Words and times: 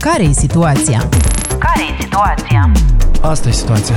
Care 0.00 0.22
e 0.22 0.32
situația? 0.32 1.08
Care 1.58 1.82
e 1.82 2.02
situația? 2.02 2.70
Asta 3.20 3.48
e 3.48 3.52
situația. 3.52 3.94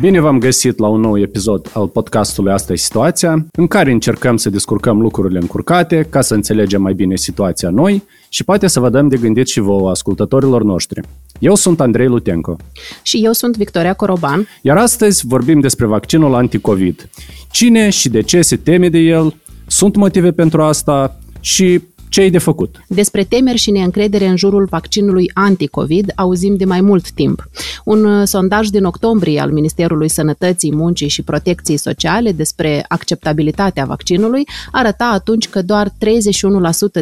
Bine 0.00 0.20
v-am 0.20 0.38
găsit 0.38 0.78
la 0.78 0.88
un 0.88 1.00
nou 1.00 1.18
episod 1.18 1.70
al 1.72 1.88
podcastului 1.88 2.52
Asta 2.52 2.72
e 2.72 2.76
situația, 2.76 3.46
în 3.52 3.66
care 3.66 3.90
încercăm 3.90 4.36
să 4.36 4.50
descurcăm 4.50 5.00
lucrurile 5.00 5.38
încurcate 5.38 6.06
ca 6.10 6.20
să 6.20 6.34
înțelegem 6.34 6.82
mai 6.82 6.94
bine 6.94 7.16
situația 7.16 7.70
noi 7.70 8.02
și 8.28 8.44
poate 8.44 8.66
să 8.66 8.80
vă 8.80 8.90
dăm 8.90 9.08
de 9.08 9.16
gândit 9.16 9.48
și 9.48 9.60
vouă, 9.60 9.90
ascultătorilor 9.90 10.62
noștri. 10.62 11.00
Eu 11.38 11.54
sunt 11.54 11.80
Andrei 11.80 12.06
Lutenco. 12.06 12.56
Și 13.02 13.20
eu 13.24 13.32
sunt 13.32 13.56
Victoria 13.56 13.94
Coroban. 13.94 14.48
Iar 14.62 14.76
astăzi 14.76 15.26
vorbim 15.26 15.60
despre 15.60 15.86
vaccinul 15.86 16.34
anticovid. 16.34 17.08
Cine 17.50 17.90
și 17.90 18.08
de 18.08 18.20
ce 18.20 18.42
se 18.42 18.56
teme 18.56 18.88
de 18.88 18.98
el? 18.98 19.34
Sunt 19.66 19.96
motive 19.96 20.32
pentru 20.32 20.62
asta? 20.62 21.20
Și 21.40 21.80
ce 22.10 22.20
e 22.20 22.30
de 22.30 22.38
făcut? 22.38 22.84
Despre 22.88 23.24
temeri 23.24 23.58
și 23.58 23.70
neîncredere 23.70 24.26
în 24.26 24.36
jurul 24.36 24.64
vaccinului 24.64 25.30
anti-COVID 25.34 26.12
auzim 26.16 26.56
de 26.56 26.64
mai 26.64 26.80
mult 26.80 27.10
timp. 27.10 27.48
Un 27.84 28.04
uh, 28.04 28.26
sondaj 28.26 28.68
din 28.68 28.84
octombrie 28.84 29.40
al 29.40 29.50
Ministerului 29.50 30.08
Sănătății, 30.08 30.74
Muncii 30.74 31.08
și 31.08 31.22
Protecției 31.22 31.76
Sociale 31.76 32.32
despre 32.32 32.84
acceptabilitatea 32.88 33.84
vaccinului 33.84 34.48
arăta 34.72 35.10
atunci 35.12 35.48
că 35.48 35.62
doar 35.62 35.88
31% 35.88 35.92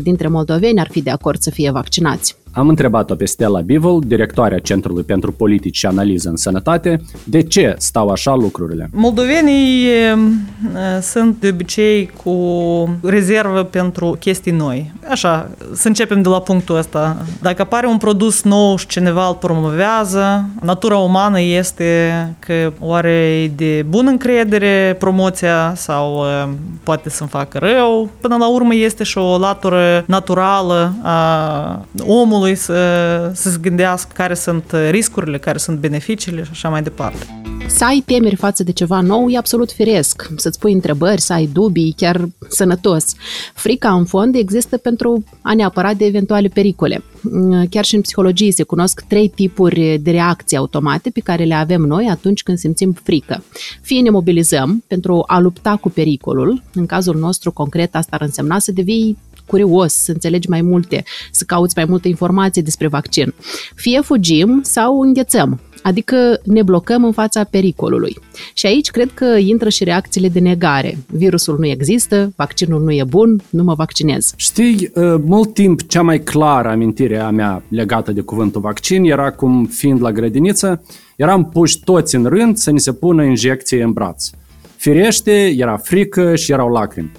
dintre 0.03 0.29
moldoveni 0.29 0.81
ar 0.81 0.89
fi 0.91 1.03
de 1.03 1.11
acord 1.11 1.41
să 1.41 1.51
fie 1.51 1.71
vaccinați. 1.71 2.37
Am 2.53 2.69
întrebat-o 2.69 3.15
pe 3.15 3.25
Stella 3.25 3.61
Bivol, 3.61 4.01
directoarea 4.07 4.59
Centrului 4.59 5.03
pentru 5.03 5.33
Politici 5.33 5.77
și 5.77 5.87
Analiză 5.87 6.29
în 6.29 6.37
Sănătate, 6.37 7.01
de 7.25 7.43
ce 7.43 7.75
stau 7.79 8.09
așa 8.09 8.35
lucrurile. 8.35 8.91
Moldovenii 8.93 9.87
e, 9.87 10.19
sunt 11.01 11.41
de 11.41 11.49
obicei 11.49 12.11
cu 12.25 12.33
rezervă 13.03 13.63
pentru 13.63 14.17
chestii 14.21 14.53
noi. 14.53 14.93
Așa, 15.11 15.51
să 15.73 15.89
începem 15.89 16.23
de 16.23 16.29
la 16.29 16.41
punctul 16.41 16.77
ăsta. 16.77 17.17
Dacă 17.41 17.63
apare 17.63 17.87
un 17.87 17.97
produs 17.97 18.43
nou 18.43 18.77
și 18.77 18.87
cineva 18.87 19.27
îl 19.27 19.35
promovează, 19.35 20.45
natura 20.63 20.97
umană 20.97 21.41
este 21.41 22.13
că 22.39 22.73
oare 22.81 23.11
e 23.43 23.49
de 23.49 23.85
bună 23.89 24.11
încredere 24.11 24.97
promoția 24.99 25.73
sau 25.77 26.25
poate 26.83 27.11
să-mi 27.11 27.31
facă 27.31 27.59
rău. 27.59 28.09
Până 28.21 28.37
la 28.37 28.49
urmă 28.49 28.75
este 28.75 29.05
și 29.05 29.19
o 29.19 29.39
latură 29.39 30.05
naturală 30.07 30.93
a 31.03 31.87
omului 32.07 32.48
omului 32.49 32.55
să, 32.55 33.31
să 33.35 33.51
se 33.51 33.59
gândească 33.61 34.11
care 34.15 34.35
sunt 34.35 34.73
riscurile, 34.91 35.39
care 35.39 35.59
sunt 35.59 35.79
beneficiile 35.79 36.43
și 36.43 36.51
așa 36.53 36.69
mai 36.69 36.83
departe. 36.83 37.27
Să 37.67 37.85
ai 37.85 38.03
temeri 38.07 38.37
față 38.37 38.63
de 38.63 38.73
ceva 38.73 39.01
nou 39.01 39.29
e 39.29 39.37
absolut 39.37 39.73
firesc. 39.73 40.29
Să-ți 40.37 40.59
pui 40.59 40.73
întrebări, 40.73 41.21
să 41.21 41.33
ai 41.33 41.47
dubii, 41.53 41.95
chiar 41.97 42.29
sănătos. 42.49 43.05
Frica, 43.55 43.93
în 43.93 44.05
fond, 44.05 44.35
există 44.35 44.77
pentru 44.77 45.25
a 45.43 45.55
ne 45.55 45.65
apăra 45.65 45.95
de 45.95 46.05
eventuale 46.05 46.49
pericole. 46.49 47.03
Chiar 47.71 47.85
și 47.85 47.95
în 47.95 48.01
psihologie 48.01 48.53
se 48.53 48.63
cunosc 48.63 49.01
trei 49.09 49.29
tipuri 49.29 49.99
de 50.03 50.11
reacții 50.11 50.57
automate 50.57 51.11
pe 51.11 51.21
care 51.21 51.45
le 51.45 51.55
avem 51.55 51.81
noi 51.81 52.07
atunci 52.11 52.43
când 52.43 52.59
simțim 52.59 52.93
frică. 53.03 53.45
Fie 53.83 54.01
ne 54.01 54.11
mobilizăm 54.11 54.85
pentru 54.87 55.25
a 55.27 55.39
lupta 55.39 55.77
cu 55.77 55.91
pericolul, 55.91 56.63
în 56.75 56.87
cazul 56.87 57.17
nostru 57.17 57.53
concret 57.53 57.95
asta 57.95 58.17
ar 58.17 58.21
însemna 58.21 58.59
să 58.59 58.73
devii 58.73 59.19
curios, 59.49 59.93
să 59.93 60.13
înțelegi 60.13 60.49
mai 60.49 60.63
multe, 60.63 61.05
să 61.31 61.45
cauți 61.47 61.73
mai 61.77 61.85
multe 61.85 62.09
informații 62.09 62.63
despre 62.63 62.89
vaccin. 62.89 63.35
Fie 63.75 64.01
fugim 64.01 64.61
sau 64.63 65.01
înghețăm, 65.01 65.61
adică 65.83 66.41
ne 66.45 66.63
blocăm 66.63 67.05
în 67.05 67.13
fața 67.13 67.45
pericolului. 67.45 68.17
Și 68.55 68.67
aici 68.67 68.91
cred 68.91 69.11
că 69.15 69.25
intră 69.25 69.69
și 69.69 69.85
reacțiile 69.85 70.29
de 70.29 70.41
negare. 70.41 70.99
Virusul 71.07 71.57
nu 71.59 71.67
există, 71.67 72.33
vaccinul 72.37 72.83
nu 72.83 72.93
e 72.93 73.05
bun, 73.09 73.41
nu 73.51 73.63
mă 73.63 73.75
vaccinez. 73.75 74.33
Știi, 74.37 74.91
uh, 74.95 75.15
mult 75.25 75.55
timp 75.55 75.89
cea 75.89 76.03
mai 76.03 76.23
clară 76.23 76.69
amintire 76.69 77.19
a 77.19 77.31
mea 77.31 77.63
legată 77.69 78.13
de 78.13 78.21
cuvântul 78.21 78.61
vaccin 78.61 79.05
era 79.05 79.31
cum, 79.31 79.67
fiind 79.67 80.03
la 80.03 80.13
grădiniță, 80.13 80.83
eram 81.17 81.49
puși 81.49 81.81
toți 81.85 82.15
în 82.15 82.25
rând 82.25 82.57
să 82.57 82.71
ni 82.71 82.81
se 82.81 82.93
pună 82.93 83.25
injecție 83.25 83.83
în 83.83 83.93
braț. 83.93 84.31
Firește, 84.77 85.55
era 85.57 85.77
frică 85.77 86.37
și 86.37 86.53
erau 86.53 86.69
lacrimi. 86.69 87.13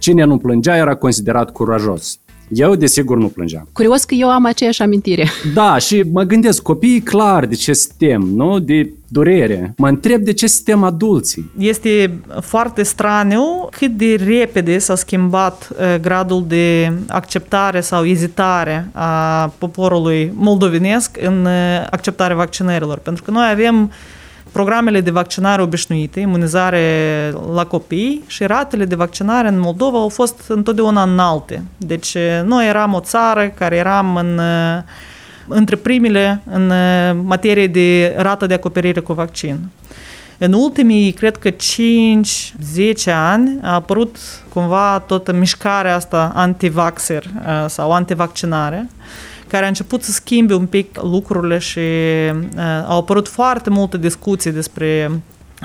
Cine 0.00 0.24
nu 0.24 0.38
plângea 0.38 0.76
era 0.76 0.94
considerat 0.94 1.50
curajos. 1.50 2.18
Eu, 2.52 2.74
desigur, 2.74 3.16
nu 3.16 3.28
plângeam. 3.28 3.68
Curios 3.72 4.04
că 4.04 4.14
eu 4.14 4.30
am 4.30 4.44
aceeași 4.44 4.82
amintire. 4.82 5.28
Da, 5.54 5.78
și 5.78 6.04
mă 6.12 6.22
gândesc, 6.22 6.62
copiii 6.62 7.00
clar 7.00 7.46
de 7.46 7.54
ce 7.54 7.72
suntem, 7.72 8.20
nu? 8.20 8.58
De 8.58 8.92
durere. 9.08 9.74
Mă 9.76 9.88
întreb 9.88 10.22
de 10.22 10.32
ce 10.32 10.46
suntem 10.46 10.82
adulții. 10.82 11.50
Este 11.58 12.20
foarte 12.40 12.82
straniu 12.82 13.68
cât 13.70 13.90
de 13.90 14.14
repede 14.26 14.78
s-a 14.78 14.94
schimbat 14.94 15.68
uh, 15.72 16.00
gradul 16.00 16.44
de 16.48 16.92
acceptare 17.08 17.80
sau 17.80 18.04
ezitare 18.04 18.88
a 18.92 19.46
poporului 19.58 20.32
moldovenesc 20.34 21.18
în 21.22 21.44
uh, 21.44 21.86
acceptarea 21.90 22.36
vaccinărilor. 22.36 22.98
Pentru 22.98 23.22
că 23.22 23.30
noi 23.30 23.48
avem 23.50 23.90
programele 24.52 25.00
de 25.00 25.10
vaccinare 25.10 25.62
obișnuite, 25.62 26.20
imunizare 26.20 27.34
la 27.54 27.64
copii 27.64 28.24
și 28.26 28.44
ratele 28.44 28.84
de 28.84 28.94
vaccinare 28.94 29.48
în 29.48 29.58
Moldova 29.58 29.98
au 29.98 30.08
fost 30.08 30.42
întotdeauna 30.48 31.02
înalte. 31.02 31.62
Deci 31.76 32.16
noi 32.44 32.68
eram 32.68 32.94
o 32.94 33.00
țară 33.00 33.48
care 33.48 33.76
eram 33.76 34.16
în, 34.16 34.40
între 35.48 35.76
primele 35.76 36.40
în 36.50 36.72
materie 37.24 37.66
de 37.66 38.14
rată 38.16 38.46
de 38.46 38.54
acoperire 38.54 39.00
cu 39.00 39.12
vaccin. 39.12 39.58
În 40.38 40.52
ultimii, 40.52 41.12
cred 41.12 41.36
că 41.36 41.50
5-10 41.50 41.56
ani 43.06 43.58
a 43.62 43.74
apărut 43.74 44.16
cumva 44.52 45.02
toată 45.06 45.32
mișcarea 45.32 45.94
asta 45.94 46.32
anti-vaxer 46.34 47.24
sau 47.66 47.92
anti-vaccinare 47.92 48.88
care 49.50 49.64
a 49.64 49.68
început 49.68 50.02
să 50.02 50.12
schimbe 50.12 50.54
un 50.54 50.66
pic 50.66 51.00
lucrurile 51.02 51.58
și 51.58 51.78
uh, 51.78 52.84
au 52.86 52.98
apărut 52.98 53.28
foarte 53.28 53.70
multe 53.70 53.98
discuții 53.98 54.52
despre 54.52 55.10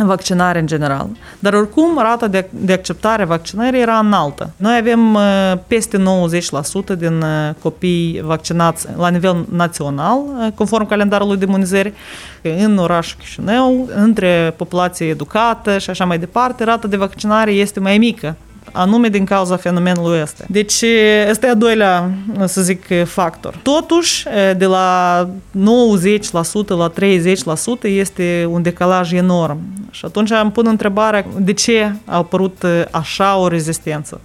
vaccinare 0.03 0.59
în 0.59 0.67
general. 0.67 1.09
Dar 1.39 1.53
oricum, 1.53 1.97
rata 1.97 2.27
de, 2.27 2.49
de 2.49 2.73
acceptare 2.73 3.21
a 3.21 3.25
vaccinării 3.25 3.81
era 3.81 3.97
înaltă. 3.97 4.49
Noi 4.57 4.77
avem 4.77 5.13
uh, 5.13 5.53
peste 5.67 5.97
90% 5.97 6.97
din 6.97 7.21
uh, 7.21 7.53
copii 7.61 8.21
vaccinați 8.23 8.87
la 8.97 9.09
nivel 9.09 9.45
național, 9.51 10.17
uh, 10.17 10.51
conform 10.55 10.87
calendarului 10.87 11.37
de 11.37 11.45
imunizări, 11.45 11.93
în 12.41 12.77
orașul 12.77 13.19
Chișinău, 13.19 13.89
între 13.95 14.53
populație 14.57 15.07
educată 15.07 15.77
și 15.77 15.89
așa 15.89 16.05
mai 16.05 16.19
departe, 16.19 16.63
rata 16.63 16.87
de 16.87 16.97
vaccinare 16.97 17.51
este 17.51 17.79
mai 17.79 17.97
mică 17.97 18.35
anume 18.71 19.09
din 19.09 19.25
cauza 19.25 19.55
fenomenului 19.55 20.21
ăsta. 20.21 20.43
Deci 20.47 20.83
ăsta 21.29 21.47
e 21.47 21.49
a 21.49 21.53
doilea, 21.53 22.11
să 22.45 22.61
zic, 22.61 22.85
factor. 23.05 23.59
Totuși, 23.63 24.25
de 24.57 24.65
la 24.65 25.29
90% 25.53 26.67
la 26.67 26.91
30% 26.99 27.83
este 27.83 28.47
un 28.49 28.61
decalaj 28.61 29.11
enorm. 29.11 29.57
Și 29.91 30.05
atunci 30.05 30.29
îmi 30.41 30.51
pun 30.51 30.67
întrebarea 30.67 31.25
de 31.37 31.53
ce 31.53 31.91
a 32.05 32.15
apărut 32.15 32.63
așa 32.91 33.37
o 33.37 33.47
rezistență. 33.47 34.21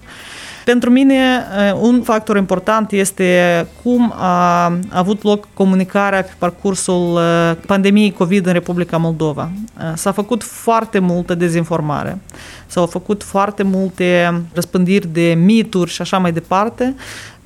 Pentru 0.70 0.91
mine, 0.91 1.14
eh, 1.14 1.72
un 1.81 2.03
factor 2.03 2.36
important 2.36 2.92
este 2.92 3.66
cum 3.82 4.12
a 4.16 4.72
avut 4.88 5.22
loc 5.22 5.48
comunicarea 5.54 6.22
pe 6.22 6.32
parcursul 6.38 7.19
eh, 7.19 7.56
pandemiei 7.66 8.12
COVID 8.12 8.47
în 8.47 8.53
Republica 8.53 8.97
Moldova. 8.97 9.50
Eh, 9.80 9.92
s-a 9.94 10.12
făcut 10.12 10.42
foarte 10.42 10.98
multă 10.98 11.34
dezinformare, 11.34 12.19
s-au 12.66 12.86
făcut 12.86 13.22
foarte 13.22 13.62
multe 13.62 14.41
răspândiri 14.53 15.06
de 15.06 15.34
mituri 15.44 15.91
și 15.91 16.03
așa 16.03 16.19
mai 16.19 16.32
departe, 16.32 16.94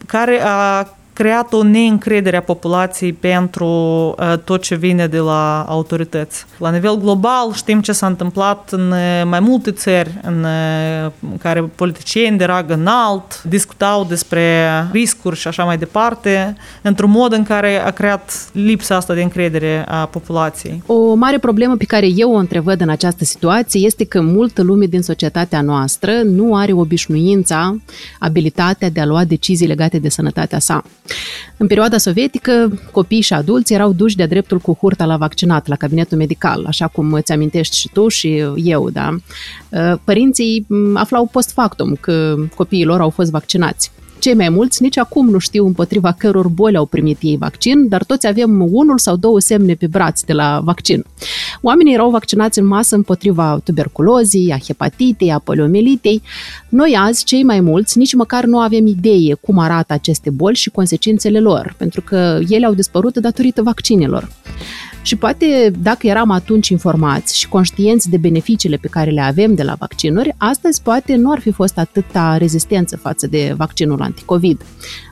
care 0.06 0.40
a 0.44 0.88
creat 1.14 1.52
o 1.52 1.62
neîncredere 1.62 2.37
a 2.37 2.43
populației 2.43 3.12
pentru 3.12 3.66
uh, 3.66 4.38
tot 4.44 4.62
ce 4.62 4.75
vine 4.75 5.06
de 5.06 5.19
la 5.19 5.64
autorități. 5.69 6.44
La 6.58 6.70
nivel 6.70 6.96
global 6.96 7.52
știm 7.52 7.81
ce 7.81 7.93
s-a 7.93 8.06
întâmplat 8.06 8.69
în 8.72 8.90
uh, 8.90 9.22
mai 9.25 9.40
multe 9.40 9.70
țări 9.70 10.11
în 10.22 10.44
uh, 10.44 11.11
care 11.38 11.62
politicieni 11.62 12.38
de 12.38 12.44
rag 12.44 12.70
înalt 12.70 13.43
discutau 13.43 14.05
despre 14.05 14.69
riscuri 14.93 15.37
și 15.37 15.49
așa 15.49 15.64
mai 15.64 15.78
departe, 15.78 16.56
într-un 16.82 17.11
mod 17.11 17.32
în 17.32 17.43
care 17.43 17.84
a 17.84 17.90
creat 17.90 18.49
lipsa 18.52 18.96
asta 18.96 19.14
de 19.14 19.22
încredere 19.22 19.84
a 19.88 20.06
populației. 20.06 20.82
O 20.87 21.14
mare 21.14 21.38
problemă 21.38 21.76
pe 21.76 21.84
care 21.84 22.06
eu 22.14 22.32
o 22.32 22.37
întrevăd 22.37 22.81
în 22.81 22.88
această 22.88 23.25
situație 23.25 23.81
este 23.81 24.05
că 24.05 24.20
multă 24.20 24.62
lume 24.62 24.87
din 24.87 25.02
societatea 25.02 25.60
noastră 25.60 26.12
nu 26.25 26.56
are 26.56 26.72
obișnuința, 26.72 27.76
abilitatea 28.19 28.90
de 28.90 29.00
a 29.00 29.06
lua 29.06 29.25
decizii 29.25 29.67
legate 29.67 29.99
de 29.99 30.08
sănătatea 30.08 30.58
sa. 30.58 30.82
În 31.56 31.66
perioada 31.66 31.98
sovietică, 31.98 32.80
copiii 32.92 33.20
și 33.20 33.32
adulți 33.32 33.72
erau 33.72 33.92
duși 33.92 34.16
de-a 34.16 34.26
dreptul 34.26 34.58
cu 34.58 34.76
hurta 34.80 35.04
la 35.04 35.16
vaccinat, 35.16 35.66
la 35.66 35.76
cabinetul 35.76 36.18
medical, 36.18 36.64
așa 36.66 36.86
cum 36.86 37.12
îți 37.12 37.32
amintești 37.32 37.78
și 37.78 37.90
tu 37.92 38.08
și 38.08 38.44
eu, 38.56 38.90
da? 38.90 39.16
Părinții 40.04 40.66
aflau 40.94 41.28
post 41.32 41.52
factum 41.52 41.96
că 42.00 42.36
copiii 42.54 42.84
lor 42.84 43.00
au 43.00 43.10
fost 43.10 43.30
vaccinați 43.30 43.90
Cei 44.24 44.34
mai 44.34 44.48
mulți 44.48 44.82
nici 44.82 44.98
acum 44.98 45.30
nu 45.30 45.38
știu 45.38 45.66
împotriva 45.66 46.12
căror 46.12 46.48
boli 46.48 46.76
au 46.76 46.86
primit 46.86 47.18
ei 47.20 47.36
vaccin, 47.36 47.88
dar 47.88 48.04
toți 48.04 48.26
avem 48.26 48.68
unul 48.72 48.98
sau 48.98 49.16
două 49.16 49.40
semne 49.40 49.74
pe 49.74 49.86
braț 49.86 50.22
de 50.22 50.32
la 50.32 50.60
vaccin. 50.64 51.04
Oamenii 51.62 51.94
erau 51.94 52.10
vaccinați 52.10 52.58
în 52.58 52.66
masă 52.66 52.94
împotriva 52.94 53.60
tuberculozii, 53.64 54.52
a 54.52 54.58
hepatitei, 54.58 55.32
a 55.32 55.38
poliomielitei. 55.38 56.22
Noi 56.68 56.96
azi, 56.98 57.24
cei 57.24 57.42
mai 57.42 57.60
mulți, 57.60 57.98
nici 57.98 58.14
măcar 58.14 58.44
nu 58.44 58.58
avem 58.58 58.86
idee 58.86 59.34
cum 59.34 59.58
arată 59.58 59.92
aceste 59.92 60.30
boli 60.30 60.56
și 60.56 60.70
consecințele 60.70 61.40
lor, 61.40 61.74
pentru 61.78 62.00
că 62.00 62.38
ele 62.48 62.66
au 62.66 62.74
dispărut 62.74 63.16
datorită 63.16 63.62
vaccinelor. 63.62 64.28
Și 65.04 65.16
poate, 65.16 65.72
dacă 65.82 66.06
eram 66.06 66.30
atunci 66.30 66.68
informați 66.68 67.38
și 67.38 67.48
conștienți 67.48 68.10
de 68.10 68.16
beneficiile 68.16 68.76
pe 68.76 68.88
care 68.88 69.10
le 69.10 69.20
avem 69.20 69.54
de 69.54 69.62
la 69.62 69.74
vaccinuri, 69.78 70.34
astăzi 70.36 70.82
poate 70.82 71.14
nu 71.14 71.30
ar 71.30 71.40
fi 71.40 71.50
fost 71.50 71.78
atâta 71.78 72.36
rezistență 72.36 72.96
față 72.96 73.26
de 73.26 73.54
vaccinul 73.56 74.02
anticovid. 74.02 74.60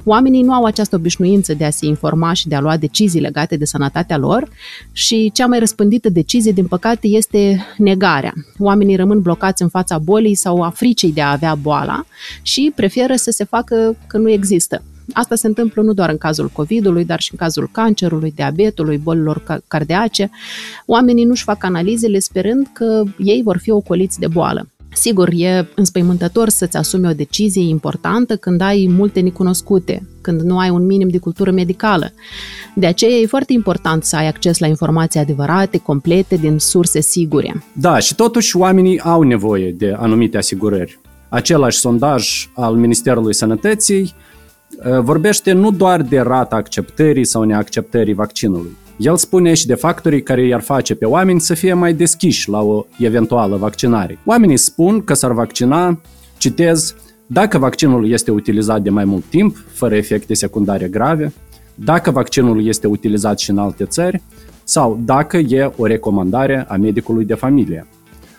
Oamenii 0.04 0.42
nu 0.42 0.52
au 0.52 0.64
această 0.64 0.96
obișnuință 0.96 1.54
de 1.54 1.64
a 1.64 1.70
se 1.70 1.86
informa 1.86 2.32
și 2.32 2.48
de 2.48 2.54
a 2.54 2.60
lua 2.60 2.76
decizii 2.76 3.20
legate 3.20 3.56
de 3.56 3.64
sănătatea 3.64 4.16
lor 4.16 4.48
și 4.92 5.30
cea 5.34 5.46
mai 5.46 5.58
răspândită 5.58 6.08
decizie, 6.08 6.52
din 6.52 6.66
păcate, 6.66 7.06
este 7.06 7.66
negarea. 7.76 8.32
Oamenii 8.58 8.96
rămân 8.96 9.20
blocați 9.20 9.62
în 9.62 9.68
fața 9.68 9.98
bolii 9.98 10.34
sau 10.34 10.62
a 10.62 10.70
fricii 10.70 11.12
de 11.12 11.20
a 11.20 11.30
avea 11.30 11.54
boala 11.54 12.04
și 12.42 12.72
preferă 12.74 13.14
să 13.14 13.30
se 13.30 13.44
facă 13.44 13.96
că 14.06 14.18
nu 14.18 14.30
există. 14.30 14.82
Asta 15.12 15.34
se 15.34 15.46
întâmplă 15.46 15.82
nu 15.82 15.92
doar 15.92 16.10
în 16.10 16.18
cazul 16.18 16.48
COVID-ului, 16.48 17.04
dar 17.04 17.20
și 17.20 17.32
în 17.32 17.38
cazul 17.38 17.68
cancerului, 17.72 18.32
diabetului, 18.34 18.98
bolilor 18.98 19.62
cardiace. 19.68 20.30
Oamenii 20.86 21.24
nu-și 21.24 21.42
fac 21.42 21.64
analizele 21.64 22.18
sperând 22.18 22.70
că 22.72 23.02
ei 23.18 23.42
vor 23.44 23.58
fi 23.58 23.70
ocoliți 23.70 24.18
de 24.18 24.26
boală. 24.26 24.66
Sigur, 24.94 25.28
e 25.32 25.68
înspăimântător 25.74 26.48
să-ți 26.48 26.76
asumi 26.76 27.08
o 27.08 27.12
decizie 27.12 27.68
importantă 27.68 28.36
când 28.36 28.60
ai 28.60 28.86
multe 28.90 29.20
necunoscute, 29.20 30.08
când 30.20 30.40
nu 30.40 30.58
ai 30.58 30.70
un 30.70 30.86
minim 30.86 31.08
de 31.08 31.18
cultură 31.18 31.50
medicală. 31.50 32.12
De 32.74 32.86
aceea 32.86 33.16
e 33.16 33.26
foarte 33.26 33.52
important 33.52 34.04
să 34.04 34.16
ai 34.16 34.26
acces 34.26 34.58
la 34.58 34.66
informații 34.66 35.20
adevărate, 35.20 35.78
complete, 35.78 36.36
din 36.36 36.58
surse 36.58 37.00
sigure. 37.00 37.64
Da, 37.72 37.98
și 37.98 38.14
totuși 38.14 38.56
oamenii 38.56 39.00
au 39.00 39.22
nevoie 39.22 39.70
de 39.70 39.94
anumite 39.98 40.36
asigurări. 40.36 41.00
Același 41.28 41.78
sondaj 41.78 42.48
al 42.54 42.74
Ministerului 42.74 43.34
Sănătății 43.34 44.00
Uh, 44.00 44.31
vorbește 45.00 45.52
nu 45.52 45.70
doar 45.70 46.02
de 46.02 46.20
rata 46.20 46.56
acceptării 46.56 47.24
sau 47.24 47.42
neacceptării 47.42 48.14
vaccinului. 48.14 48.76
El 48.96 49.16
spune 49.16 49.54
și 49.54 49.66
de 49.66 49.74
factorii 49.74 50.22
care 50.22 50.46
i-ar 50.46 50.60
face 50.60 50.94
pe 50.94 51.04
oameni 51.04 51.40
să 51.40 51.54
fie 51.54 51.72
mai 51.72 51.94
deschiși 51.94 52.48
la 52.48 52.62
o 52.62 52.84
eventuală 52.98 53.56
vaccinare. 53.56 54.18
Oamenii 54.24 54.56
spun 54.56 55.04
că 55.04 55.14
s-ar 55.14 55.32
vaccina, 55.32 56.00
citez, 56.38 56.94
dacă 57.26 57.58
vaccinul 57.58 58.10
este 58.10 58.30
utilizat 58.30 58.82
de 58.82 58.90
mai 58.90 59.04
mult 59.04 59.24
timp, 59.24 59.56
fără 59.72 59.94
efecte 59.94 60.34
secundare 60.34 60.88
grave, 60.88 61.32
dacă 61.74 62.10
vaccinul 62.10 62.66
este 62.66 62.86
utilizat 62.86 63.38
și 63.38 63.50
în 63.50 63.58
alte 63.58 63.84
țări, 63.84 64.22
sau 64.64 65.00
dacă 65.04 65.36
e 65.36 65.72
o 65.76 65.86
recomandare 65.86 66.64
a 66.68 66.76
medicului 66.76 67.24
de 67.24 67.34
familie. 67.34 67.86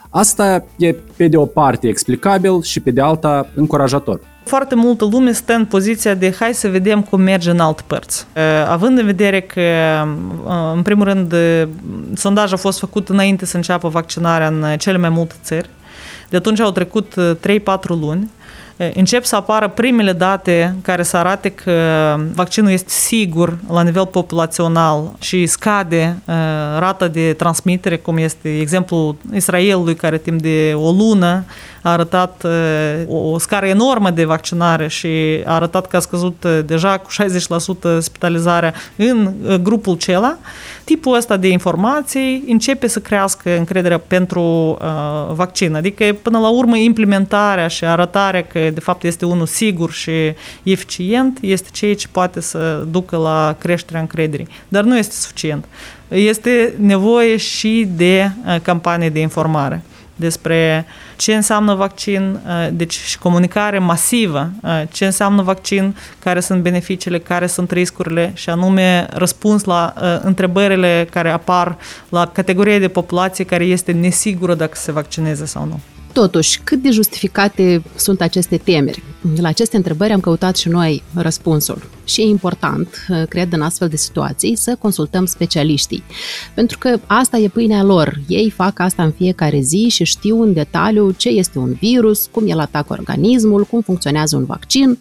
Asta 0.10 0.66
e 0.78 0.96
pe 1.16 1.28
de 1.28 1.38
o 1.38 1.46
parte 1.46 1.88
explicabil 1.88 2.62
și 2.62 2.80
pe 2.80 2.92
de 2.92 3.02
alta 3.02 3.50
încurajator. 3.56 4.20
Foarte 4.44 4.76
multă 4.76 5.08
lume 5.12 5.32
stă 5.32 5.54
în 5.54 5.66
poziția 5.66 6.14
de 6.14 6.36
hai 6.40 6.54
să 6.54 6.68
vedem 6.68 7.02
cum 7.02 7.22
merge 7.22 7.50
în 7.50 7.60
alte 7.60 7.84
părți. 7.88 8.26
Având 8.68 8.98
în 8.98 9.06
vedere 9.06 9.42
că, 9.42 9.62
în 10.74 10.82
primul 10.82 11.06
rând, 11.06 11.36
sondajul 12.16 12.56
a 12.56 12.60
fost 12.60 12.80
făcut 12.80 13.10
înainte 13.10 13.46
să 13.46 13.56
înceapă 13.56 13.88
vaccinarea 13.88 14.48
în 14.48 14.78
cele 14.78 14.98
mai 14.98 15.10
multe 15.10 15.36
țări, 15.44 15.70
de 16.30 16.38
atunci 16.38 16.60
au 16.60 16.72
trecut 16.72 17.14
3-4 17.14 17.40
luni, 17.88 18.32
încep 18.94 19.24
să 19.24 19.36
apară 19.36 19.68
primele 19.68 20.14
date 20.14 20.76
care 20.82 21.04
să 21.04 21.18
arate 21.18 21.50
că 21.50 21.74
vaccinul 22.34 22.72
este 22.72 22.90
sigur 22.90 23.58
la 23.72 23.82
nivel 23.82 24.06
populațional 24.06 25.12
și 25.20 25.46
scade 25.46 26.18
rata 26.78 27.08
de 27.08 27.34
transmitere, 27.34 27.98
cum 27.98 28.18
este 28.18 28.60
exemplul 28.60 29.16
Israelului, 29.34 29.96
care 29.96 30.18
timp 30.18 30.42
de 30.42 30.74
o 30.76 30.92
lună 30.92 31.44
a 31.84 31.92
arătat 31.92 32.46
o 33.08 33.40
scară 33.40 33.66
enormă 33.66 34.10
de 34.10 34.26
vaccinare 34.26 34.88
și 34.88 35.08
a 35.46 35.54
arătat 35.54 35.88
că 35.88 35.96
a 35.96 36.00
scăzut 36.00 36.46
deja 36.66 36.98
cu 36.98 37.10
60% 37.98 37.98
spitalizarea 38.00 38.74
în 38.96 39.34
grupul 39.62 39.96
cela, 39.98 40.38
tipul 40.84 41.16
ăsta 41.16 41.38
de 41.38 41.48
informații 41.48 42.44
începe 42.48 42.88
să 42.88 43.00
crească 43.00 43.58
încrederea 43.58 43.98
pentru 43.98 44.42
uh, 44.42 45.34
vaccin. 45.34 45.76
Adică, 45.76 46.16
până 46.22 46.40
la 46.40 46.50
urmă, 46.50 46.78
implementarea 46.78 47.68
și 47.68 47.86
arătarea 47.86 48.44
că, 48.44 48.60
de 48.74 48.80
fapt, 48.80 49.04
este 49.04 49.26
unul 49.26 49.46
sigur 49.46 49.92
și 49.92 50.12
eficient 50.64 51.38
este 51.42 51.70
ceea 51.72 51.96
ce 51.96 52.08
poate 52.12 52.42
să 52.42 52.84
ducă 52.92 53.18
la 53.18 53.56
creșterea 53.60 54.02
încrederii. 54.02 54.48
Dar 54.68 54.84
nu 54.84 54.98
este 54.98 55.16
suficient. 55.16 55.66
Este 56.08 56.74
nevoie 56.80 57.38
și 57.38 57.88
de 57.96 58.32
uh, 58.46 58.56
campanii 58.62 59.10
de 59.10 59.20
informare 59.20 59.84
despre 60.16 60.86
ce 61.16 61.36
înseamnă 61.36 61.74
vaccin, 61.74 62.40
uh, 62.46 62.68
deci 62.74 62.94
și 62.94 63.20
comunicare 63.20 63.80
masivă, 63.80 64.52
uh, 64.64 64.82
ce 64.92 65.06
înseamnă 65.06 65.42
vaccin, 65.42 65.96
care 66.20 66.40
sunt 66.40 66.62
beneficiile, 66.62 67.20
care 67.20 67.48
sunt 67.48 67.72
riscurile 67.72 68.32
și 68.36 68.50
anume 68.50 69.08
răspuns 69.12 69.64
la 69.64 69.94
uh, 69.98 70.20
întrebările 70.24 71.08
care 71.12 71.30
apar 71.30 71.78
la 72.10 72.28
categoria 72.28 72.80
de 72.80 72.88
populație 72.88 73.44
care 73.44 73.64
este 73.64 73.92
nesigură 73.92 74.56
dacă 74.56 74.74
se 74.76 74.92
vaccineze 74.92 75.46
sau 75.46 75.66
nu. 75.66 75.80
Totuși, 76.14 76.60
cât 76.64 76.82
de 76.82 76.92
justificate 76.92 77.84
sunt 77.96 78.22
aceste 78.22 78.58
temeri? 78.58 79.04
La 79.42 79.48
aceste 79.48 79.76
întrebări 79.76 80.14
am 80.14 80.20
căutat 80.20 80.56
și 80.56 80.70
noi 80.70 81.04
răspunsul. 81.16 81.90
Și 82.06 82.22
e 82.22 82.26
important, 82.26 83.06
cred, 83.30 83.54
în 83.54 83.62
astfel 83.62 83.88
de 83.88 83.96
situații, 83.96 84.56
să 84.56 84.78
consultăm 84.80 85.26
specialiștii. 85.26 86.04
Pentru 86.54 86.78
că 86.78 87.00
asta 87.06 87.38
e 87.38 87.48
pâinea 87.48 87.84
lor. 87.84 88.20
Ei 88.28 88.50
fac 88.50 88.80
asta 88.80 89.04
în 89.04 89.12
fiecare 89.12 89.60
zi 89.60 89.88
și 89.90 90.04
știu 90.04 90.42
în 90.42 90.54
detaliu 90.54 91.12
ce 91.12 91.30
este 91.30 91.60
un 91.60 91.74
virus, 91.80 92.30
cum 92.32 92.50
el 92.50 92.60
atacă 92.60 92.88
organismul, 92.90 93.64
cum 93.64 93.82
funcționează 93.82 94.36
un 94.36 94.46
vaccin. 94.46 95.00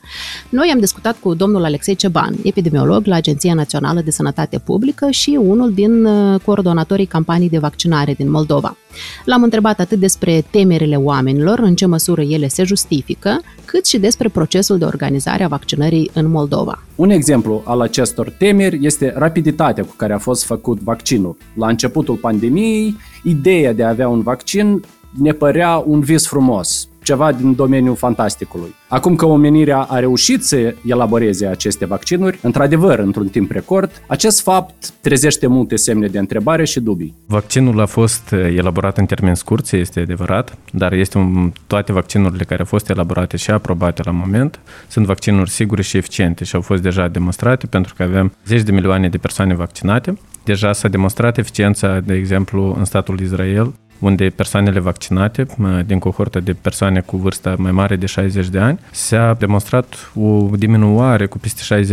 Noi 0.48 0.70
am 0.72 0.80
discutat 0.80 1.16
cu 1.20 1.34
domnul 1.34 1.64
Alexei 1.64 1.94
Ceban, 1.94 2.36
epidemiolog 2.42 3.06
la 3.06 3.14
Agenția 3.14 3.54
Națională 3.54 4.00
de 4.00 4.10
Sănătate 4.10 4.58
Publică 4.58 5.10
și 5.10 5.38
unul 5.40 5.72
din 5.72 6.04
uh, 6.04 6.40
coordonatorii 6.40 7.06
campanii 7.06 7.48
de 7.48 7.58
vaccinare 7.58 8.12
din 8.12 8.30
Moldova. 8.30 8.76
L-am 9.24 9.42
întrebat 9.42 9.80
atât 9.80 9.98
despre 9.98 10.44
temerile 10.50 10.96
oamenilor, 10.96 11.58
în 11.58 11.74
ce 11.74 11.86
măsură 11.86 12.22
ele 12.22 12.48
se 12.48 12.64
justifică, 12.64 13.40
cât 13.72 13.86
și 13.86 13.98
despre 13.98 14.28
procesul 14.28 14.78
de 14.78 14.84
organizare 14.84 15.44
a 15.44 15.48
vaccinării 15.48 16.10
în 16.12 16.26
Moldova. 16.30 16.82
Un 16.96 17.10
exemplu 17.10 17.62
al 17.64 17.80
acestor 17.80 18.30
temeri 18.38 18.78
este 18.82 19.12
rapiditatea 19.16 19.84
cu 19.84 19.94
care 19.96 20.12
a 20.12 20.18
fost 20.18 20.44
făcut 20.44 20.80
vaccinul. 20.80 21.36
La 21.54 21.68
începutul 21.68 22.16
pandemiei, 22.16 22.96
ideea 23.22 23.72
de 23.72 23.84
a 23.84 23.88
avea 23.88 24.08
un 24.08 24.20
vaccin 24.20 24.82
ne 25.18 25.32
părea 25.32 25.82
un 25.86 26.00
vis 26.00 26.26
frumos, 26.26 26.88
ceva 27.02 27.32
din 27.32 27.54
domeniul 27.54 27.96
fantasticului. 27.96 28.74
Acum 28.88 29.16
că 29.16 29.26
omenirea 29.26 29.78
a 29.78 29.98
reușit 29.98 30.44
să 30.44 30.74
elaboreze 30.86 31.46
aceste 31.46 31.86
vaccinuri, 31.86 32.38
într-adevăr, 32.42 32.98
într-un 32.98 33.28
timp 33.28 33.50
record, 33.50 34.02
acest 34.06 34.42
fapt 34.42 34.92
trezește 35.00 35.46
multe 35.46 35.76
semne 35.76 36.06
de 36.06 36.18
întrebare 36.18 36.64
și 36.64 36.80
dubii. 36.80 37.14
Vaccinul 37.26 37.80
a 37.80 37.86
fost 37.86 38.32
elaborat 38.32 38.98
în 38.98 39.06
termen 39.06 39.34
scurt, 39.34 39.72
este 39.72 40.00
adevărat, 40.00 40.58
dar 40.72 40.92
este 40.92 41.18
un, 41.18 41.52
toate 41.66 41.92
vaccinurile 41.92 42.44
care 42.44 42.60
au 42.60 42.66
fost 42.66 42.88
elaborate 42.88 43.36
și 43.36 43.50
aprobate 43.50 44.02
la 44.04 44.10
moment 44.10 44.60
sunt 44.88 45.06
vaccinuri 45.06 45.50
sigure 45.50 45.82
și 45.82 45.96
eficiente 45.96 46.44
și 46.44 46.54
au 46.54 46.60
fost 46.60 46.82
deja 46.82 47.08
demonstrate 47.08 47.66
pentru 47.66 47.94
că 47.96 48.02
avem 48.02 48.32
zeci 48.46 48.62
de 48.62 48.72
milioane 48.72 49.08
de 49.08 49.18
persoane 49.18 49.54
vaccinate. 49.54 50.18
Deja 50.44 50.72
s-a 50.72 50.88
demonstrat 50.88 51.38
eficiența, 51.38 52.00
de 52.00 52.14
exemplu, 52.14 52.74
în 52.78 52.84
statul 52.84 53.20
Israel, 53.20 53.72
unde 54.02 54.30
persoanele 54.30 54.80
vaccinate, 54.80 55.46
din 55.86 55.98
cohortă 55.98 56.40
de 56.40 56.52
persoane 56.52 57.00
cu 57.00 57.16
vârsta 57.16 57.54
mai 57.58 57.72
mare 57.72 57.96
de 57.96 58.06
60 58.06 58.48
de 58.48 58.58
ani, 58.58 58.78
s-a 58.90 59.36
demonstrat 59.38 60.10
o 60.14 60.48
diminuare 60.56 61.26
cu 61.26 61.38
peste 61.38 61.84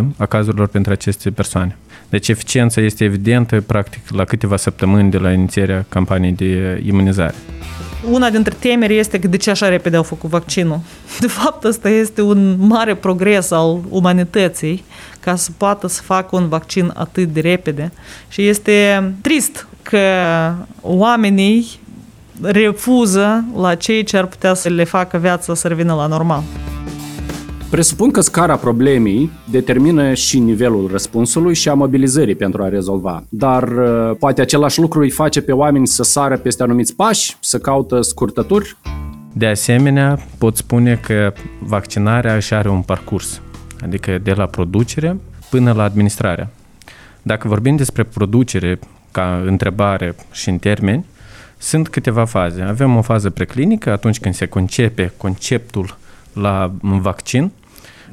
60% 0.00 0.04
a 0.16 0.26
cazurilor 0.26 0.66
pentru 0.66 0.92
aceste 0.92 1.30
persoane. 1.30 1.76
Deci 2.08 2.28
eficiența 2.28 2.80
este 2.80 3.04
evidentă, 3.04 3.60
practic, 3.60 4.00
la 4.10 4.24
câteva 4.24 4.56
săptămâni 4.56 5.10
de 5.10 5.18
la 5.18 5.32
inițierea 5.32 5.84
campaniei 5.88 6.32
de 6.32 6.82
imunizare. 6.86 7.34
Una 8.10 8.30
dintre 8.30 8.54
temeri 8.58 8.98
este 8.98 9.18
că 9.18 9.28
de 9.28 9.36
ce 9.36 9.50
așa 9.50 9.68
repede 9.68 9.96
au 9.96 10.02
făcut 10.02 10.30
vaccinul. 10.30 10.80
De 11.20 11.26
fapt, 11.26 11.64
ăsta 11.64 11.88
este 11.88 12.22
un 12.22 12.56
mare 12.58 12.94
progres 12.94 13.50
al 13.50 13.80
umanității 13.88 14.84
ca 15.20 15.36
să 15.36 15.50
poată 15.56 15.86
să 15.86 16.02
facă 16.02 16.36
un 16.36 16.48
vaccin 16.48 16.92
atât 16.94 17.28
de 17.28 17.40
repede. 17.40 17.92
Și 18.28 18.46
este 18.48 19.04
trist 19.20 19.66
că 19.90 20.54
oamenii 20.80 21.66
refuză 22.42 23.44
la 23.56 23.74
cei 23.74 24.02
ce 24.02 24.16
ar 24.16 24.26
putea 24.26 24.54
să 24.54 24.68
le 24.68 24.84
facă 24.84 25.18
viața 25.18 25.54
să 25.54 25.68
revină 25.68 25.94
la 25.94 26.06
normal. 26.06 26.42
Presupun 27.70 28.10
că 28.10 28.20
scara 28.20 28.56
problemei 28.56 29.30
determină 29.50 30.14
și 30.14 30.38
nivelul 30.38 30.88
răspunsului 30.90 31.54
și 31.54 31.68
a 31.68 31.74
mobilizării 31.74 32.34
pentru 32.34 32.62
a 32.62 32.68
rezolva. 32.68 33.24
Dar 33.28 33.62
uh, 33.62 34.16
poate 34.18 34.40
același 34.40 34.80
lucru 34.80 35.00
îi 35.00 35.10
face 35.10 35.40
pe 35.40 35.52
oameni 35.52 35.86
să 35.86 36.02
sară 36.02 36.36
peste 36.36 36.62
anumiți 36.62 36.94
pași, 36.94 37.36
să 37.40 37.58
caută 37.58 38.00
scurtături? 38.00 38.76
De 39.32 39.46
asemenea, 39.46 40.18
pot 40.38 40.56
spune 40.56 41.00
că 41.06 41.32
vaccinarea 41.58 42.34
își 42.34 42.54
are 42.54 42.68
un 42.68 42.82
parcurs, 42.82 43.40
adică 43.82 44.18
de 44.22 44.32
la 44.32 44.46
producere 44.46 45.16
până 45.50 45.72
la 45.72 45.82
administrare. 45.82 46.48
Dacă 47.22 47.48
vorbim 47.48 47.76
despre 47.76 48.02
producere 48.02 48.78
ca 49.10 49.42
întrebare 49.44 50.14
și 50.32 50.48
în 50.48 50.58
termeni, 50.58 51.04
sunt 51.58 51.88
câteva 51.88 52.24
faze. 52.24 52.62
Avem 52.62 52.96
o 52.96 53.02
fază 53.02 53.30
preclinică, 53.30 53.90
atunci 53.90 54.20
când 54.20 54.34
se 54.34 54.46
concepe 54.46 55.12
conceptul 55.16 55.96
la 56.32 56.72
vaccin, 56.80 57.52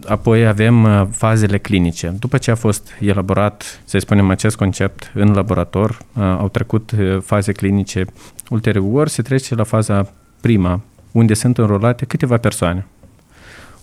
apoi 0.08 0.48
avem 0.48 0.84
uh, 0.84 1.08
fazele 1.12 1.58
clinice. 1.58 2.16
După 2.20 2.38
ce 2.38 2.52
a 2.52 2.56
fost 2.56 2.90
elaborat, 3.00 3.82
să 3.86 3.98
spunem, 3.98 4.30
acest 4.30 4.56
concept 4.56 5.12
în 5.14 5.34
laborator, 5.34 5.90
uh, 5.90 6.24
au 6.24 6.50
trecut 6.50 6.92
uh, 6.92 7.18
faze 7.22 7.52
clinice. 7.52 8.06
Ulterior 8.50 9.08
se 9.08 9.22
trece 9.22 9.56
la 9.56 9.64
faza 9.64 10.12
prima, 10.42 10.82
unde 11.12 11.34
sunt 11.34 11.58
înrolate 11.58 12.06
câteva 12.06 12.38
persoane. 12.38 12.86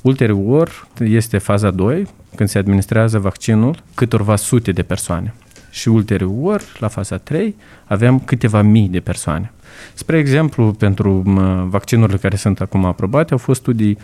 Ulterior 0.00 0.86
este 0.98 1.38
faza 1.38 1.70
2, 1.70 2.06
când 2.34 2.48
se 2.48 2.58
administrează 2.58 3.18
vaccinul 3.18 3.82
câtorva 3.94 4.36
sute 4.36 4.72
de 4.72 4.82
persoane. 4.82 5.34
Și 5.72 5.88
ulterior, 5.88 6.62
la 6.78 6.88
faza 6.88 7.16
3, 7.16 7.56
avem 7.84 8.18
câteva 8.18 8.62
mii 8.62 8.88
de 8.88 9.00
persoane. 9.00 9.52
Spre 9.94 10.18
exemplu, 10.18 10.72
pentru 10.72 11.22
vaccinurile 11.68 12.18
care 12.18 12.36
sunt 12.36 12.60
acum 12.60 12.84
aprobate, 12.84 13.32
au 13.32 13.38
fost 13.38 13.60
studii 13.60 13.98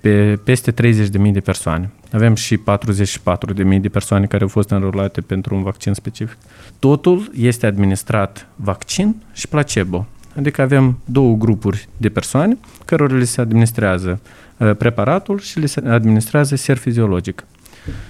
pe 0.00 0.38
peste 0.44 0.72
30.000 0.72 1.32
de 1.32 1.40
persoane. 1.40 1.90
Avem 2.12 2.34
și 2.34 2.56
44.000 2.56 3.80
de 3.80 3.88
persoane 3.88 4.26
care 4.26 4.42
au 4.42 4.48
fost 4.48 4.70
înrolate 4.70 5.20
pentru 5.20 5.54
un 5.54 5.62
vaccin 5.62 5.94
specific. 5.94 6.38
Totul 6.78 7.30
este 7.34 7.66
administrat 7.66 8.46
vaccin 8.56 9.22
și 9.32 9.48
placebo. 9.48 10.06
Adică 10.36 10.62
avem 10.62 10.98
două 11.04 11.36
grupuri 11.36 11.88
de 11.96 12.08
persoane 12.08 12.58
cărora 12.84 13.14
le 13.14 13.24
se 13.24 13.40
administrează 13.40 14.20
preparatul 14.78 15.38
și 15.38 15.58
le 15.58 15.66
se 15.66 15.82
administrează 15.86 16.56
ser 16.56 16.76
fiziologic. 16.76 17.44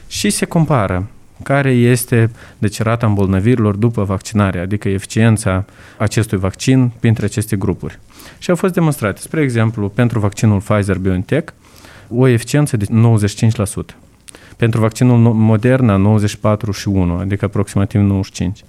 Și 0.06 0.30
se 0.30 0.44
compară 0.44 1.06
care 1.42 1.70
este 1.70 2.30
deci 2.58 2.82
rata 2.82 3.06
îmbolnăvirilor 3.06 3.76
după 3.76 4.04
vaccinare, 4.04 4.58
adică 4.58 4.88
eficiența 4.88 5.64
acestui 5.96 6.38
vaccin 6.38 6.90
printre 7.00 7.24
aceste 7.24 7.56
grupuri. 7.56 7.98
Și 8.38 8.50
au 8.50 8.56
fost 8.56 8.72
demonstrate, 8.72 9.20
spre 9.20 9.40
exemplu, 9.40 9.88
pentru 9.88 10.18
vaccinul 10.18 10.60
Pfizer-BioNTech, 10.60 11.52
o 12.08 12.26
eficiență 12.26 12.76
de 12.76 12.84
95%. 12.84 13.96
Pentru 14.56 14.80
vaccinul 14.80 15.18
Moderna, 15.34 16.20
94,1, 16.20 17.20
adică 17.20 17.44
aproximativ 17.44 18.00
95. 18.00 18.64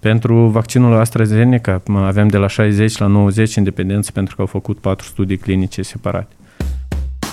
Pentru 0.00 0.46
vaccinul 0.46 0.94
AstraZeneca 0.98 1.82
avem 1.94 2.28
de 2.28 2.36
la 2.36 2.46
60 2.46 2.96
la 2.96 3.06
90 3.06 3.54
independență 3.54 4.10
pentru 4.12 4.34
că 4.34 4.40
au 4.40 4.46
făcut 4.46 4.78
patru 4.78 5.06
studii 5.06 5.36
clinice 5.36 5.82
separate. 5.82 6.34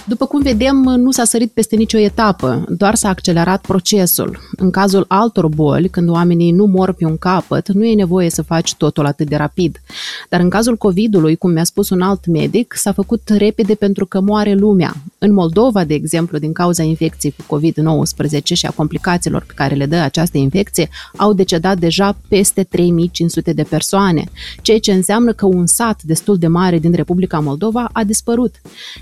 După 0.08 0.26
cum 0.26 0.42
vedem, 0.42 0.76
nu 0.76 1.12
s-a 1.12 1.24
sărit 1.24 1.52
peste 1.52 1.76
nicio 1.76 1.98
etapă, 1.98 2.66
doar 2.70 2.96
s-a 2.96 3.10
accelerat 3.10 3.66
procesul. 3.66 4.40
În 4.58 4.72
cazul 4.72 5.06
altor 5.08 5.48
boli, 5.48 5.90
când 5.90 6.10
oamenii 6.10 6.52
nu 6.52 6.66
mor 6.66 6.94
pe 6.94 7.06
un 7.06 7.18
capăt, 7.18 7.72
nu 7.72 7.86
e 7.86 7.96
nevoie 7.96 8.30
să 8.30 8.42
faci 8.42 8.76
totul 8.76 9.06
atât 9.06 9.30
de 9.30 9.36
rapid. 9.36 9.82
Dar 10.30 10.40
în 10.40 10.50
cazul 10.50 10.78
COVID-ului, 10.78 11.36
cum 11.36 11.52
mi-a 11.52 11.64
spus 11.64 11.90
un 11.90 12.02
alt 12.02 12.26
medic, 12.26 12.74
s-a 12.78 12.92
făcut 12.92 13.22
repede 13.38 13.76
pentru 13.76 14.06
că 14.06 14.22
moare 14.22 14.54
lumea. 14.54 14.94
În 15.18 15.34
Moldova, 15.34 15.84
de 15.84 15.94
exemplu, 15.94 16.38
din 16.38 16.54
cauza 16.54 16.84
infecției 16.84 17.36
cu 17.48 17.58
COVID-19 17.58 18.44
și 18.54 18.66
a 18.66 18.72
complicațiilor 18.72 19.44
pe 19.48 19.54
care 19.56 19.76
le 19.76 19.86
dă 19.86 19.96
această 19.96 20.38
infecție, 20.38 20.90
au 21.16 21.34
decedat 21.34 21.78
deja 21.78 22.18
peste 22.28 22.64
3500 22.64 23.54
de 23.54 23.64
persoane, 23.64 24.24
ceea 24.62 24.80
ce 24.80 24.92
înseamnă 24.92 25.34
că 25.34 25.46
un 25.46 25.66
sat 25.66 26.04
destul 26.04 26.38
de 26.38 26.48
mare 26.48 26.80
din 26.80 26.94
Republica 26.94 27.40
Moldova 27.40 27.90
a 27.92 28.04
dispărut. 28.04 28.56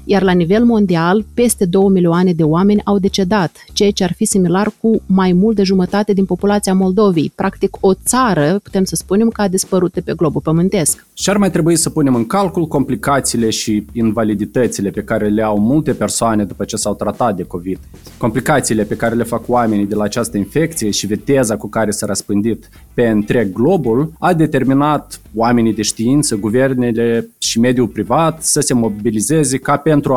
Iar 0.03 0.22
la 0.22 0.32
nivel 0.32 0.65
mondial, 0.65 0.88
mondial, 0.89 1.25
peste 1.34 1.65
2 1.65 1.89
milioane 1.89 2.34
de 2.34 2.43
oameni 2.43 2.81
au 2.84 3.00
decedat, 3.00 3.51
ceea 3.74 3.91
ce 3.91 4.03
ar 4.03 4.13
fi 4.13 4.25
similar 4.25 4.72
cu 4.81 5.01
mai 5.05 5.34
mult 5.34 5.55
de 5.55 5.63
jumătate 5.63 6.13
din 6.13 6.25
populația 6.25 6.74
Moldovei. 6.74 7.31
Practic, 7.36 7.77
o 7.79 7.93
țară, 7.93 8.60
putem 8.63 8.84
să 8.84 8.96
spunem, 8.96 9.29
că 9.29 9.41
a 9.41 9.48
dispărut 9.48 9.93
de 9.93 10.01
pe 10.01 10.13
globul 10.15 10.41
pământesc. 10.41 11.05
Și 11.13 11.29
ar 11.29 11.38
mai 11.38 11.51
trebui 11.51 11.75
să 11.75 11.89
punem 11.89 12.15
în 12.15 12.25
calcul 12.25 12.65
complicațiile 12.67 13.50
și 13.50 13.86
invaliditățile 13.93 14.89
pe 14.89 15.01
care 15.01 15.27
le 15.27 15.41
au 15.41 15.60
multe 15.60 15.91
persoane 15.91 16.43
după 16.43 16.63
ce 16.63 16.75
s-au 16.75 16.93
tratat 16.93 17.36
de 17.36 17.43
COVID. 17.43 17.79
Complicațiile 18.17 18.84
pe 18.84 18.96
care 18.96 19.15
le 19.15 19.24
fac 19.24 19.41
oamenii 19.48 19.86
de 19.86 19.96
la 19.96 20.03
această 20.03 20.38
infecție 20.38 20.89
și 20.89 21.08
viteza 21.08 21.58
cu 21.58 21.67
care 21.67 21.91
s-a 21.91 22.05
răspândit 22.05 22.69
pe 22.93 23.08
întreg 23.08 23.53
globul 23.53 24.12
a 24.19 24.34
determinat 24.34 25.22
oamenii 25.36 25.74
de 25.74 25.81
știință, 25.81 26.36
guvernele 26.36 27.29
și 27.38 27.60
mediul 27.60 27.88
privat 27.88 28.43
să 28.43 28.60
se 28.60 28.74
mobilizeze 28.74 29.58
ca 29.58 29.77
pentru 29.77 30.15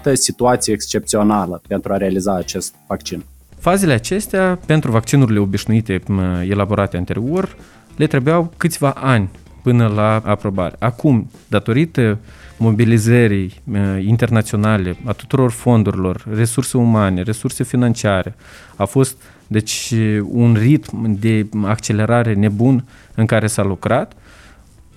adevărată 0.00 0.14
situație 0.14 0.72
excepțională 0.72 1.62
pentru 1.68 1.92
a 1.92 1.96
realiza 1.96 2.34
acest 2.34 2.74
vaccin. 2.86 3.24
Fazele 3.58 3.92
acestea, 3.92 4.58
pentru 4.66 4.90
vaccinurile 4.90 5.38
obișnuite 5.38 6.02
elaborate 6.48 6.96
anterior, 6.96 7.56
le 7.96 8.06
trebuiau 8.06 8.52
câțiva 8.56 8.90
ani 8.90 9.28
până 9.62 9.86
la 9.86 10.22
aprobare. 10.24 10.76
Acum, 10.78 11.30
datorită 11.48 12.18
mobilizării 12.56 13.60
internaționale 14.06 14.96
a 15.04 15.12
tuturor 15.12 15.50
fondurilor, 15.50 16.24
resurse 16.34 16.76
umane, 16.76 17.22
resurse 17.22 17.64
financiare, 17.64 18.34
a 18.76 18.84
fost 18.84 19.22
deci 19.46 19.94
un 20.24 20.56
ritm 20.58 21.18
de 21.18 21.46
accelerare 21.64 22.34
nebun 22.34 22.84
în 23.14 23.26
care 23.26 23.46
s-a 23.46 23.62
lucrat 23.62 24.12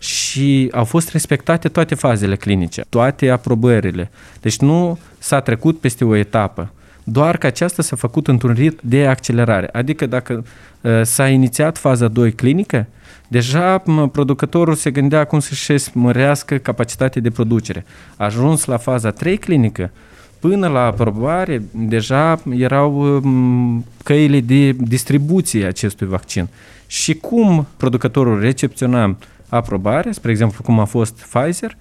și 0.03 0.69
au 0.71 0.83
fost 0.83 1.09
respectate 1.09 1.67
toate 1.69 1.95
fazele 1.95 2.35
clinice, 2.35 2.85
toate 2.89 3.29
aprobările. 3.29 4.11
Deci 4.41 4.59
nu 4.59 4.99
s-a 5.17 5.39
trecut 5.39 5.79
peste 5.79 6.05
o 6.05 6.15
etapă, 6.15 6.71
doar 7.03 7.37
că 7.37 7.47
aceasta 7.47 7.81
s-a 7.81 7.95
făcut 7.95 8.27
într-un 8.27 8.53
ritm 8.53 8.79
de 8.81 9.07
accelerare. 9.07 9.69
Adică 9.71 10.05
dacă 10.05 10.45
uh, 10.81 11.01
s-a 11.03 11.27
inițiat 11.27 11.77
faza 11.77 12.07
2 12.07 12.33
clinică, 12.33 12.87
deja 13.27 13.83
producătorul 14.11 14.75
se 14.75 14.91
gândea 14.91 15.23
cum 15.25 15.39
să-și 15.39 15.89
mărească 15.93 16.57
capacitatea 16.57 17.21
de 17.21 17.29
producere. 17.29 17.85
A 18.17 18.25
ajuns 18.25 18.65
la 18.65 18.77
faza 18.77 19.11
3 19.11 19.37
clinică, 19.37 19.91
până 20.39 20.67
la 20.67 20.85
aprobare, 20.85 21.61
deja 21.71 22.41
erau 22.49 23.19
um, 23.23 23.85
căile 24.03 24.39
de 24.39 24.71
distribuție 24.71 25.65
acestui 25.65 26.07
vaccin. 26.07 26.47
Și 26.87 27.13
cum 27.13 27.67
producătorul 27.77 28.39
recepționa 28.39 29.15
aprobare, 29.55 30.11
spre 30.11 30.31
exemplu 30.31 30.63
cum 30.63 30.79
a 30.79 30.85
fost 30.85 31.27
Pfizer, 31.29 31.77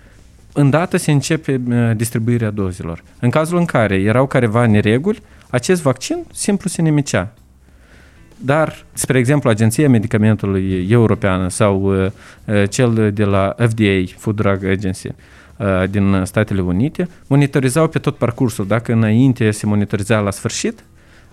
îndată 0.52 0.96
se 0.96 1.10
începe 1.10 1.60
uh, 1.68 1.90
distribuirea 1.96 2.50
dozelor. 2.50 3.02
În 3.20 3.30
cazul 3.30 3.58
în 3.58 3.64
care 3.64 3.94
erau 3.94 4.26
careva 4.26 4.66
nereguli, 4.66 5.22
acest 5.50 5.82
vaccin 5.82 6.24
simplu 6.32 6.68
se 6.68 6.82
nemicea. 6.82 7.34
Dar, 8.36 8.84
spre 8.92 9.18
exemplu, 9.18 9.50
Agenția 9.50 9.88
Medicamentului 9.88 10.86
Europeană 10.90 11.48
sau 11.48 11.82
uh, 11.82 12.10
uh 12.44 12.68
cel 12.68 13.12
de 13.12 13.24
la 13.24 13.54
FDA, 13.58 14.16
Food 14.16 14.36
Drug 14.36 14.64
Agency, 14.64 15.08
uh, 15.08 15.88
din 15.90 16.22
Statele 16.24 16.60
Unite, 16.60 17.08
monitorizau 17.26 17.88
pe 17.88 17.98
tot 17.98 18.16
parcursul. 18.16 18.66
Dacă 18.66 18.92
înainte 18.92 19.50
se 19.50 19.66
monitoriza 19.66 20.18
la 20.18 20.30
sfârșit, 20.30 20.84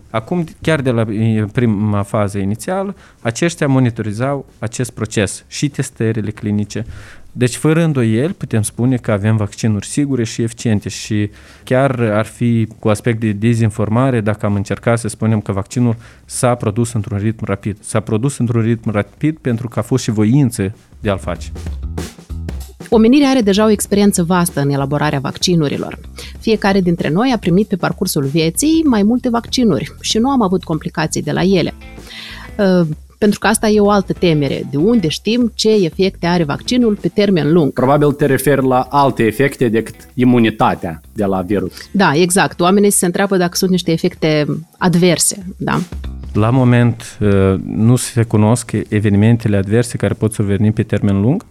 Acum, 0.10 0.46
chiar 0.62 0.82
de 0.82 0.92
la 0.92 1.06
prima 1.52 2.02
fază 2.02 2.38
inițială, 2.38 2.96
aceștia 3.22 3.68
monitorizau 3.68 4.46
acest 4.60 4.92
proces 4.92 5.44
și 5.48 5.70
testările 5.70 6.32
clinice. 6.32 6.86
Deci, 7.32 7.56
fără 7.56 7.84
îndoieli, 7.84 8.34
putem 8.34 8.62
spune 8.62 8.96
că 8.98 9.12
avem 9.12 9.36
vaccinuri 9.36 9.86
sigure 9.86 10.24
și 10.24 10.42
eficiente 10.42 10.90
și 10.90 11.30
chiar 11.64 12.00
ar 12.00 12.26
fi 12.26 12.68
cu 12.80 12.90
aspect 12.90 13.20
de 13.20 13.32
dezinformare 13.32 14.22
dacă 14.22 14.46
am 14.46 14.56
încercat 14.56 15.00
să 15.00 15.08
spunem 15.08 15.42
că 15.42 15.52
vaccinul 15.52 15.96
s-a 16.26 16.56
produs 16.56 16.94
într-un 16.94 17.18
ritm 17.18 17.46
rapid. 17.46 17.78
S-a 17.80 18.00
produs 18.00 18.38
într-un 18.38 18.62
ritm 18.62 18.90
rapid 18.92 19.38
pentru 19.38 19.68
că 19.68 19.80
a 19.80 19.82
fost 19.82 20.04
și 20.04 20.12
voință 20.12 20.76
de 21.00 21.10
a-l 21.10 21.20
face. 21.20 21.52
Omenirea 22.90 23.30
are 23.30 23.42
deja 23.42 23.66
o 23.66 23.70
experiență 23.70 24.24
vastă 24.24 24.62
în 24.62 24.70
elaborarea 24.70 25.20
vaccinurilor. 25.20 26.00
Fiecare 26.40 26.82
dintre 26.82 27.10
noi 27.10 27.32
a 27.36 27.38
primit 27.38 27.68
pe 27.68 27.76
parcursul 27.76 28.24
vieții 28.24 28.84
mai 28.86 29.04
multe 29.04 29.30
vaccinuri 29.30 29.94
și 30.02 30.18
nu 30.18 30.30
am 30.30 30.42
avut 30.42 30.64
complicații 30.64 31.22
de 31.22 31.32
la 31.32 31.42
ele. 31.42 31.74
Uh, 32.58 32.88
pentru 33.18 33.40
că 33.40 33.48
asta 33.48 33.68
e 33.68 33.80
o 33.80 33.90
altă 33.90 34.14
temere. 34.14 34.68
De 34.72 34.78
unde 34.78 35.08
știm 35.08 35.52
ce 35.56 35.70
efecte 35.86 36.26
are 36.26 36.44
vaccinul 36.44 36.98
pe 37.02 37.08
termen 37.08 37.52
lung? 37.52 37.74
Probabil 37.74 38.12
te 38.12 38.26
referi 38.26 38.66
la 38.66 38.88
alte 38.90 39.24
efecte 39.24 39.68
decât 39.68 39.96
imunitatea 40.14 41.02
de 41.14 41.26
la 41.26 41.42
virus. 41.42 41.74
Da, 41.92 42.12
exact. 42.16 42.60
Oamenii 42.60 42.90
se 42.90 43.06
întreabă 43.06 43.38
dacă 43.38 43.56
sunt 43.56 43.72
niște 43.72 43.92
efecte 43.92 44.46
adverse. 44.78 45.46
Da? 45.58 45.80
La 46.34 46.50
moment 46.50 47.18
uh, 47.20 47.30
nu 47.64 47.96
se 47.96 48.24
cunosc 48.24 48.72
evenimentele 48.90 49.58
adverse 49.58 49.98
care 49.98 50.14
pot 50.14 50.34
surveni 50.34 50.72
pe 50.72 50.84
termen 50.84 51.22
lung 51.22 51.46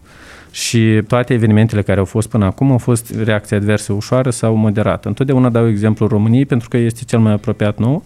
și 0.51 1.03
toate 1.07 1.33
evenimentele 1.35 1.83
care 1.83 1.99
au 1.99 2.05
fost 2.05 2.29
până 2.29 2.45
acum 2.45 2.71
au 2.71 2.79
fost 2.79 3.15
reacții 3.25 3.57
adverse 3.57 3.93
ușoară 3.93 4.31
sau 4.31 4.55
moderată. 4.55 5.09
Întotdeauna 5.09 5.49
dau 5.49 5.69
exemplu 5.69 6.07
României 6.07 6.47
pentru 6.47 6.69
că 6.69 6.77
este 6.77 7.05
cel 7.05 7.19
mai 7.19 7.33
apropiat 7.33 7.79
nou. 7.79 8.05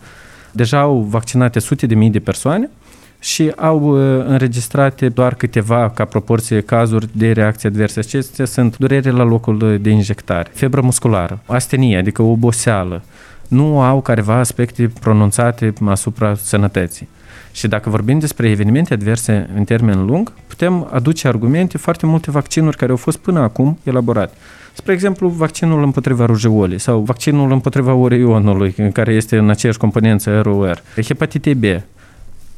Deja 0.53 0.81
au 0.81 1.01
vaccinate 1.01 1.59
sute 1.59 1.87
de 1.87 1.95
mii 1.95 2.11
de 2.11 2.19
persoane 2.19 2.71
și 3.19 3.53
au 3.57 3.81
uh, 3.81 4.25
înregistrate 4.27 5.09
doar 5.09 5.35
câteva, 5.35 5.91
ca 5.91 6.05
proporție, 6.05 6.61
cazuri 6.61 7.09
de 7.13 7.33
reacții 7.33 7.69
adverse. 7.69 7.99
Acestea 7.99 8.45
sunt 8.45 8.79
durere 8.79 9.11
la 9.11 9.23
locul 9.23 9.79
de 9.81 9.91
injectare, 9.91 10.51
febră 10.55 10.81
musculară, 10.81 11.39
astenie, 11.47 11.99
adică 11.99 12.23
oboseală. 12.23 13.03
Nu 13.49 13.81
au 13.81 14.01
careva 14.01 14.35
aspecte 14.35 14.93
pronunțate 15.01 15.73
asupra 15.85 16.35
sănătății. 16.35 17.09
Și 17.53 17.69
dacă 17.69 17.91
vorbim 17.91 18.19
despre 18.19 18.51
evenimente 18.51 18.95
adverse 18.95 19.51
în 19.55 19.65
termen 19.65 20.05
lung, 20.05 20.33
putem 20.47 20.89
aduce 20.93 21.29
argumente 21.29 21.79
foarte 21.79 22.07
multe 22.07 22.31
vaccinuri 22.31 22.77
care 22.77 22.91
au 22.91 22.97
fost 22.97 23.19
până 23.19 23.41
acum 23.41 23.79
elaborate. 23.83 24.35
Spre 24.73 24.93
exemplu, 24.93 25.29
vaccinul 25.29 25.83
împotriva 25.83 26.25
rujeolii 26.25 26.79
sau 26.79 27.01
vaccinul 27.01 27.53
împotriva 27.53 27.95
orionului, 27.95 28.75
care 28.93 29.13
este 29.13 29.37
în 29.37 29.51
aceeași 29.51 29.79
componență 29.79 30.41
ROR, 30.41 30.83
hepatite 31.03 31.55
B. 31.55 31.65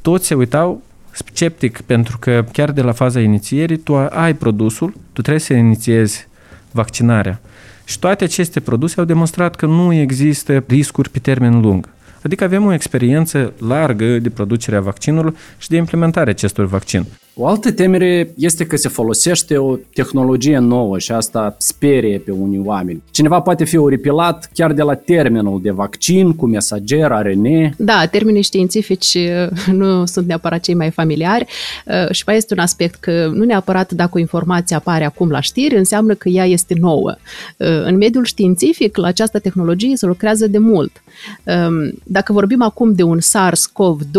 Toți 0.02 0.26
se 0.26 0.34
uitau 0.34 0.82
sceptic 1.10 1.80
pentru 1.80 2.18
că 2.18 2.44
chiar 2.52 2.70
de 2.70 2.82
la 2.82 2.92
faza 2.92 3.20
inițierii 3.20 3.76
tu 3.76 3.96
ai 3.96 4.34
produsul, 4.34 4.94
tu 5.12 5.20
trebuie 5.20 5.42
să 5.42 5.52
inițiezi 5.52 6.28
vaccinarea. 6.70 7.40
Și 7.84 7.98
toate 7.98 8.24
aceste 8.24 8.60
produse 8.60 9.00
au 9.00 9.06
demonstrat 9.06 9.54
că 9.54 9.66
nu 9.66 9.92
există 9.92 10.64
riscuri 10.66 11.10
pe 11.10 11.18
termen 11.18 11.60
lung. 11.60 11.88
Adică 12.24 12.44
avem 12.44 12.64
o 12.64 12.72
experiență 12.72 13.52
largă 13.58 14.18
de 14.18 14.30
producerea 14.30 14.80
vaccinurilor 14.80 15.34
și 15.58 15.68
de 15.68 15.76
implementarea 15.76 16.32
acestor 16.32 16.66
vaccin. 16.66 17.06
O 17.36 17.46
altă 17.46 17.72
temere 17.72 18.32
este 18.36 18.66
că 18.66 18.76
se 18.76 18.88
folosește 18.88 19.56
o 19.56 19.76
tehnologie 19.76 20.58
nouă 20.58 20.98
și 20.98 21.12
asta 21.12 21.54
sperie 21.58 22.18
pe 22.18 22.30
unii 22.30 22.62
oameni. 22.64 23.02
Cineva 23.10 23.40
poate 23.40 23.64
fi 23.64 23.76
oripilat 23.76 24.50
chiar 24.52 24.72
de 24.72 24.82
la 24.82 24.94
termenul 24.94 25.60
de 25.62 25.70
vaccin 25.70 26.32
cu 26.32 26.46
mesager, 26.46 27.12
ARN. 27.12 27.74
Da, 27.76 28.06
termenii 28.10 28.42
științifici 28.42 29.14
uh, 29.14 29.72
nu 29.72 30.06
sunt 30.06 30.26
neapărat 30.26 30.60
cei 30.60 30.74
mai 30.74 30.90
familiari 30.90 31.46
uh, 31.86 32.10
și 32.10 32.22
mai 32.26 32.36
este 32.36 32.54
un 32.54 32.60
aspect 32.60 32.94
că 32.94 33.30
nu 33.32 33.44
neapărat 33.44 33.92
dacă 33.92 34.10
o 34.14 34.18
informație 34.18 34.76
apare 34.76 35.04
acum 35.04 35.30
la 35.30 35.40
știri, 35.40 35.76
înseamnă 35.76 36.14
că 36.14 36.28
ea 36.28 36.46
este 36.46 36.74
nouă. 36.80 37.14
Uh, 37.56 37.66
în 37.84 37.96
mediul 37.96 38.24
științific, 38.24 38.96
la 38.96 39.06
această 39.06 39.38
tehnologie 39.38 39.96
se 39.96 40.06
lucrează 40.06 40.46
de 40.46 40.58
mult. 40.58 41.02
Um, 41.44 41.92
dacă 42.04 42.32
vorbim 42.32 42.62
acum 42.62 42.92
de 42.92 43.02
un 43.02 43.18
SARS-CoV-2, 43.18 44.14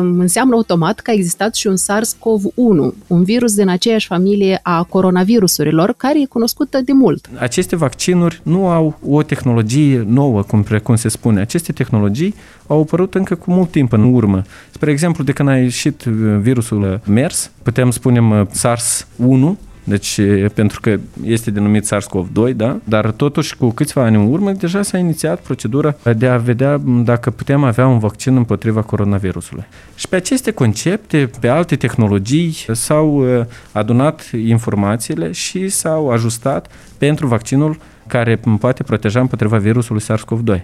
um, 0.00 0.18
înseamnă 0.20 0.54
automat 0.54 1.00
că 1.00 1.10
a 1.10 1.14
existat 1.14 1.54
și 1.54 1.66
un 1.66 1.76
SARS-CoV 1.76 2.29
SARS-CoV-1, 2.30 2.94
un 3.06 3.24
virus 3.24 3.54
din 3.54 3.68
aceeași 3.68 4.06
familie 4.06 4.60
a 4.62 4.82
coronavirusurilor, 4.82 5.94
care 5.96 6.20
e 6.20 6.24
cunoscută 6.24 6.80
de 6.84 6.92
mult. 6.92 7.30
Aceste 7.38 7.76
vaccinuri 7.76 8.40
nu 8.42 8.68
au 8.68 8.98
o 9.08 9.22
tehnologie 9.22 10.04
nouă, 10.08 10.42
cum, 10.42 10.64
cum 10.82 10.96
se 10.96 11.08
spune. 11.08 11.40
Aceste 11.40 11.72
tehnologii 11.72 12.34
au 12.66 12.80
apărut 12.80 13.14
încă 13.14 13.34
cu 13.34 13.50
mult 13.50 13.70
timp 13.70 13.92
în 13.92 14.14
urmă. 14.14 14.42
Spre 14.70 14.90
exemplu, 14.90 15.24
de 15.24 15.32
când 15.32 15.48
a 15.48 15.56
ieșit 15.56 16.04
uh, 16.04 16.12
virusul 16.40 17.00
MERS, 17.06 17.50
putem 17.62 17.90
spune 17.90 18.20
uh, 18.20 18.46
SARS-1, 18.46 19.56
deci, 19.90 20.20
pentru 20.54 20.80
că 20.80 20.96
este 21.24 21.50
denumit 21.50 21.84
SARS-CoV-2, 21.86 22.54
da? 22.56 22.76
Dar 22.84 23.10
totuși, 23.10 23.56
cu 23.56 23.70
câțiva 23.70 24.02
ani 24.02 24.16
în 24.16 24.32
urmă, 24.32 24.52
deja 24.52 24.82
s-a 24.82 24.98
inițiat 24.98 25.40
procedura 25.40 25.96
de 26.16 26.26
a 26.26 26.36
vedea 26.36 26.80
dacă 26.84 27.30
putem 27.30 27.64
avea 27.64 27.86
un 27.86 27.98
vaccin 27.98 28.36
împotriva 28.36 28.82
coronavirusului. 28.82 29.64
Și 29.94 30.08
pe 30.08 30.16
aceste 30.16 30.50
concepte, 30.50 31.30
pe 31.40 31.48
alte 31.48 31.76
tehnologii, 31.76 32.56
s-au 32.72 33.24
adunat 33.72 34.30
informațiile 34.44 35.32
și 35.32 35.68
s-au 35.68 36.10
ajustat 36.10 36.70
pentru 36.98 37.26
vaccinul 37.26 37.78
care 38.06 38.40
poate 38.60 38.82
proteja 38.82 39.20
împotriva 39.20 39.56
virusului 39.56 40.02
SARS-CoV-2. 40.02 40.60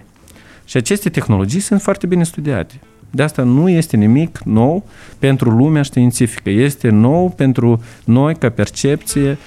Și 0.65 0.77
aceste 0.77 1.09
tehnologii 1.09 1.59
sunt 1.59 1.81
foarte 1.81 2.07
bine 2.07 2.23
studiate. 2.23 2.79
De 3.11 3.23
asta 3.23 3.43
nu 3.43 3.69
este 3.69 3.97
nimic 3.97 4.39
nou 4.43 4.83
pentru 5.19 5.49
lumea 5.49 5.81
științifică. 5.81 6.49
Este 6.49 6.89
nou 6.89 7.29
pentru 7.29 7.81
noi 8.05 8.35
ca 8.35 8.49
percepție. 8.49 9.37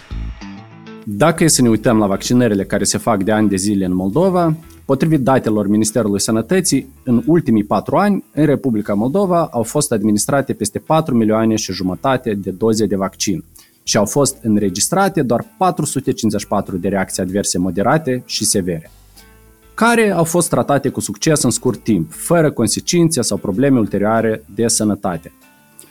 Dacă 1.04 1.44
e 1.44 1.48
să 1.48 1.62
ne 1.62 1.68
uităm 1.68 1.98
la 1.98 2.06
vaccinările 2.06 2.64
care 2.64 2.84
se 2.84 2.98
fac 2.98 3.22
de 3.22 3.32
ani 3.32 3.48
de 3.48 3.56
zile 3.56 3.84
în 3.84 3.94
Moldova, 3.94 4.56
potrivit 4.84 5.20
datelor 5.20 5.68
Ministerului 5.68 6.20
Sănătății, 6.20 6.88
în 7.04 7.22
ultimii 7.26 7.64
patru 7.64 7.96
ani, 7.96 8.24
în 8.32 8.46
Republica 8.46 8.94
Moldova 8.94 9.48
au 9.52 9.62
fost 9.62 9.92
administrate 9.92 10.52
peste 10.52 10.78
4 10.78 11.14
milioane 11.14 11.56
și 11.56 11.72
jumătate 11.72 12.34
de 12.34 12.50
doze 12.50 12.86
de 12.86 12.96
vaccin 12.96 13.44
și 13.82 13.96
au 13.96 14.04
fost 14.04 14.36
înregistrate 14.42 15.22
doar 15.22 15.44
454 15.58 16.76
de 16.76 16.88
reacții 16.88 17.22
adverse 17.22 17.58
moderate 17.58 18.22
și 18.26 18.44
severe 18.44 18.90
care 19.74 20.10
au 20.10 20.24
fost 20.24 20.48
tratate 20.48 20.88
cu 20.88 21.00
succes 21.00 21.42
în 21.42 21.50
scurt 21.50 21.82
timp, 21.82 22.12
fără 22.12 22.50
consecințe 22.50 23.22
sau 23.22 23.36
probleme 23.36 23.78
ulterioare 23.78 24.44
de 24.54 24.68
sănătate. 24.68 25.32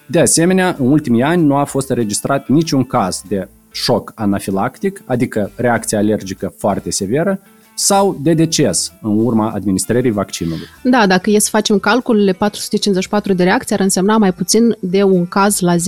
De 0.05 0.19
asemenea, 0.19 0.75
în 0.79 0.91
ultimii 0.91 1.23
ani 1.23 1.43
nu 1.43 1.55
a 1.55 1.63
fost 1.63 1.89
înregistrat 1.89 2.47
niciun 2.47 2.83
caz 2.83 3.21
de 3.27 3.47
șoc 3.71 4.11
anafilactic, 4.15 5.01
adică 5.05 5.51
reacție 5.55 5.97
alergică 5.97 6.53
foarte 6.57 6.91
severă, 6.91 7.39
sau 7.81 8.17
de 8.21 8.33
deces 8.33 8.91
în 9.01 9.25
urma 9.25 9.49
administrării 9.49 10.11
vaccinului. 10.11 10.65
Da, 10.83 11.07
dacă 11.07 11.29
e 11.29 11.39
să 11.39 11.49
facem 11.51 11.79
calculele, 11.79 12.31
454 12.31 13.33
de 13.33 13.43
reacții 13.43 13.75
ar 13.75 13.81
însemna 13.81 14.17
mai 14.17 14.33
puțin 14.33 14.77
de 14.79 15.03
un 15.03 15.27
caz 15.27 15.59
la 15.59 15.75
10.000 15.75 15.81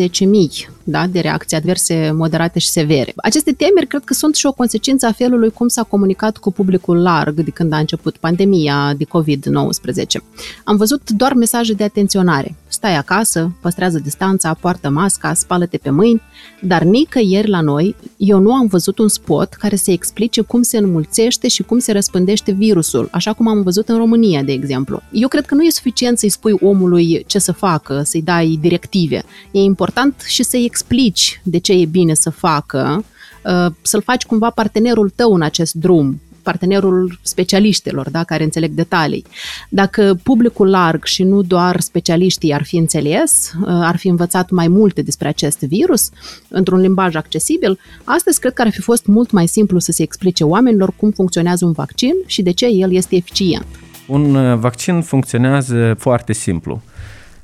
da, 0.84 1.08
de 1.08 1.20
reacții 1.20 1.58
adverse 1.58 2.12
moderate 2.16 2.60
și 2.60 2.70
severe. 2.70 3.14
Aceste 3.16 3.52
temeri 3.52 3.88
cred 3.88 4.02
că 4.04 4.14
sunt 4.14 4.36
și 4.36 4.46
o 4.46 4.52
consecință 4.52 5.06
a 5.06 5.12
felului 5.12 5.50
cum 5.50 5.68
s-a 5.68 5.84
comunicat 5.84 6.38
cu 6.38 6.52
publicul 6.52 7.02
larg 7.02 7.34
de 7.34 7.52
când 7.52 7.74
a 7.74 7.78
început 7.78 8.18
pandemia 8.18 8.94
de 8.98 9.06
COVID-19. 9.06 10.22
Am 10.64 10.76
văzut 10.76 11.10
doar 11.10 11.34
mesaje 11.34 11.74
de 11.74 11.84
atenționare. 11.84 12.56
Stai 12.82 12.98
acasă, 12.98 13.52
păstrează 13.60 14.00
distanța, 14.00 14.54
poartă 14.54 14.90
masca, 14.90 15.34
spală-te 15.34 15.78
pe 15.78 15.90
mâini, 15.90 16.22
dar 16.62 16.84
nicăieri 16.84 17.50
la 17.50 17.62
noi 17.62 17.96
eu 18.18 18.40
nu 18.40 18.54
am 18.54 18.68
văzut 18.68 18.98
un 19.00 19.08
spot 19.08 19.54
care 19.54 19.76
să 19.76 19.92
explice 19.92 20.42
cum 20.42 20.62
se 20.62 20.78
înmulțește 20.78 21.48
și 21.48 21.64
cum 21.64 21.80
se 21.80 21.92
răspândește 21.92 22.52
virusul, 22.52 23.08
așa 23.12 23.34
cum 23.34 23.48
am 23.48 23.62
văzut 23.62 23.90
în 23.90 23.98
România, 23.98 24.44
de 24.44 24.52
exemplu. 24.52 25.02
Eu 25.12 25.28
cred 25.28 25.46
că 25.46 25.56
nu 25.56 25.64
e 25.64 25.70
suficient 25.70 26.20
să-i 26.20 26.30
spui 26.30 26.54
omului 26.62 27.24
ce 27.28 27.40
să 27.40 27.52
facă, 27.52 28.02
să-i 28.04 28.22
dai 28.22 28.58
directive. 28.62 29.24
E 29.52 29.60
important 29.60 30.22
și 30.28 30.44
să-i 30.44 30.66
explici 30.66 31.42
de 31.44 31.58
ce 31.58 31.74
e 31.74 31.86
bine 31.86 32.14
să 32.14 32.30
facă, 32.30 33.06
uh, 33.46 33.74
să-l 33.82 34.02
faci 34.02 34.26
cumva 34.26 34.50
partenerul 34.50 35.10
tău 35.10 35.34
în 35.34 35.42
acest 35.42 35.74
drum, 35.74 36.20
partenerul 36.42 37.20
specialiștilor, 37.22 38.10
da, 38.10 38.24
care 38.24 38.44
înțeleg 38.44 38.72
detalii. 38.72 39.26
Dacă 39.70 40.20
publicul 40.24 40.70
larg 40.70 41.04
și 41.04 41.24
nu 41.24 41.42
doar 41.42 41.80
specialiștii 41.80 42.54
ar 42.54 42.64
fi 42.64 42.78
înțeles, 42.78 43.52
uh, 43.60 43.68
ar 43.68 43.98
fi 43.98 44.08
învățat 44.08 44.50
mai 44.50 44.68
multe 44.68 45.02
despre 45.02 45.28
acest 45.28 45.60
virus 45.60 46.10
într-un 46.48 46.80
limbaj 46.80 47.16
accesibil, 47.16 47.80
astăzi 48.04 48.40
cred 48.40 48.54
că 48.54 48.62
ar 48.62 48.72
fi 48.72 48.82
fost 48.82 49.06
mult 49.06 49.32
mai 49.32 49.48
simplu 49.48 49.80
să 49.80 49.92
se 49.92 50.04
explice 50.04 50.44
oamenilor 50.44 50.94
cum 50.96 51.12
funcționează 51.12 51.66
un 51.66 51.72
vaccin 51.72 52.14
și 52.26 52.42
de 52.42 52.52
ce 52.52 52.66
el 52.66 52.94
este 52.94 53.16
eficient. 53.16 53.66
Un 54.08 54.36
uh, 54.36 54.58
vaccin 54.58 55.02
funcționează 55.02 55.96
foarte 55.98 56.34
simplu 56.34 56.82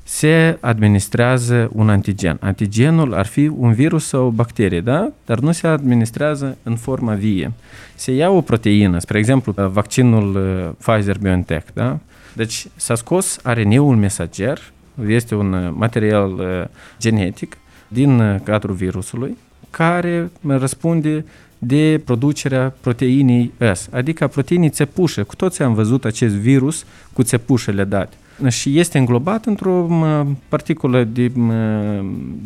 se 0.08 0.58
administrează 0.60 1.70
un 1.72 1.88
antigen. 1.88 2.36
Antigenul 2.40 3.14
ar 3.14 3.26
fi 3.26 3.46
un 3.46 3.72
virus 3.72 4.06
sau 4.06 4.26
o 4.26 4.30
bacterie, 4.30 4.80
da? 4.80 5.12
Dar 5.26 5.38
nu 5.38 5.52
se 5.52 5.66
administrează 5.66 6.56
în 6.62 6.76
forma 6.76 7.14
vie. 7.14 7.52
Se 7.94 8.12
ia 8.12 8.30
o 8.30 8.40
proteină, 8.40 8.98
spre 8.98 9.18
exemplu, 9.18 9.52
vaccinul 9.52 10.36
uh, 10.36 10.70
Pfizer-BioNTech, 10.78 11.66
da? 11.72 11.98
Deci 12.32 12.66
s-a 12.76 12.94
scos 12.94 13.38
RNA-ul 13.42 13.96
mesager, 13.96 14.72
este 15.06 15.34
un 15.34 15.52
uh, 15.52 15.70
material 15.74 16.32
uh, 16.32 16.64
genetic 16.98 17.56
din 17.88 18.40
cadrul 18.44 18.74
virusului, 18.74 19.36
care 19.70 20.30
răspunde 20.46 21.24
de 21.58 22.00
producerea 22.04 22.74
proteinii 22.80 23.52
S, 23.74 23.88
adică 23.92 24.26
proteinii 24.26 24.70
țepușe. 24.70 25.22
Cu 25.22 25.36
toți 25.36 25.62
am 25.62 25.74
văzut 25.74 26.04
acest 26.04 26.34
virus 26.34 26.84
cu 27.12 27.22
țepușele 27.22 27.84
date 27.84 28.16
și 28.48 28.78
este 28.78 28.98
înglobat 28.98 29.46
într-o 29.46 29.88
particulă 30.48 31.04
de, 31.04 31.32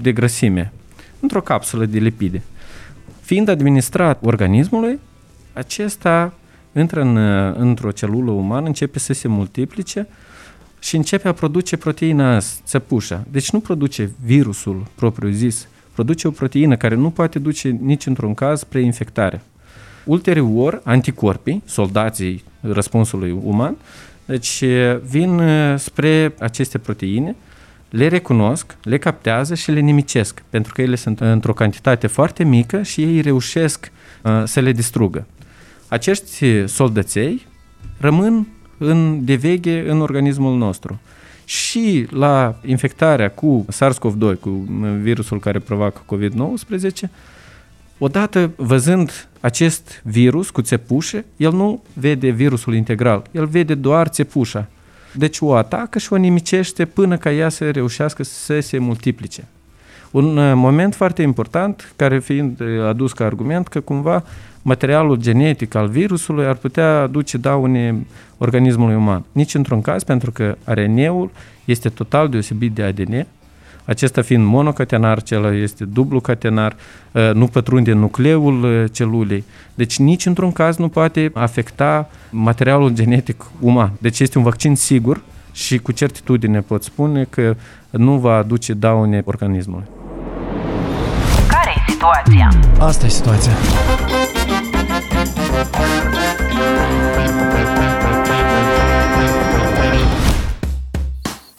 de 0.00 0.12
grăsime, 0.12 0.72
într-o 1.20 1.40
capsulă 1.40 1.86
de 1.86 1.98
lipide. 1.98 2.42
Fiind 3.20 3.48
administrat 3.48 4.24
organismului, 4.24 4.98
acesta 5.52 6.32
intră 6.76 7.00
în, 7.00 7.16
într-o 7.56 7.90
celulă 7.90 8.30
umană, 8.30 8.66
începe 8.66 8.98
să 8.98 9.12
se 9.12 9.28
multiplice 9.28 10.06
și 10.78 10.96
începe 10.96 11.28
a 11.28 11.32
produce 11.32 11.76
proteina 11.76 12.38
țăpușa. 12.64 13.24
Deci 13.30 13.50
nu 13.50 13.60
produce 13.60 14.10
virusul 14.24 14.86
propriu-zis, 14.94 15.68
produce 15.92 16.28
o 16.28 16.30
proteină 16.30 16.76
care 16.76 16.94
nu 16.94 17.10
poate 17.10 17.38
duce 17.38 17.68
nici 17.68 18.06
într-un 18.06 18.34
caz 18.34 18.58
spre 18.58 18.80
infectare. 18.80 19.42
Ulterior, 20.04 20.80
anticorpii, 20.84 21.62
soldații 21.64 22.44
răspunsului 22.60 23.38
uman, 23.42 23.76
deci 24.24 24.64
vin 25.02 25.42
spre 25.76 26.34
aceste 26.38 26.78
proteine, 26.78 27.36
le 27.90 28.08
recunosc, 28.08 28.76
le 28.82 28.98
captează 28.98 29.54
și 29.54 29.70
le 29.70 29.80
nimicesc, 29.80 30.42
pentru 30.50 30.72
că 30.72 30.82
ele 30.82 30.94
sunt 30.94 31.20
într-o 31.20 31.52
cantitate 31.52 32.06
foarte 32.06 32.44
mică 32.44 32.82
și 32.82 33.02
ei 33.02 33.20
reușesc 33.20 33.92
uh, 34.22 34.42
să 34.44 34.60
le 34.60 34.72
distrugă. 34.72 35.26
Acești 35.88 36.66
soldăței 36.66 37.46
rămân 37.98 38.46
în, 38.78 39.24
de 39.24 39.34
veche 39.34 39.84
în 39.88 40.00
organismul 40.00 40.56
nostru 40.56 41.00
și 41.44 42.06
la 42.10 42.60
infectarea 42.64 43.30
cu 43.30 43.66
SARS-CoV-2, 43.68 44.40
cu 44.40 44.50
virusul 45.00 45.40
care 45.40 45.58
provoacă 45.58 46.00
COVID-19, 46.14 47.10
odată 47.98 48.50
văzând 48.56 49.28
acest 49.40 50.02
virus 50.04 50.50
cu 50.50 50.62
țepușe, 50.62 51.24
el 51.36 51.52
nu 51.52 51.82
vede 51.92 52.28
virusul 52.28 52.74
integral, 52.74 53.22
el 53.30 53.46
vede 53.46 53.74
doar 53.74 54.06
țepușa. 54.06 54.68
Deci 55.14 55.40
o 55.40 55.54
atacă 55.54 55.98
și 55.98 56.12
o 56.12 56.16
nimicește 56.16 56.84
până 56.84 57.16
ca 57.16 57.32
ea 57.32 57.48
să 57.48 57.70
reușească 57.70 58.22
să 58.22 58.60
se 58.60 58.78
multiplice. 58.78 59.44
Un 60.10 60.36
uh, 60.36 60.52
moment 60.54 60.94
foarte 60.94 61.22
important, 61.22 61.92
care 61.96 62.18
fiind 62.18 62.60
uh, 62.60 62.84
adus 62.86 63.12
ca 63.12 63.24
argument, 63.24 63.68
că 63.68 63.80
cumva 63.80 64.24
materialul 64.62 65.16
genetic 65.16 65.74
al 65.74 65.88
virusului 65.88 66.46
ar 66.46 66.54
putea 66.54 67.00
aduce 67.00 67.36
daune 67.36 68.06
organismului 68.38 68.94
uman. 68.94 69.24
Nici 69.32 69.54
într-un 69.54 69.80
caz, 69.80 70.02
pentru 70.02 70.30
că 70.30 70.56
RNA-ul 70.64 71.30
este 71.64 71.88
total 71.88 72.28
deosebit 72.28 72.72
de 72.72 72.82
ADN, 72.82 73.26
acesta 73.84 74.22
fiind 74.22 74.44
monocatenar, 74.44 75.22
cel 75.22 75.62
este 75.62 75.84
dublu 75.84 76.20
catenar, 76.20 76.76
uh, 77.12 77.30
nu 77.34 77.46
pătrunde 77.46 77.90
în 77.90 77.98
nucleul 77.98 78.88
celulei. 78.92 79.44
Deci 79.74 79.98
nici 79.98 80.26
într-un 80.26 80.52
caz 80.52 80.76
nu 80.76 80.88
poate 80.88 81.30
afecta 81.34 82.10
materialul 82.30 82.90
genetic 82.90 83.44
uman. 83.60 83.92
Deci 83.98 84.20
este 84.20 84.38
un 84.38 84.44
vaccin 84.44 84.74
sigur 84.74 85.22
și 85.52 85.78
cu 85.78 85.92
certitudine 85.92 86.60
pot 86.60 86.82
spune 86.82 87.26
că 87.30 87.56
nu 87.90 88.18
va 88.18 88.36
aduce 88.36 88.72
daune 88.72 89.22
organismului 89.24 89.86
situația? 92.02 92.48
Asta 92.78 93.06
e 93.06 93.08
situația. 93.08 93.52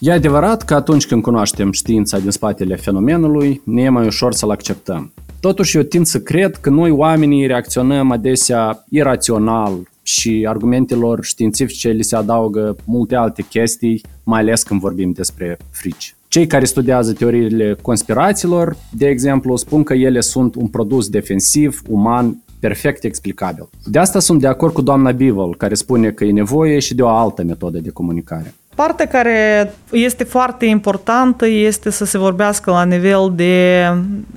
E 0.06 0.12
adevărat 0.12 0.63
că 0.63 0.74
atunci 0.74 1.08
când 1.08 1.22
cunoaștem 1.22 1.72
știința 1.72 2.20
din 2.20 2.30
spatele 2.30 2.76
fenomenului, 2.76 3.62
ne 3.66 3.82
e 3.82 3.89
mai 3.89 4.06
ușor 4.06 4.34
să-l 4.34 4.50
acceptăm. 4.50 5.13
Totuși, 5.39 5.78
eu 5.78 5.84
tind 5.84 6.06
să 6.06 6.20
cred 6.20 6.56
că 6.56 6.70
noi 6.70 6.92
oamenii 6.92 7.48
reacționăm 7.48 8.12
adesea 8.12 8.86
irațional 8.89 9.74
și 10.02 10.46
argumentelor 10.48 11.24
științifice 11.24 11.89
li 11.89 12.04
se 12.04 12.16
adaugă 12.16 12.76
multe 12.86 13.16
alte 13.16 13.42
chestii, 13.50 14.02
mai 14.24 14.39
ales 14.39 14.63
când 14.63 14.80
vorbim 14.80 15.12
despre 15.12 15.58
frici. 15.72 16.16
Cei 16.28 16.48
care 16.48 16.66
studiază 16.66 17.13
teoriile 17.13 17.78
conspirațiilor, 17.82 18.76
de 18.92 19.08
exemplu, 19.08 19.56
spun 19.56 19.84
că 19.84 19.94
ele 19.94 20.20
sunt 20.20 20.56
un 20.56 20.68
produs 20.68 21.10
defensiv, 21.10 21.82
uman, 21.88 22.44
perfect 22.60 23.04
explicabil. 23.04 23.70
De 23.86 24.00
asta 24.00 24.20
sunt 24.20 24.39
de 24.39 24.48
acord 24.48 24.74
cu 24.74 24.82
doamna 24.82 25.12
Bivel, 25.12 25.56
care 25.56 25.74
spune 25.74 26.12
că 26.12 26.24
e 26.24 26.32
nevoie 26.32 26.80
și 26.80 26.96
de 26.96 27.02
o 27.02 27.08
altă 27.08 27.44
metodă 27.44 27.80
de 27.80 27.89
comunicare. 27.89 28.54
Partea 28.75 29.07
care 29.07 29.73
este 29.91 30.23
foarte 30.23 30.65
importantă 30.65 31.47
este 31.47 31.89
să 31.89 32.05
se 32.05 32.17
vorbească 32.17 32.71
la 32.71 32.83
nivel 32.83 33.31
de 33.36 33.88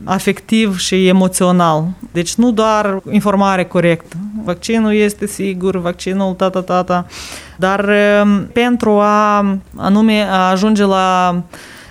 afectiv 0.05 0.79
și 0.79 1.09
emoțional. 1.09 1.85
Deci 2.13 2.35
nu 2.35 2.51
doar 2.51 3.01
informare 3.11 3.65
corectă. 3.65 4.17
Vaccinul 4.45 4.95
este 4.95 5.27
sigur, 5.27 5.77
vaccinul 5.77 6.35
tata-tata, 6.35 7.07
dar 7.57 7.89
um, 8.23 8.47
pentru 8.53 8.91
a 8.91 9.47
anume 9.77 10.27
a 10.31 10.51
ajunge 10.51 10.85
la 10.85 11.43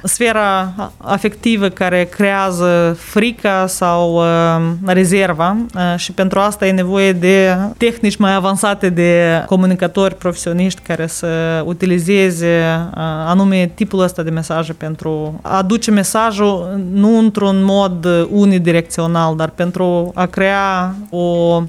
sfera 0.05 0.73
afectivă 0.97 1.69
care 1.69 2.03
creează 2.03 2.97
frica 2.99 3.67
sau 3.67 4.15
uh, 4.15 4.71
rezerva 4.85 5.57
uh, 5.75 5.81
și 5.97 6.11
pentru 6.11 6.39
asta 6.39 6.67
e 6.67 6.71
nevoie 6.71 7.11
de 7.11 7.57
tehnici 7.77 8.15
mai 8.15 8.33
avansate 8.33 8.89
de 8.89 9.43
comunicatori 9.45 10.15
profesioniști 10.15 10.81
care 10.81 11.07
să 11.07 11.61
utilizeze 11.65 12.79
uh, 12.95 13.01
anume 13.25 13.71
tipul 13.75 13.99
ăsta 13.99 14.23
de 14.23 14.29
mesaje 14.29 14.73
pentru 14.73 15.39
a 15.41 15.57
aduce 15.57 15.91
mesajul 15.91 16.79
nu 16.93 17.17
într-un 17.17 17.63
mod 17.63 18.07
unidirecțional, 18.29 19.35
dar 19.35 19.49
pentru 19.49 20.11
a 20.15 20.25
crea 20.25 20.95
o 21.09 21.61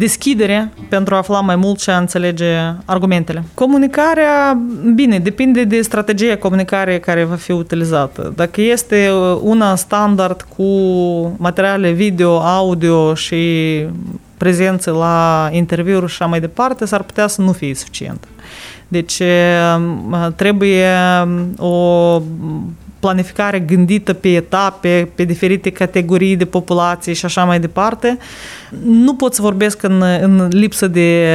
deschidere 0.00 0.72
pentru 0.88 1.14
a 1.14 1.16
afla 1.16 1.40
mai 1.40 1.56
mult 1.56 1.80
și 1.80 1.90
a 1.90 1.96
înțelege 1.96 2.56
argumentele. 2.84 3.42
Comunicarea, 3.54 4.60
bine, 4.94 5.18
depinde 5.18 5.64
de 5.64 5.82
strategia 5.82 6.36
comunicare 6.36 6.98
care 6.98 7.24
va 7.24 7.34
fi 7.34 7.52
utilizată. 7.52 8.32
Dacă 8.36 8.60
este 8.60 9.10
una 9.42 9.74
standard 9.74 10.46
cu 10.56 10.64
materiale 11.36 11.90
video, 11.90 12.40
audio 12.40 13.14
și 13.14 13.84
prezență 14.36 14.90
la 14.90 15.48
interviuri 15.52 16.06
și 16.06 16.16
așa 16.20 16.26
mai 16.26 16.40
departe, 16.40 16.84
s-ar 16.84 17.02
putea 17.02 17.26
să 17.26 17.42
nu 17.42 17.52
fie 17.52 17.74
suficient. 17.74 18.28
Deci 18.88 19.22
trebuie 20.36 20.86
o 21.58 22.22
planificare 23.00 23.58
gândită 23.58 24.12
pe 24.12 24.28
etape, 24.28 25.08
pe 25.14 25.24
diferite 25.24 25.70
categorii 25.70 26.36
de 26.36 26.44
populație 26.44 27.12
și 27.12 27.24
așa 27.24 27.44
mai 27.44 27.60
departe. 27.60 28.18
Nu 28.84 29.14
pot 29.14 29.34
să 29.34 29.42
vorbesc 29.42 29.82
în, 29.82 30.02
în 30.20 30.48
lipsă 30.50 30.86
de 30.86 31.26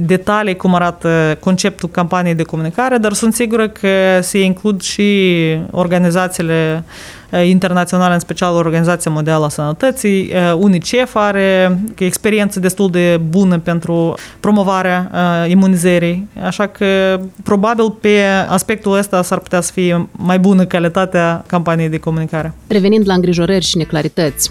detalii 0.00 0.56
cum 0.56 0.74
arată 0.74 1.36
conceptul 1.40 1.88
campaniei 1.88 2.34
de 2.34 2.42
comunicare, 2.42 2.96
dar 2.96 3.12
sunt 3.12 3.34
sigură 3.34 3.68
că 3.68 4.20
se 4.20 4.42
includ 4.42 4.80
și 4.80 5.38
organizațiile 5.70 6.84
internaționale, 7.44 8.14
în 8.14 8.20
special 8.20 8.54
Organizația 8.54 9.10
Mondială 9.10 9.44
a 9.44 9.48
Sănătății. 9.48 10.32
UNICEF 10.58 11.14
are 11.14 11.80
experiență 11.98 12.60
destul 12.60 12.90
de 12.90 13.20
bună 13.28 13.58
pentru 13.58 14.14
promovarea 14.40 15.10
imunizării, 15.48 16.28
așa 16.44 16.66
că 16.66 17.20
probabil 17.42 17.90
pe 17.90 18.18
aspectul 18.48 18.96
ăsta 18.96 19.22
s-ar 19.22 19.38
putea 19.38 19.60
să 19.60 19.72
fie 19.72 20.08
mai 20.12 20.38
bună 20.38 20.64
calitatea 20.64 21.44
campaniei 21.46 21.88
de 21.88 21.98
comunicare. 21.98 22.54
Revenind 22.66 23.06
la 23.06 23.14
îngrijorări 23.14 23.64
și 23.64 23.76
neclarități, 23.76 24.50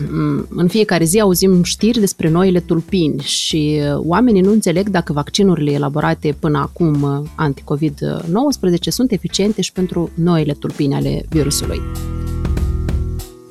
în 0.50 0.68
fiecare 0.68 1.04
zi 1.04 1.20
auzim 1.20 1.64
știri 1.64 2.00
despre 2.00 2.30
noile 2.30 2.60
tulpini 2.60 3.22
și 3.22 3.82
oamenii 3.96 4.42
nu 4.42 4.52
înțeleg 4.52 4.90
dacă 4.90 5.14
vaccinurile 5.14 5.72
elaborate 5.72 6.36
până 6.40 6.58
acum 6.58 7.30
anti-COVID-19 7.36 8.80
sunt 8.80 9.12
eficiente 9.12 9.62
și 9.62 9.72
pentru 9.72 10.10
noile 10.14 10.54
tulpini 10.54 10.94
ale 10.94 11.26
virusului. 11.30 11.82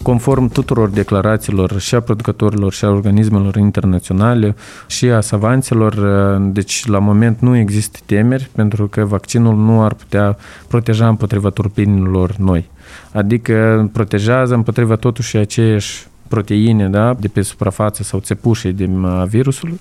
Conform 0.02 0.48
tuturor 0.48 0.88
declarațiilor 0.88 1.78
și 1.78 1.94
a 1.94 2.00
producătorilor 2.00 2.72
și 2.72 2.84
a 2.84 2.88
organismelor 2.88 3.56
internaționale 3.56 4.54
și 4.86 5.06
a 5.06 5.20
savanților, 5.20 5.94
deci 6.38 6.86
la 6.86 6.98
moment 6.98 7.40
nu 7.40 7.56
există 7.56 7.98
temeri 8.06 8.50
pentru 8.54 8.86
că 8.86 9.04
vaccinul 9.04 9.56
nu 9.56 9.82
ar 9.82 9.94
putea 9.94 10.36
proteja 10.68 11.08
împotriva 11.08 11.50
turpinilor 11.50 12.34
noi. 12.36 12.70
Adică 13.12 13.88
protejează 13.92 14.54
împotriva 14.54 14.96
totuși 14.96 15.36
aceeași 15.36 16.06
proteine 16.30 16.88
da, 16.88 17.14
de 17.14 17.28
pe 17.28 17.42
suprafață 17.42 18.02
sau 18.02 18.20
țepușe 18.20 18.70
din 18.70 19.06
virusului, 19.26 19.80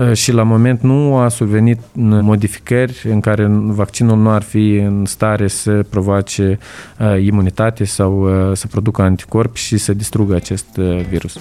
Uh, 0.00 0.12
și 0.12 0.32
la 0.32 0.42
moment 0.42 0.80
nu 0.80 1.16
a 1.16 1.28
survenit 1.28 1.78
modificări 2.20 3.06
în 3.10 3.20
care 3.20 3.46
vaccinul 3.50 4.18
nu 4.18 4.30
ar 4.30 4.42
fi 4.42 4.74
în 4.74 5.04
stare 5.04 5.48
să 5.48 5.84
provoace 5.90 6.58
uh, 6.98 7.22
imunitate 7.22 7.84
sau 7.84 8.22
uh, 8.22 8.56
să 8.56 8.66
producă 8.66 9.02
anticorpi 9.02 9.58
și 9.58 9.76
să 9.76 9.92
distrugă 9.92 10.34
acest 10.34 10.76
virus. 11.08 11.38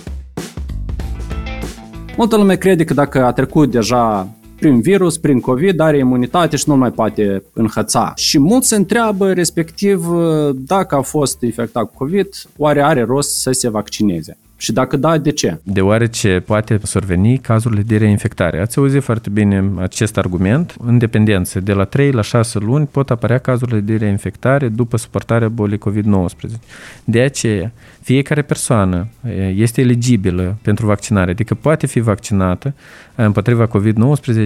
Multă 2.18 2.38
lume 2.38 2.56
crede 2.56 2.84
că 2.84 2.94
dacă 2.94 3.26
a 3.26 3.32
trecut 3.32 3.72
deja 3.72 4.28
prin 4.60 4.82
virus, 4.82 5.18
prin 5.18 5.40
COVID, 5.40 5.80
are 5.80 5.98
imunitate 5.98 6.56
și 6.56 6.70
nu 6.70 6.78
mai 6.78 6.92
poate 6.92 7.44
înhăța. 7.54 8.14
Și 8.16 8.40
mulți 8.40 8.68
se 8.68 8.76
întreabă, 8.76 9.34
respectiv, 9.34 10.06
dacă 10.54 10.96
a 10.96 11.02
fost 11.02 11.42
infectat 11.42 11.84
cu 11.84 11.94
COVID, 11.98 12.28
oare 12.58 12.82
are 12.82 13.04
rost 13.04 13.40
să 13.40 13.52
se 13.52 13.70
vaccineze? 13.70 14.38
Și 14.62 14.72
dacă 14.72 14.98
da, 14.98 15.18
de 15.18 15.32
ce? 15.32 15.60
Deoarece 15.64 16.40
poate 16.46 16.80
surveni 16.84 17.38
cazurile 17.38 17.82
de 17.82 17.98
reinfectare. 17.98 18.62
Ați 18.62 18.78
auzit 18.78 19.04
foarte 19.04 19.30
bine 19.30 19.72
acest 19.78 20.18
argument. 20.18 20.76
În 20.86 20.98
dependență, 20.98 21.60
de 21.60 21.74
la 21.74 21.84
3 21.84 22.12
la 22.12 22.22
6 22.22 22.60
luni 22.60 22.88
pot 22.88 23.10
apărea 23.10 23.38
cazurile 23.38 23.80
de 23.80 23.96
reinfectare 23.96 24.68
după 24.68 24.98
suportarea 24.98 25.50
bolii 25.50 25.78
COVID-19. 25.78 26.60
De 27.04 27.22
aceea, 27.22 27.72
fiecare 28.02 28.42
persoană 28.42 29.08
este 29.56 29.82
eligibilă 29.82 30.58
pentru 30.62 30.86
vaccinare, 30.86 31.32
adică 31.32 31.56
poate 31.56 31.88
fi 31.88 32.00
vaccinată 32.00 32.74
împotriva 33.16 33.68
COVID-19 33.68 34.44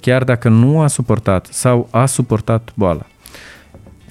chiar 0.00 0.24
dacă 0.24 0.48
nu 0.48 0.80
a 0.80 0.86
suportat 0.86 1.46
sau 1.50 1.88
a 1.90 2.06
suportat 2.06 2.72
boala. 2.74 3.06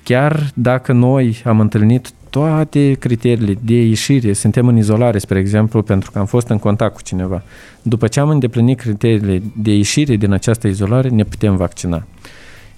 Chiar 0.03 0.51
dacă 0.53 0.91
noi 0.91 1.41
am 1.45 1.59
întâlnit 1.59 2.09
toate 2.33 2.93
criteriile 2.93 3.57
de 3.63 3.81
ieșire, 3.81 4.33
suntem 4.33 4.67
în 4.67 4.77
izolare, 4.77 5.17
spre 5.17 5.39
exemplu, 5.39 5.81
pentru 5.81 6.11
că 6.11 6.19
am 6.19 6.25
fost 6.25 6.47
în 6.47 6.59
contact 6.59 6.95
cu 6.95 7.01
cineva. 7.01 7.43
După 7.81 8.07
ce 8.07 8.19
am 8.19 8.29
îndeplinit 8.29 8.79
criteriile 8.79 9.41
de 9.57 9.71
ieșire 9.71 10.15
din 10.15 10.31
această 10.31 10.67
izolare, 10.67 11.09
ne 11.09 11.23
putem 11.23 11.55
vaccina. 11.55 12.03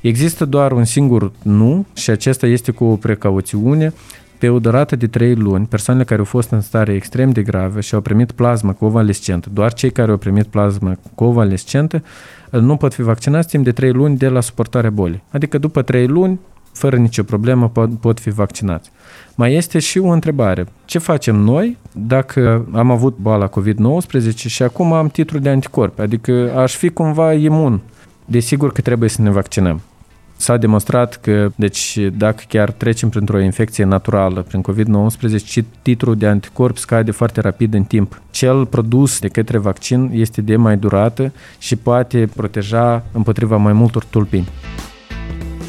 Există 0.02 0.46
doar 0.46 0.72
un 0.72 0.84
singur 0.84 1.32
nu 1.42 1.86
și 1.94 2.10
acesta 2.10 2.48
este 2.48 2.72
cu 2.72 2.84
o 2.84 2.96
precauțiune. 2.96 3.94
Pe 4.38 4.50
o 4.50 4.60
durată 4.60 4.96
de 4.96 5.08
3 5.08 5.36
luni, 5.36 5.66
persoanele 5.66 6.06
care 6.06 6.20
au 6.20 6.26
fost 6.26 6.50
în 6.52 6.62
stare 6.62 6.94
extrem 6.94 7.30
de 7.30 7.42
grave 7.42 7.80
și 7.80 7.96
au 7.96 8.02
primit 8.02 8.32
plasmă 8.32 8.74
convalescentă, 8.74 9.50
doar 9.54 9.74
cei 9.74 9.92
care 9.92 10.12
au 10.12 10.18
primit 10.18 10.46
plasmă 10.46 10.96
convalescentă, 11.16 12.04
nu 12.50 12.76
pot 12.76 12.94
fi 12.94 13.02
vaccinați 13.02 13.48
timp 13.48 13.64
de 13.64 13.72
3 13.72 13.92
luni 13.92 14.18
de 14.18 14.28
la 14.28 14.42
suportarea 14.42 14.90
bolii. 14.90 15.24
Adică 15.30 15.58
după 15.58 15.82
3 15.82 16.08
luni 16.08 16.40
fără 16.76 16.96
nicio 16.96 17.24
problemă 17.24 17.70
pot, 17.70 18.00
pot 18.00 18.20
fi 18.20 18.30
vaccinați. 18.30 18.92
Mai 19.36 19.54
este 19.54 19.80
și 19.80 19.98
o 19.98 20.08
întrebare. 20.08 20.66
Ce 20.86 21.00
facem 21.00 21.36
noi 21.36 21.78
dacă 21.92 22.68
am 22.74 22.92
avut 22.92 23.18
boala 23.18 23.50
COVID-19 23.50 24.36
și 24.36 24.64
acum 24.64 24.94
am 24.94 25.08
titlu 25.08 25.40
de 25.40 25.50
anticorp? 25.50 26.00
Adică 26.00 26.54
aș 26.58 26.76
fi 26.76 26.90
cumva 26.90 27.34
imun. 27.34 27.82
Desigur 28.26 28.72
că 28.72 28.82
trebuie 28.82 29.10
să 29.10 29.22
ne 29.22 29.30
vaccinăm. 29.30 29.82
S-a 30.38 30.58
demonstrat 30.58 31.16
că, 31.16 31.52
deci, 31.56 31.98
dacă 32.18 32.44
chiar 32.48 32.72
trecem 32.72 33.10
printr-o 33.10 33.40
infecție 33.40 33.84
naturală, 33.84 34.42
prin 34.42 34.62
COVID-19, 34.62 35.64
titrul 35.82 36.16
de 36.16 36.28
anticorp 36.28 36.78
scade 36.78 37.12
foarte 37.12 37.42
rapid 37.42 37.74
în 37.74 37.84
timp. 37.84 38.22
Cel 38.32 38.66
produs 38.66 39.20
de 39.20 39.28
către 39.28 39.58
vaccin 39.58 40.10
este 40.14 40.42
de 40.42 40.56
mai 40.56 40.78
durată 40.78 41.34
și 41.58 41.76
poate 41.76 42.30
proteja 42.36 43.06
împotriva 43.12 43.58
mai 43.58 43.74
multor 43.74 44.04
tulpini. 44.04 44.48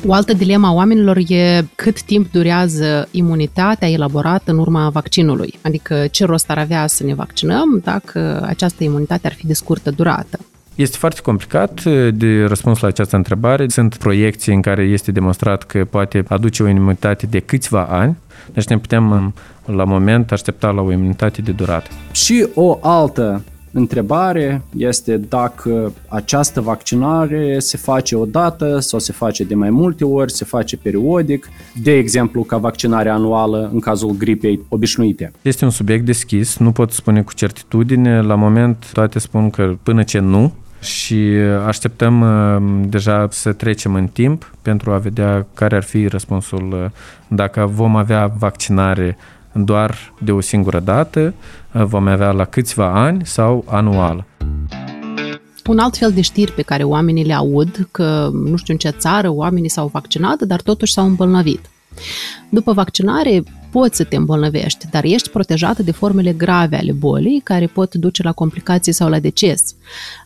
O 0.04 0.12
altă 0.12 0.32
dilemă 0.32 0.66
a 0.66 0.72
oamenilor 0.72 1.16
e 1.28 1.64
cât 1.74 2.02
timp 2.02 2.30
durează 2.32 3.08
imunitatea 3.10 3.88
elaborată 3.88 4.50
în 4.50 4.58
urma 4.58 4.88
vaccinului. 4.88 5.54
Adică 5.62 6.06
ce 6.10 6.24
rost 6.24 6.50
ar 6.50 6.58
avea 6.58 6.86
să 6.86 7.04
ne 7.04 7.14
vaccinăm 7.14 7.80
dacă 7.84 8.44
această 8.46 8.84
imunitate 8.84 9.26
ar 9.26 9.32
fi 9.32 9.46
de 9.46 9.52
scurtă 9.52 9.90
durată. 9.90 10.38
Este 10.74 10.96
foarte 10.96 11.20
complicat 11.20 11.84
de 12.14 12.44
răspuns 12.44 12.80
la 12.80 12.88
această 12.88 13.16
întrebare. 13.16 13.68
Sunt 13.68 13.96
proiecții 13.96 14.54
în 14.54 14.60
care 14.60 14.82
este 14.82 15.12
demonstrat 15.12 15.62
că 15.62 15.84
poate 15.84 16.24
aduce 16.28 16.62
o 16.62 16.68
imunitate 16.68 17.26
de 17.26 17.38
câțiva 17.38 17.82
ani, 17.84 18.16
deci 18.52 18.66
ne 18.66 18.78
putem 18.78 19.34
la 19.64 19.84
moment 19.84 20.32
aștepta 20.32 20.70
la 20.70 20.80
o 20.80 20.92
imunitate 20.92 21.42
de 21.42 21.52
durată. 21.52 21.90
Și 22.12 22.46
o 22.54 22.78
altă 22.82 23.42
întrebare 23.76 24.62
este 24.76 25.16
dacă 25.16 25.92
această 26.08 26.60
vaccinare 26.60 27.58
se 27.58 27.76
face 27.76 28.16
odată 28.16 28.78
sau 28.78 28.98
se 28.98 29.12
face 29.12 29.44
de 29.44 29.54
mai 29.54 29.70
multe 29.70 30.04
ori, 30.04 30.32
se 30.32 30.44
face 30.44 30.76
periodic, 30.76 31.48
de 31.82 31.92
exemplu 31.92 32.42
ca 32.42 32.56
vaccinarea 32.56 33.14
anuală 33.14 33.70
în 33.72 33.80
cazul 33.80 34.10
gripei 34.18 34.60
obișnuite. 34.68 35.32
Este 35.42 35.64
un 35.64 35.70
subiect 35.70 36.04
deschis, 36.04 36.56
nu 36.56 36.72
pot 36.72 36.90
spune 36.92 37.22
cu 37.22 37.34
certitudine. 37.34 38.20
La 38.20 38.34
moment 38.34 38.90
toate 38.92 39.18
spun 39.18 39.50
că 39.50 39.76
până 39.82 40.02
ce 40.02 40.18
nu, 40.18 40.52
și 40.80 41.14
așteptăm 41.66 42.20
uh, 42.20 42.86
deja 42.88 43.28
să 43.30 43.52
trecem 43.52 43.94
în 43.94 44.06
timp 44.06 44.54
pentru 44.62 44.92
a 44.92 44.98
vedea 44.98 45.46
care 45.54 45.76
ar 45.76 45.82
fi 45.82 46.06
răspunsul 46.06 46.72
uh, 46.72 46.90
dacă 47.28 47.70
vom 47.72 47.96
avea 47.96 48.26
vaccinare 48.38 49.16
doar 49.64 50.14
de 50.18 50.32
o 50.32 50.40
singură 50.40 50.80
dată, 50.80 51.34
uh, 51.72 51.84
vom 51.84 52.06
avea 52.06 52.30
la 52.30 52.44
câțiva 52.44 53.04
ani 53.04 53.26
sau 53.26 53.64
anual. 53.68 54.24
Un 55.66 55.78
alt 55.78 55.96
fel 55.96 56.12
de 56.12 56.20
știri 56.20 56.52
pe 56.52 56.62
care 56.62 56.82
oamenii 56.82 57.24
le 57.24 57.34
aud, 57.34 57.88
că 57.90 58.30
nu 58.32 58.56
știu 58.56 58.72
în 58.72 58.78
ce 58.78 58.88
țară 58.88 59.30
oamenii 59.30 59.68
s-au 59.68 59.90
vaccinat, 59.92 60.42
dar 60.42 60.60
totuși 60.60 60.92
s-au 60.92 61.06
îmbolnăvit. 61.06 61.60
După 62.48 62.72
vaccinare 62.72 63.42
poți 63.70 63.96
să 63.96 64.04
te 64.04 64.16
îmbolnăvești, 64.16 64.86
dar 64.90 65.04
ești 65.04 65.30
protejată 65.30 65.82
de 65.82 65.90
formele 65.90 66.32
grave 66.32 66.76
ale 66.76 66.92
bolii 66.92 67.40
care 67.44 67.66
pot 67.66 67.94
duce 67.94 68.22
la 68.22 68.32
complicații 68.32 68.92
sau 68.92 69.08
la 69.08 69.18
deces. 69.18 69.74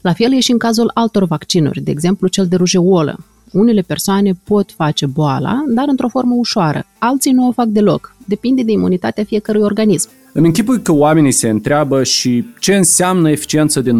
La 0.00 0.12
fel 0.12 0.32
e 0.32 0.40
și 0.40 0.50
în 0.50 0.58
cazul 0.58 0.90
altor 0.94 1.24
vaccinuri, 1.24 1.80
de 1.80 1.90
exemplu 1.90 2.28
cel 2.28 2.46
de 2.46 2.56
rujeolă. 2.56 3.18
Unele 3.52 3.80
persoane 3.80 4.32
pot 4.44 4.72
face 4.72 5.06
boala, 5.06 5.64
dar 5.68 5.84
într-o 5.88 6.08
formă 6.08 6.34
ușoară. 6.34 6.86
Alții 6.98 7.32
nu 7.32 7.48
o 7.48 7.52
fac 7.52 7.66
deloc. 7.66 8.16
Depinde 8.24 8.62
de 8.62 8.72
imunitatea 8.72 9.24
fiecărui 9.24 9.62
organism. 9.62 10.08
Îmi 10.32 10.46
închipui 10.46 10.82
că 10.82 10.92
oamenii 10.92 11.32
se 11.32 11.48
întreabă 11.48 12.02
și 12.02 12.44
ce 12.58 12.74
înseamnă 12.74 13.30
eficiență 13.30 13.80
de 13.80 13.90
95%. 13.90 13.94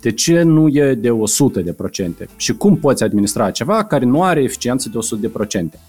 De 0.00 0.12
ce 0.12 0.42
nu 0.42 0.68
e 0.68 0.94
de 0.94 1.08
100%? 1.10 2.28
Și 2.36 2.52
cum 2.52 2.76
poți 2.76 3.02
administra 3.02 3.50
ceva 3.50 3.84
care 3.84 4.04
nu 4.04 4.22
are 4.22 4.42
eficiență 4.42 4.90
de 5.20 5.28
100%? 5.76 5.80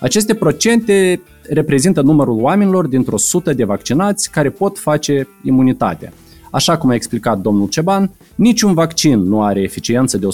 Aceste 0.00 0.34
procente 0.34 1.20
reprezintă 1.48 2.02
numărul 2.02 2.40
oamenilor 2.40 2.86
dintr-o 2.86 3.16
sută 3.16 3.52
de 3.52 3.64
vaccinați 3.64 4.30
care 4.30 4.50
pot 4.50 4.78
face 4.78 5.28
imunitate. 5.42 6.12
Așa 6.50 6.78
cum 6.78 6.90
a 6.90 6.94
explicat 6.94 7.38
domnul 7.38 7.68
Ceban, 7.68 8.10
niciun 8.34 8.74
vaccin 8.74 9.18
nu 9.18 9.42
are 9.42 9.60
eficiență 9.60 10.18
de 10.18 10.26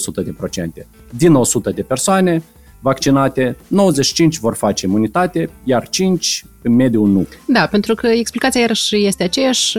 100%. 0.81 0.85
Din 1.17 1.33
100 1.33 1.69
de 1.69 1.81
persoane 1.81 2.43
vaccinate, 2.79 3.57
95 3.67 4.39
vor 4.39 4.55
face 4.55 4.85
imunitate, 4.85 5.49
iar 5.63 5.89
5 5.89 6.45
în 6.61 6.75
mediu 6.75 7.05
nu. 7.05 7.27
Da, 7.47 7.65
pentru 7.71 7.95
că 7.95 8.07
explicația 8.07 8.61
iarăși 8.61 9.05
este 9.05 9.23
aceeași. 9.23 9.77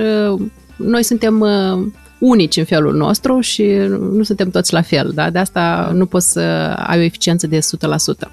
Noi 0.76 1.02
suntem 1.02 1.40
uh, 1.40 1.86
unici 2.18 2.56
în 2.56 2.64
felul 2.64 2.94
nostru 2.94 3.40
și 3.40 3.62
nu 4.12 4.22
suntem 4.22 4.50
toți 4.50 4.72
la 4.72 4.82
fel. 4.82 5.10
Da? 5.14 5.30
De 5.30 5.38
asta 5.38 5.90
nu 5.94 6.06
poți 6.06 6.32
să 6.32 6.40
ai 6.86 6.98
o 6.98 7.02
eficiență 7.02 7.46
de 7.46 7.58
100%. 7.58 8.28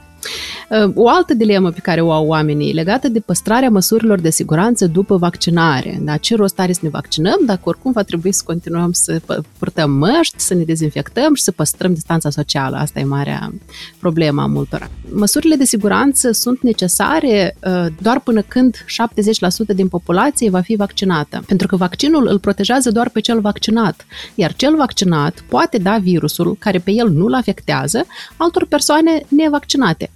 Uh, 0.69 0.91
o 0.95 1.09
altă 1.09 1.33
dilemă 1.33 1.71
pe 1.71 1.79
care 1.79 2.01
o 2.01 2.11
au 2.11 2.27
oamenii 2.27 2.73
legată 2.73 3.07
de 3.07 3.19
păstrarea 3.19 3.69
măsurilor 3.69 4.19
de 4.19 4.29
siguranță 4.29 4.87
după 4.87 5.17
vaccinare. 5.17 5.99
Da, 6.01 6.17
ce 6.17 6.35
rost 6.35 6.59
are 6.59 6.73
să 6.73 6.79
ne 6.83 6.89
vaccinăm 6.89 7.39
dacă 7.45 7.61
oricum 7.63 7.91
va 7.91 8.03
trebui 8.03 8.31
să 8.31 8.41
continuăm 8.45 8.91
să 8.91 9.21
purtăm 9.57 9.91
măști, 9.91 10.39
să 10.39 10.53
ne 10.53 10.63
dezinfectăm 10.63 11.33
și 11.33 11.43
să 11.43 11.51
păstrăm 11.51 11.93
distanța 11.93 12.29
socială. 12.29 12.77
Asta 12.77 12.99
e 12.99 13.03
marea 13.03 13.53
problemă 13.99 14.41
a 14.41 14.45
multora. 14.45 14.89
Măsurile 15.13 15.55
de 15.55 15.65
siguranță 15.65 16.31
sunt 16.31 16.61
necesare 16.61 17.57
uh, 17.63 17.85
doar 18.01 18.19
până 18.19 18.41
când 18.41 18.85
70% 19.71 19.75
din 19.75 19.87
populație 19.87 20.49
va 20.49 20.61
fi 20.61 20.75
vaccinată, 20.75 21.43
pentru 21.47 21.67
că 21.67 21.75
vaccinul 21.75 22.27
îl 22.27 22.39
protejează 22.39 22.91
doar 22.91 23.09
pe 23.09 23.19
cel 23.19 23.41
vaccinat, 23.41 24.05
iar 24.35 24.53
cel 24.53 24.75
vaccinat 24.75 25.43
poate 25.49 25.77
da 25.77 25.97
virusul 25.97 26.55
care 26.59 26.79
pe 26.79 26.91
el 26.91 27.09
nu-l 27.09 27.33
afectează 27.33 28.05
altor 28.37 28.65
persoane 28.65 29.21
nevaccinate. 29.27 30.09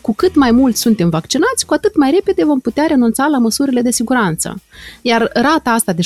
Cu 0.00 0.14
cât 0.14 0.34
mai 0.34 0.50
mulți 0.50 0.80
suntem 0.80 1.08
vaccinați, 1.08 1.66
cu 1.66 1.74
atât 1.74 1.96
mai 1.96 2.10
repede 2.10 2.44
vom 2.44 2.60
putea 2.60 2.86
renunța 2.86 3.26
la 3.26 3.38
măsurile 3.38 3.82
de 3.82 3.90
siguranță. 3.90 4.62
Iar 5.02 5.30
rata 5.34 5.70
asta 5.70 5.92
de 5.92 6.02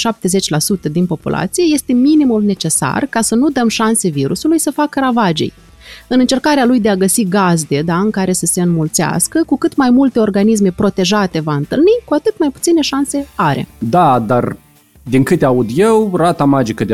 70% 0.89 0.93
din 0.93 1.07
populație 1.07 1.65
este 1.65 1.93
minimul 1.93 2.43
necesar 2.43 3.07
ca 3.11 3.21
să 3.21 3.35
nu 3.35 3.49
dăm 3.49 3.69
șanse 3.69 4.09
virusului 4.09 4.59
să 4.59 4.71
facă 4.71 5.01
ravagii. 5.01 5.53
În 6.09 6.21
încercarea 6.21 6.65
lui 6.65 6.81
de 6.81 6.89
a 6.89 6.97
găsi 6.97 7.25
gazde 7.25 7.83
da, 7.83 7.99
în 7.99 8.11
care 8.11 8.33
să 8.33 8.47
se 8.47 8.63
înmulțească, 8.63 9.43
cu 9.47 9.59
cât 9.59 9.77
mai 9.77 9.91
multe 9.91 10.19
organisme 10.19 10.71
protejate 10.71 11.41
va 11.41 11.55
întâlni, 11.55 12.03
cu 12.05 12.15
atât 12.15 12.39
mai 12.39 12.51
puține 12.51 12.81
șanse 12.81 13.29
are. 13.35 13.69
Da, 13.79 14.19
dar 14.19 14.57
din 15.09 15.23
câte 15.23 15.45
aud 15.45 15.71
eu, 15.75 16.13
rata 16.17 16.45
magică 16.45 16.85
de 16.85 16.93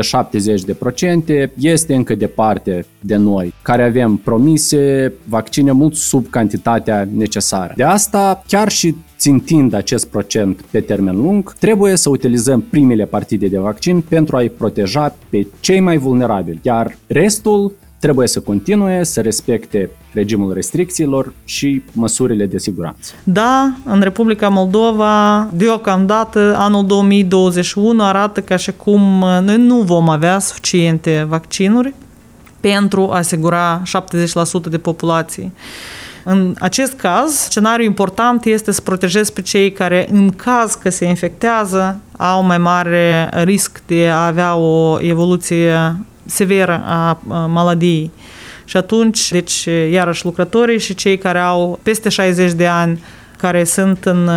70% 1.47 1.49
este 1.57 1.95
încă 1.95 2.15
departe 2.15 2.85
de 2.99 3.15
noi, 3.15 3.53
care 3.61 3.83
avem 3.83 4.15
promise 4.15 5.13
vaccine 5.23 5.71
mult 5.71 5.95
sub 5.95 6.29
cantitatea 6.29 7.07
necesară. 7.15 7.73
De 7.75 7.83
asta, 7.83 8.43
chiar 8.47 8.69
și 8.69 8.95
țintind 9.17 9.73
acest 9.73 10.07
procent 10.07 10.61
pe 10.71 10.79
termen 10.79 11.15
lung, 11.15 11.53
trebuie 11.53 11.95
să 11.95 12.09
utilizăm 12.09 12.61
primele 12.61 13.05
partide 13.05 13.47
de 13.47 13.57
vaccin 13.57 14.01
pentru 14.01 14.35
a-i 14.35 14.49
proteja 14.49 15.15
pe 15.29 15.47
cei 15.59 15.79
mai 15.79 15.97
vulnerabili, 15.97 16.59
iar 16.61 16.97
restul 17.07 17.73
trebuie 18.05 18.27
să 18.27 18.39
continue 18.39 19.03
să 19.03 19.21
respecte 19.21 19.89
regimul 20.13 20.53
restricțiilor 20.53 21.33
și 21.45 21.83
măsurile 21.91 22.45
de 22.45 22.57
siguranță. 22.57 23.13
Da, 23.23 23.73
în 23.85 24.01
Republica 24.01 24.49
Moldova, 24.49 25.47
deocamdată, 25.53 26.55
anul 26.57 26.85
2021 26.85 28.03
arată 28.03 28.41
ca 28.41 28.55
și 28.55 28.71
cum 28.71 29.21
uh, 29.21 29.39
noi 29.41 29.57
nu 29.57 29.81
vom 29.81 30.09
avea 30.09 30.39
suficiente 30.39 31.25
vaccinuri 31.29 31.93
pentru 32.59 33.09
a 33.11 33.17
asigura 33.17 33.81
70% 34.67 34.69
de 34.69 34.77
populație. 34.77 35.51
În 36.23 36.55
acest 36.59 36.93
caz, 36.93 37.31
scenariul 37.31 37.87
important 37.87 38.45
este 38.45 38.71
să 38.71 38.81
protejezi 38.81 39.33
pe 39.33 39.41
cei 39.41 39.71
care, 39.71 40.07
în 40.11 40.29
caz 40.29 40.73
că 40.73 40.89
se 40.89 41.05
infectează, 41.05 41.99
au 42.17 42.43
mai 42.43 42.57
mare 42.57 43.29
risc 43.43 43.81
de 43.87 44.09
a 44.09 44.25
avea 44.25 44.55
o 44.55 44.97
evoluție 45.01 45.95
severă 46.25 46.83
a 46.85 47.19
maladiei. 47.47 48.11
Și 48.65 48.77
atunci, 48.77 49.31
deci, 49.31 49.67
iarăși 49.91 50.25
lucrătorii 50.25 50.79
și 50.79 50.95
cei 50.95 51.17
care 51.17 51.39
au 51.39 51.79
peste 51.83 52.09
60 52.09 52.51
de 52.51 52.67
ani, 52.67 53.03
care 53.37 53.63
sunt 53.63 54.05
în 54.05 54.29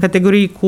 categorii 0.00 0.52
cu 0.60 0.66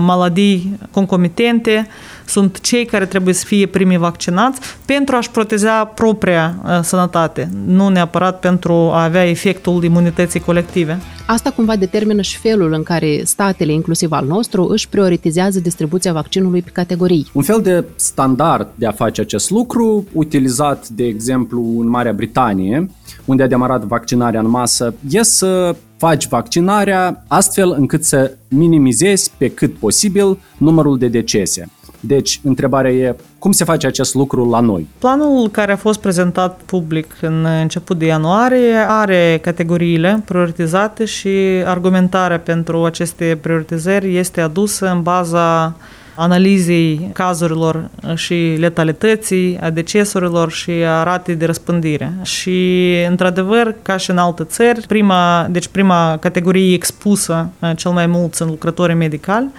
maladii 0.00 0.78
concomitente, 0.90 1.88
sunt 2.26 2.60
cei 2.60 2.84
care 2.84 3.06
trebuie 3.06 3.34
să 3.34 3.44
fie 3.44 3.66
primii 3.66 3.96
vaccinați 3.96 4.60
pentru 4.84 5.16
a-și 5.16 5.30
proteja 5.30 5.84
propria 5.84 6.54
sănătate, 6.82 7.50
nu 7.66 7.88
neapărat 7.88 8.40
pentru 8.40 8.72
a 8.72 9.02
avea 9.02 9.28
efectul 9.28 9.84
imunității 9.84 10.40
colective. 10.40 10.98
Asta 11.26 11.50
cumva 11.50 11.76
determină 11.76 12.22
și 12.22 12.38
felul 12.38 12.72
în 12.72 12.82
care 12.82 13.20
statele, 13.24 13.72
inclusiv 13.72 14.12
al 14.12 14.26
nostru, 14.26 14.66
își 14.66 14.88
prioritizează 14.88 15.60
distribuția 15.60 16.12
vaccinului 16.12 16.62
pe 16.62 16.70
categorii. 16.70 17.30
Un 17.32 17.42
fel 17.42 17.60
de 17.62 17.84
standard 17.96 18.68
de 18.74 18.86
a 18.86 18.92
face 18.92 19.20
acest 19.20 19.50
lucru, 19.50 20.04
utilizat, 20.12 20.88
de 20.88 21.04
exemplu, 21.04 21.60
în 21.78 21.88
Marea 21.88 22.12
Britanie, 22.12 22.90
unde 23.24 23.42
a 23.42 23.46
demarat 23.46 23.84
vaccinarea 23.84 24.40
în 24.40 24.48
masă, 24.48 24.94
e 25.08 25.22
să 25.22 25.76
faci 25.96 26.28
vaccinarea 26.28 27.24
astfel 27.28 27.74
încât 27.78 28.04
să 28.04 28.36
minimizezi 28.48 29.30
pe 29.36 29.50
cât 29.50 29.74
posibil 29.74 30.38
numărul 30.58 30.98
de 30.98 31.08
decese. 31.08 31.68
Deci, 32.06 32.40
întrebarea 32.44 32.90
e, 32.90 33.16
cum 33.38 33.52
se 33.52 33.64
face 33.64 33.86
acest 33.86 34.14
lucru 34.14 34.48
la 34.48 34.60
noi? 34.60 34.86
Planul 34.98 35.48
care 35.48 35.72
a 35.72 35.76
fost 35.76 36.00
prezentat 36.00 36.60
public 36.66 37.06
în 37.20 37.44
început 37.44 37.98
de 37.98 38.06
ianuarie 38.06 38.74
are 38.88 39.38
categoriile 39.42 40.22
prioritizate 40.24 41.04
și 41.04 41.28
argumentarea 41.64 42.38
pentru 42.38 42.84
aceste 42.84 43.38
prioritizări 43.40 44.16
este 44.16 44.40
adusă 44.40 44.90
în 44.90 45.02
baza 45.02 45.76
analizei 46.16 47.10
cazurilor 47.12 47.88
și 48.14 48.56
letalității, 48.58 49.58
a 49.60 49.70
decesurilor 49.70 50.50
și 50.50 50.70
a 50.70 51.02
ratei 51.02 51.34
de 51.34 51.44
răspândire. 51.44 52.12
Și, 52.22 52.92
într-adevăr, 53.08 53.74
ca 53.82 53.96
și 53.96 54.10
în 54.10 54.18
alte 54.18 54.44
țări, 54.44 54.86
prima, 54.86 55.46
deci 55.50 55.68
prima 55.68 56.16
categorie 56.20 56.74
expusă 56.74 57.48
cel 57.76 57.90
mai 57.90 58.06
mult 58.06 58.34
sunt 58.34 58.50
lucrătorii 58.50 58.94
medicali, 58.94 59.50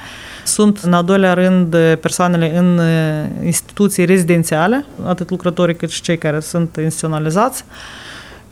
sunt, 0.46 0.78
în 0.78 0.93
al 0.93 1.04
doilea 1.04 1.34
rând, 1.34 1.76
persoanele 2.02 2.58
în 2.58 2.82
instituții 3.46 4.06
rezidențiale, 4.06 4.86
atât 5.06 5.30
lucrătorii 5.30 5.76
cât 5.76 5.89
și 5.89 6.02
cei 6.02 6.17
care 6.17 6.39
sunt 6.39 6.76
instituționalizați. 6.76 7.63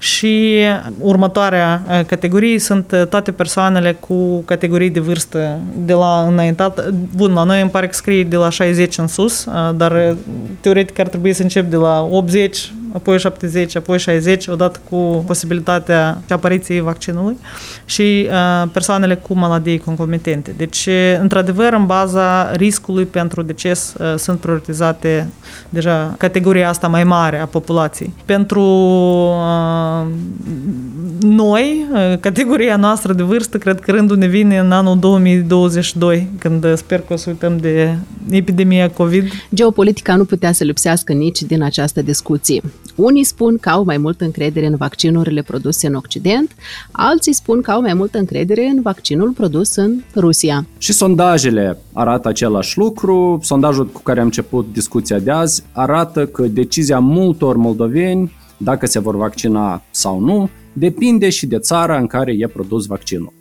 Și 0.06 0.62
următoarea 1.00 1.84
categorie 2.08 2.60
sunt 2.60 3.08
toate 3.10 3.32
persoanele 3.32 3.98
cu 4.00 4.40
categorii 4.40 4.90
de 4.90 5.00
vârstă 5.00 5.60
de 5.86 5.94
la 5.94 6.26
înaintat. 6.28 6.90
Bun, 7.16 7.34
la 7.34 7.44
noi 7.44 7.62
îmi 7.62 7.70
pare 7.70 7.88
că 7.88 7.94
scrie 7.94 8.24
de 8.24 8.36
la 8.36 8.50
60 8.50 8.98
în 8.98 9.08
sus, 9.08 9.48
dar 9.76 10.16
teoretic 10.60 11.00
ar 11.00 11.08
trebui 11.08 11.34
să 11.34 11.42
încep 11.42 11.70
de 11.70 11.76
la 11.76 12.08
80 12.12 12.72
apoi 12.94 13.20
70, 13.20 13.76
apoi 13.76 14.00
60, 14.00 14.48
odată 14.48 14.80
cu 14.90 15.24
posibilitatea 15.28 16.22
apariției 16.30 16.82
vaccinului 16.82 17.38
și 17.86 18.28
uh, 18.30 18.70
persoanele 18.72 19.16
cu 19.16 19.34
maladii 19.34 19.78
concomitente. 19.78 20.54
Deci, 20.58 20.90
într-adevăr, 21.22 21.74
în 21.74 21.86
baza 21.86 22.52
riscului 22.52 23.06
pentru 23.06 23.42
deces 23.42 23.94
uh, 24.00 24.14
sunt 24.18 24.40
prioritizate 24.40 25.28
deja 25.70 26.16
categoria 26.18 26.70
asta 26.70 26.88
mai 26.88 27.04
mare 27.04 27.40
a 27.40 27.46
populației. 27.46 28.14
Pentru 28.26 28.62
uh, 28.62 30.08
noi, 31.20 31.86
uh, 31.94 32.20
categoria 32.20 32.76
noastră 32.76 33.14
de 33.14 33.24
vârstă, 33.24 33.58
cred 33.58 33.80
că 33.80 33.92
rândul 33.92 34.18
ne 34.18 34.28
vine 34.28 34.58
în 34.58 34.72
anul 34.72 35.00
2022, 35.00 36.28
când 36.40 36.78
sper 36.78 37.00
că 37.00 37.14
o 37.14 37.16
să 37.16 37.30
uităm 37.30 37.58
de 37.58 37.98
epidemia 38.30 38.90
COVID. 38.90 39.32
Geopolitica 39.54 40.16
nu 40.16 40.26
putea 40.26 40.52
să 40.52 40.64
lipsească 40.64 41.14
nici 41.14 41.42
din 41.42 41.64
această 41.64 42.02
discuție. 42.02 42.62
Unii 42.96 43.24
spun 43.24 43.58
că 43.58 43.70
au 43.70 43.84
mai 43.84 43.98
multă 43.98 44.24
încredere 44.24 44.66
în 44.66 44.76
vaccinurile 44.76 45.42
produse 45.42 45.88
în 45.88 45.94
Occident, 45.94 46.56
alții 46.92 47.34
spun 47.34 47.62
că 47.62 47.72
au 47.72 47.82
mai 47.82 47.94
multă 47.94 48.18
încredere 48.18 48.66
în 48.66 48.82
vaccinul 48.82 49.32
produs 49.32 49.76
în 49.76 50.04
Rusia. 50.16 50.66
Și 50.78 50.94
sondajele 50.94 51.78
arată 51.94 52.28
același 52.28 52.78
lucru. 52.78 53.40
Sondajul 53.42 53.88
cu 53.88 54.02
care 54.02 54.20
am 54.20 54.26
început 54.26 54.68
discuția 54.74 55.20
de 55.20 55.32
azi 55.32 55.64
arată 55.72 56.26
că 56.26 56.44
decizia 56.44 57.00
multor 57.00 57.58
moldoveni 57.58 58.32
dacă 58.58 58.86
se 58.86 59.00
vor 59.00 59.16
vaccina 59.16 59.84
sau 59.92 60.20
nu, 60.20 60.50
depinde 60.74 61.30
și 61.30 61.46
de 61.46 61.60
țara 61.60 61.98
în 61.98 62.08
care 62.08 62.36
e 62.38 62.48
produs 62.48 62.86
vaccinul. 62.86 63.35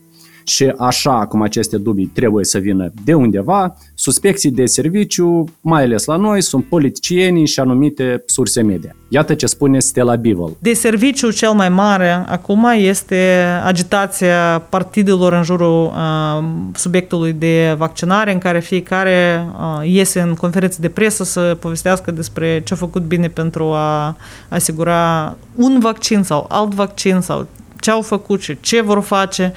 Și 0.45 0.73
așa 0.79 1.27
cum 1.27 1.43
aceste 1.43 1.77
dubii 1.77 2.11
trebuie 2.15 2.45
să 2.45 2.59
vină 2.59 2.93
de 3.05 3.15
undeva, 3.15 3.77
suspecții 3.95 4.51
de 4.51 4.67
serviciu, 4.67 5.45
mai 5.61 5.83
ales 5.83 6.05
la 6.05 6.17
noi, 6.17 6.43
sunt 6.43 6.65
politicienii 6.65 7.47
și 7.47 7.61
anumite 7.61 8.23
surse 8.27 8.63
media. 8.63 8.97
Iată 9.09 9.35
ce 9.35 9.47
spune 9.47 9.79
Stella 9.79 10.15
Bivel. 10.15 10.57
De 10.59 10.73
serviciu 10.73 11.31
cel 11.31 11.53
mai 11.53 11.69
mare 11.69 12.25
acum 12.29 12.67
este 12.77 13.45
agitația 13.65 14.67
partidelor 14.69 15.33
în 15.33 15.43
jurul 15.43 15.85
uh, 15.85 16.45
subiectului 16.75 17.33
de 17.33 17.75
vaccinare, 17.79 18.33
în 18.33 18.39
care 18.39 18.61
fiecare 18.61 19.47
uh, 19.53 19.89
iese 19.89 20.21
în 20.21 20.35
conferințe 20.35 20.79
de 20.81 20.89
presă 20.89 21.25
să 21.25 21.57
povestească 21.61 22.11
despre 22.11 22.63
ce 22.65 22.73
a 22.73 22.77
făcut 22.77 23.03
bine 23.03 23.29
pentru 23.29 23.65
a 23.65 24.17
asigura 24.49 25.37
un 25.55 25.79
vaccin 25.81 26.23
sau 26.23 26.47
alt 26.49 26.75
vaccin 26.75 27.21
sau 27.21 27.47
ce 27.85 27.91
au 27.91 28.03
făcut 28.03 28.41
și 28.43 28.61
ce 28.61 28.81
vor 28.81 29.03
face, 29.03 29.53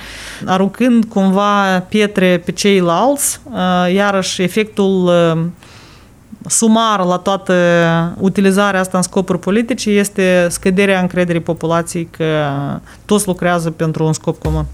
aruncând 0.45 1.05
cumva 1.05 1.79
pietre 1.79 2.41
pe 2.45 2.51
ceilalți, 2.51 3.39
uh, 3.43 3.93
iarăși 3.93 4.41
efectul 4.41 5.05
uh, 5.05 5.45
sumar 6.47 7.05
la 7.05 7.17
toată 7.17 7.53
utilizarea 8.19 8.79
asta 8.79 8.97
în 8.97 9.03
scopuri 9.03 9.39
politice 9.39 9.89
este 9.89 10.47
scăderea 10.49 11.01
încrederii 11.01 11.41
populației 11.41 12.07
că 12.11 12.49
toți 13.05 13.27
lucrează 13.27 13.71
pentru 13.71 14.05
un 14.05 14.13
scop 14.13 14.39
comun. 14.39 14.65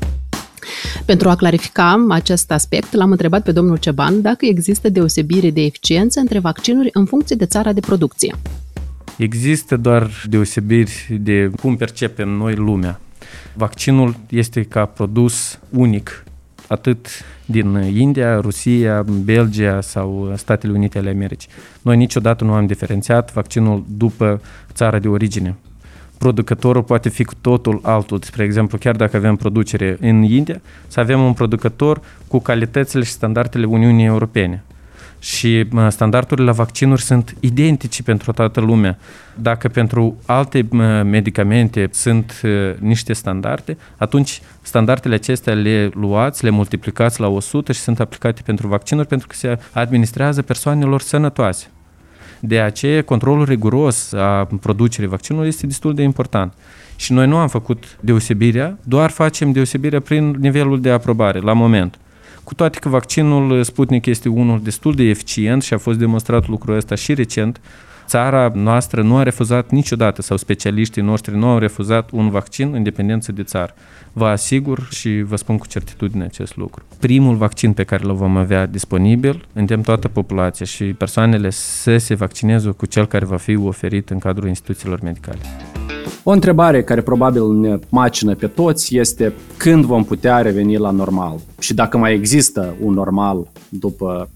Pentru 1.05 1.29
a 1.29 1.35
clarifica 1.35 2.05
acest 2.09 2.51
aspect, 2.51 2.93
l-am 2.93 3.11
întrebat 3.11 3.43
pe 3.43 3.51
domnul 3.51 3.77
Ceban 3.77 4.21
dacă 4.21 4.45
există 4.45 4.89
deosebire 4.89 5.49
de 5.49 5.61
eficiență 5.61 6.19
între 6.19 6.39
vaccinuri 6.39 6.89
în 6.93 7.05
funcție 7.05 7.35
de 7.35 7.45
țara 7.45 7.73
de 7.73 7.79
producție. 7.79 8.35
Există 9.17 9.77
doar 9.77 10.09
deosebiri 10.29 11.17
de 11.21 11.51
cum 11.61 11.75
percepem 11.75 12.29
noi 12.29 12.55
lumea. 12.55 12.99
Vaccinul 13.53 14.15
este 14.29 14.63
ca 14.63 14.85
produs 14.85 15.59
unic, 15.69 16.23
atât 16.67 17.07
din 17.45 17.75
India, 17.75 18.39
Rusia, 18.39 19.03
Belgia 19.23 19.81
sau 19.81 20.33
Statele 20.35 20.73
Unite 20.73 20.97
ale 20.97 21.09
Americii. 21.09 21.49
Noi 21.81 21.97
niciodată 21.97 22.43
nu 22.43 22.53
am 22.53 22.65
diferențiat 22.65 23.33
vaccinul 23.33 23.83
după 23.87 24.41
țara 24.73 24.99
de 24.99 25.07
origine. 25.07 25.55
Producătorul 26.17 26.83
poate 26.83 27.09
fi 27.09 27.23
cu 27.23 27.33
totul 27.41 27.79
altul. 27.83 28.19
Spre 28.21 28.43
exemplu, 28.43 28.77
chiar 28.77 28.95
dacă 28.95 29.17
avem 29.17 29.35
producere 29.35 29.97
în 30.01 30.23
India, 30.23 30.61
să 30.87 30.99
avem 30.99 31.23
un 31.23 31.33
producător 31.33 32.01
cu 32.27 32.39
calitățile 32.39 33.03
și 33.03 33.11
standardele 33.11 33.65
Uniunii 33.65 34.05
Europene 34.05 34.63
și 35.23 35.67
standardurile 35.89 36.45
la 36.45 36.51
vaccinuri 36.51 37.01
sunt 37.01 37.35
identice 37.39 38.03
pentru 38.03 38.31
toată 38.31 38.59
lumea. 38.59 38.97
Dacă 39.35 39.67
pentru 39.67 40.17
alte 40.25 40.67
medicamente 41.03 41.89
sunt 41.91 42.41
niște 42.79 43.13
standarde, 43.13 43.77
atunci 43.97 44.41
standardele 44.61 45.15
acestea 45.15 45.53
le 45.53 45.89
luați, 45.93 46.43
le 46.43 46.49
multiplicați 46.49 47.19
la 47.19 47.27
100 47.27 47.71
și 47.71 47.79
sunt 47.79 47.99
aplicate 47.99 48.41
pentru 48.45 48.67
vaccinuri 48.67 49.07
pentru 49.07 49.27
că 49.27 49.35
se 49.35 49.59
administrează 49.71 50.41
persoanelor 50.41 51.01
sănătoase. 51.01 51.67
De 52.39 52.59
aceea, 52.59 53.03
controlul 53.03 53.45
riguros 53.45 54.13
a 54.13 54.47
producerii 54.61 55.09
vaccinului 55.09 55.47
este 55.47 55.67
destul 55.67 55.93
de 55.93 56.01
important. 56.01 56.53
Și 56.95 57.13
noi 57.13 57.27
nu 57.27 57.37
am 57.37 57.47
făcut 57.47 57.97
deosebirea, 57.99 58.77
doar 58.83 59.09
facem 59.09 59.51
deosebirea 59.51 59.99
prin 59.99 60.35
nivelul 60.39 60.81
de 60.81 60.89
aprobare 60.89 61.39
la 61.39 61.53
moment. 61.53 61.97
Cu 62.43 62.53
toate 62.53 62.79
că 62.79 62.89
vaccinul 62.89 63.63
Sputnik 63.63 64.05
este 64.05 64.29
unul 64.29 64.61
destul 64.63 64.93
de 64.95 65.03
eficient 65.03 65.63
și 65.63 65.73
a 65.73 65.77
fost 65.77 65.97
demonstrat 65.97 66.47
lucrul 66.47 66.75
ăsta 66.75 66.95
și 66.95 67.13
recent, 67.13 67.61
țara 68.13 68.51
noastră 68.55 69.01
nu 69.01 69.17
a 69.17 69.23
refuzat 69.23 69.69
niciodată 69.69 70.21
sau 70.21 70.37
specialiștii 70.37 71.01
noștri 71.01 71.37
nu 71.37 71.47
au 71.47 71.57
refuzat 71.57 72.09
un 72.11 72.29
vaccin 72.29 72.73
în 72.73 72.83
dependență 72.83 73.31
de 73.31 73.43
țară. 73.43 73.73
Vă 74.11 74.25
asigur 74.25 74.87
și 74.91 75.21
vă 75.21 75.35
spun 75.35 75.57
cu 75.57 75.67
certitudine 75.67 76.23
acest 76.23 76.55
lucru. 76.55 76.83
Primul 76.99 77.35
vaccin 77.35 77.73
pe 77.73 77.83
care 77.83 78.03
îl 78.05 78.13
vom 78.13 78.37
avea 78.37 78.65
disponibil, 78.65 79.45
îndemn 79.53 79.81
toată 79.81 80.07
populația 80.07 80.65
și 80.65 80.83
persoanele 80.83 81.49
să 81.49 81.97
se 81.97 82.15
vaccineze 82.15 82.69
cu 82.69 82.85
cel 82.85 83.05
care 83.05 83.25
va 83.25 83.37
fi 83.37 83.55
oferit 83.55 84.09
în 84.09 84.19
cadrul 84.19 84.47
instituțiilor 84.47 84.99
medicale. 85.01 85.39
O 86.23 86.31
întrebare 86.31 86.83
care 86.83 87.01
probabil 87.01 87.51
ne 87.51 87.79
macină 87.89 88.35
pe 88.35 88.47
toți 88.47 88.97
este 88.97 89.33
când 89.57 89.85
vom 89.85 90.03
putea 90.03 90.41
reveni 90.41 90.77
la 90.77 90.89
normal 90.89 91.39
și 91.59 91.73
dacă 91.73 91.97
mai 91.97 92.13
există 92.13 92.75
un 92.81 92.93
normal 92.93 93.47
după 93.69 94.29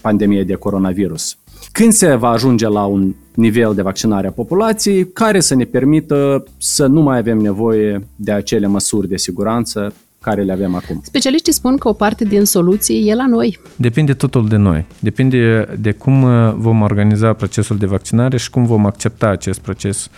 pandemie 0.00 0.44
de 0.44 0.54
coronavirus. 0.54 1.36
Când 1.72 1.92
se 1.92 2.14
va 2.14 2.28
ajunge 2.28 2.68
la 2.68 2.84
un 2.84 3.14
nivel 3.34 3.74
de 3.74 3.82
vaccinare 3.82 4.26
a 4.26 4.30
populației 4.30 5.12
care 5.12 5.40
să 5.40 5.54
ne 5.54 5.64
permită 5.64 6.44
să 6.58 6.86
nu 6.86 7.00
mai 7.00 7.18
avem 7.18 7.38
nevoie 7.38 8.06
de 8.16 8.32
acele 8.32 8.66
măsuri 8.66 9.08
de 9.08 9.16
siguranță 9.16 9.94
care 10.20 10.42
le 10.42 10.52
avem 10.52 10.74
acum. 10.74 11.00
Specialiștii 11.04 11.52
spun 11.52 11.76
că 11.76 11.88
o 11.88 11.92
parte 11.92 12.24
din 12.24 12.44
soluție 12.44 13.10
e 13.10 13.14
la 13.14 13.26
noi. 13.26 13.58
Depinde 13.76 14.12
totul 14.12 14.48
de 14.48 14.56
noi. 14.56 14.86
Depinde 14.98 15.68
de 15.80 15.92
cum 15.92 16.24
vom 16.56 16.80
organiza 16.82 17.32
procesul 17.32 17.76
de 17.76 17.86
vaccinare 17.86 18.36
și 18.36 18.50
cum 18.50 18.64
vom 18.64 18.86
accepta 18.86 19.26
acest 19.26 19.60
proces 19.60 20.08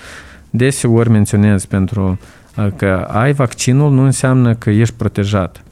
deseori 0.50 1.10
menționez 1.10 1.64
pentru 1.64 2.18
uh, 2.56 2.66
că 2.76 3.06
ai 3.10 3.32
vaccinul 3.32 3.92
nu 3.92 4.02
înseamnă 4.02 4.54
că 4.54 4.70
ești 4.70 4.94
protejat. 4.94 5.64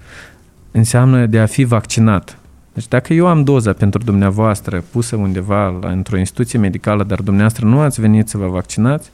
Înseamnă 0.71 1.27
de 1.27 1.38
a 1.38 1.47
fi 1.47 1.64
vaccinat. 1.64 2.38
Deci 2.73 2.89
dacă 2.89 3.13
eu 3.13 3.27
am 3.27 3.45
doza 3.45 3.73
pentru 3.73 4.03
dumneavoastră 4.05 4.85
pusă 4.91 5.17
undeva 5.17 5.79
la, 5.81 5.90
într-o 5.90 6.19
instituție 6.19 6.59
medicală, 6.59 7.05
dar 7.05 7.21
dumneavoastră 7.21 7.67
nu 7.67 7.81
ați 7.81 8.01
venit 8.01 8.29
să 8.29 8.38
vă 8.38 8.46
vaccinați, 8.46 9.11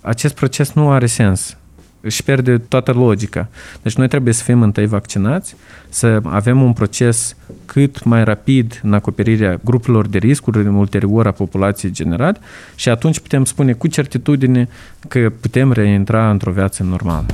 acest 0.00 0.34
proces 0.34 0.72
nu 0.72 0.90
are 0.90 1.06
sens 1.06 1.56
își 2.00 2.22
pierde 2.22 2.58
toată 2.58 2.92
logica. 2.92 3.48
Deci 3.82 3.94
noi 3.94 4.08
trebuie 4.08 4.34
să 4.34 4.42
fim 4.42 4.62
întâi 4.62 4.86
vaccinați, 4.86 5.56
să 5.88 6.20
avem 6.24 6.62
un 6.62 6.72
proces 6.72 7.36
cât 7.64 8.04
mai 8.04 8.24
rapid 8.24 8.80
în 8.82 8.92
acoperirea 8.92 9.60
grupurilor 9.64 10.06
de 10.06 10.18
riscuri 10.18 10.66
ulterior 10.66 11.26
a 11.26 11.30
populației 11.30 11.92
generale 11.92 12.38
și 12.74 12.88
atunci 12.88 13.20
putem 13.20 13.44
spune 13.44 13.72
cu 13.72 13.86
certitudine 13.86 14.68
că 15.08 15.32
putem 15.40 15.72
reintra 15.72 16.30
într-o 16.30 16.52
viață 16.52 16.82
normală. 16.82 17.26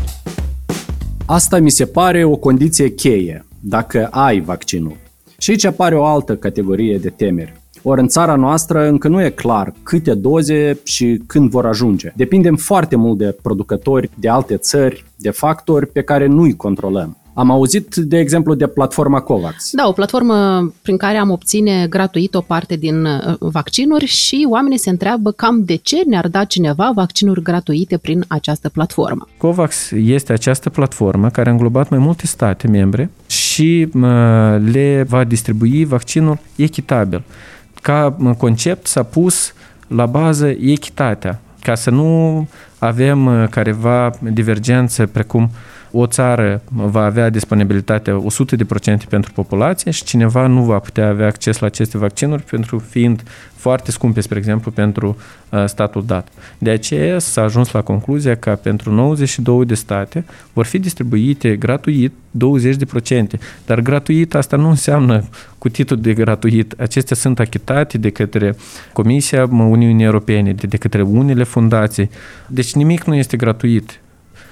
Asta 1.27 1.59
mi 1.59 1.71
se 1.71 1.87
pare 1.87 2.25
o 2.25 2.37
condiție 2.37 2.89
cheie, 2.89 3.45
dacă 3.61 4.07
ai 4.07 4.41
vaccinul. 4.41 5.06
Și 5.47 5.53
aici 5.53 5.65
apare 5.65 5.95
o 5.95 6.05
altă 6.05 6.37
categorie 6.37 6.99
de 6.99 7.09
temeri. 7.09 7.55
Ori 7.83 8.01
în 8.01 8.09
țara 8.09 8.35
noastră 8.35 8.89
încă 8.89 9.09
nu 9.09 9.23
e 9.23 9.31
clar 9.31 9.73
câte 9.83 10.15
doze 10.15 10.79
și 10.85 11.23
când 11.27 11.51
vor 11.51 11.67
ajunge. 11.67 12.13
Depindem 12.17 12.57
foarte 12.57 12.97
mult 12.97 13.19
de 13.19 13.37
producători, 13.43 14.11
de 14.15 14.29
alte 14.29 14.57
țări, 14.57 15.05
de 15.17 15.31
factori 15.31 15.87
pe 15.87 16.03
care 16.03 16.27
nu-i 16.27 16.57
controlăm. 16.57 17.17
Am 17.39 17.51
auzit, 17.51 17.95
de 17.95 18.19
exemplu, 18.19 18.55
de 18.55 18.67
platforma 18.67 19.21
COVAX. 19.21 19.71
Da, 19.73 19.89
o 19.89 19.93
platformă 19.93 20.73
prin 20.83 20.97
care 20.97 21.17
am 21.17 21.31
obține 21.31 21.87
gratuit 21.89 22.35
o 22.35 22.41
parte 22.41 22.77
din 22.77 23.05
uh, 23.05 23.35
vaccinuri 23.39 24.05
și 24.05 24.47
oamenii 24.51 24.79
se 24.79 24.91
întreabă 24.91 25.31
cam 25.31 25.65
de 25.65 25.75
ce 25.75 26.03
ne-ar 26.07 26.29
da 26.29 26.45
cineva 26.45 26.91
vaccinuri 26.95 27.43
gratuite 27.43 27.99
prin 27.99 28.25
această 28.29 28.69
platformă. 28.69 29.29
COVAX 29.37 29.91
este 29.91 30.33
această 30.33 30.71
platformă 30.71 31.29
care 31.29 31.49
a 31.49 31.53
înglobat 31.53 31.89
mai 31.89 31.99
multe 31.99 32.27
state 32.27 32.67
membre 32.69 33.11
și 33.27 33.89
le 34.65 35.07
va 35.09 35.25
distribui 35.25 35.85
vaccinul 35.85 36.39
echitabil. 36.57 37.23
Ca 37.83 38.17
concept 38.39 38.87
s-a 38.87 39.03
pus 39.03 39.53
la 39.87 40.07
bază 40.07 40.47
echitatea, 40.61 41.41
ca 41.63 41.75
să 41.75 41.91
nu 41.91 42.49
avem 42.79 43.27
uh, 43.27 43.49
careva 43.51 44.11
divergențe 44.33 45.07
precum 45.07 45.51
o 45.99 46.07
țară 46.07 46.63
va 46.73 47.05
avea 47.05 47.31
disponibilitate 47.31 48.23
100% 49.05 49.09
pentru 49.09 49.33
populație 49.33 49.91
și 49.91 50.05
cineva 50.05 50.47
nu 50.47 50.63
va 50.63 50.79
putea 50.79 51.09
avea 51.09 51.27
acces 51.27 51.59
la 51.59 51.67
aceste 51.67 51.99
vaccinuri 51.99 52.43
pentru 52.43 52.79
fiind 52.79 53.23
foarte 53.55 53.91
scumpe, 53.91 54.21
spre 54.21 54.39
exemplu, 54.39 54.71
pentru 54.71 55.17
uh, 55.51 55.65
statul 55.67 56.05
dat. 56.07 56.29
De 56.59 56.71
aceea 56.71 57.19
s-a 57.19 57.43
ajuns 57.43 57.71
la 57.71 57.83
concluzia 57.83 58.37
că 58.37 58.59
pentru 58.63 58.93
92 58.93 59.65
de 59.65 59.75
state 59.75 60.25
vor 60.53 60.65
fi 60.65 60.79
distribuite 60.79 61.57
gratuit 61.57 62.13
20%. 62.13 62.15
Dar 63.67 63.81
gratuit 63.81 64.35
asta 64.35 64.57
nu 64.57 64.69
înseamnă 64.69 65.25
cu 65.59 65.69
titlul 65.69 66.01
de 66.01 66.15
gratuit. 66.15 66.75
Acestea 66.81 67.17
sunt 67.17 67.39
achitate 67.39 67.99
de 67.99 68.11
către 68.11 68.57
Comisia 68.93 69.49
Uniunii 69.51 70.05
Europene, 70.05 70.53
de, 70.53 70.67
de 70.67 70.77
către 70.77 71.03
unele 71.03 71.43
fundații. 71.43 72.11
Deci 72.47 72.75
nimic 72.75 73.05
nu 73.05 73.15
este 73.15 73.37
gratuit. 73.37 74.01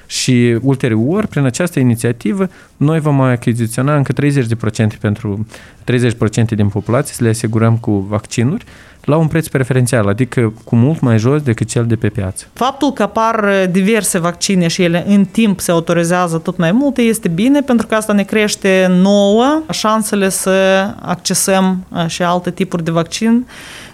Și 0.07 0.59
ulterior, 0.63 1.27
prin 1.27 1.45
această 1.45 1.81
inițiativă, 1.81 2.49
noi 2.77 3.01
vom 3.01 3.15
mai 3.15 3.33
achiziționa 3.33 3.97
încă 3.97 4.13
30% 4.13 4.99
pentru 5.01 5.47
30% 5.83 6.47
din 6.47 6.69
populație, 6.69 7.15
să 7.15 7.23
le 7.23 7.29
asigurăm 7.29 7.77
cu 7.77 7.93
vaccinuri 7.93 8.65
la 9.05 9.17
un 9.17 9.27
preț 9.27 9.47
preferențial, 9.47 10.09
adică 10.09 10.53
cu 10.65 10.77
mult 10.77 11.01
mai 11.01 11.19
jos 11.19 11.43
decât 11.43 11.69
cel 11.69 11.87
de 11.87 11.97
pe 11.97 12.09
piață. 12.09 12.47
Faptul 12.53 12.93
că 12.93 13.03
apar 13.03 13.47
diverse 13.71 14.19
vaccine 14.19 14.67
și 14.67 14.83
ele 14.83 15.05
în 15.07 15.25
timp 15.25 15.61
se 15.61 15.71
autorizează 15.71 16.39
tot 16.39 16.57
mai 16.57 16.73
multe 16.73 17.03
este 17.03 17.29
bine 17.29 17.61
pentru 17.61 17.87
că 17.87 17.95
asta 17.95 18.13
ne 18.13 18.23
crește 18.23 18.87
nouă 18.91 19.63
șansele 19.71 20.29
să 20.29 20.87
accesăm 21.01 21.87
uh, 21.89 22.07
și 22.07 22.23
alte 22.23 22.51
tipuri 22.51 22.85
de 22.85 22.91
vaccin 22.91 23.47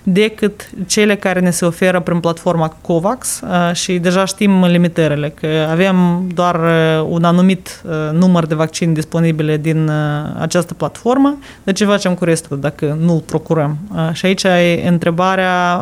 decât 0.02 0.70
cele 0.86 1.16
care 1.16 1.40
ne 1.40 1.50
se 1.50 1.64
oferă 1.64 2.00
prin 2.00 2.20
platforma 2.20 2.76
COVAX 2.80 3.40
uh, 3.40 3.74
și 3.74 3.98
deja 3.98 4.24
știm 4.24 4.64
limitările, 4.64 5.28
că 5.40 5.46
avem 5.70 6.24
doar 6.34 6.54
uh, 6.54 7.06
un 7.08 7.24
anumit 7.24 7.82
număr 8.12 8.46
de 8.46 8.54
vaccini 8.54 8.94
disponibile 8.94 9.56
din 9.56 9.90
această 10.38 10.74
platformă, 10.74 11.38
de 11.62 11.72
ce 11.72 11.84
facem 11.84 12.14
cu 12.14 12.24
restul 12.24 12.60
dacă 12.60 12.98
nu-l 13.00 13.20
procurăm? 13.20 13.78
Și 14.12 14.26
aici 14.26 14.42
e 14.42 14.82
întrebarea 15.00 15.76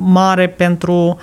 mare 0.00 0.48
pentru 0.48 1.18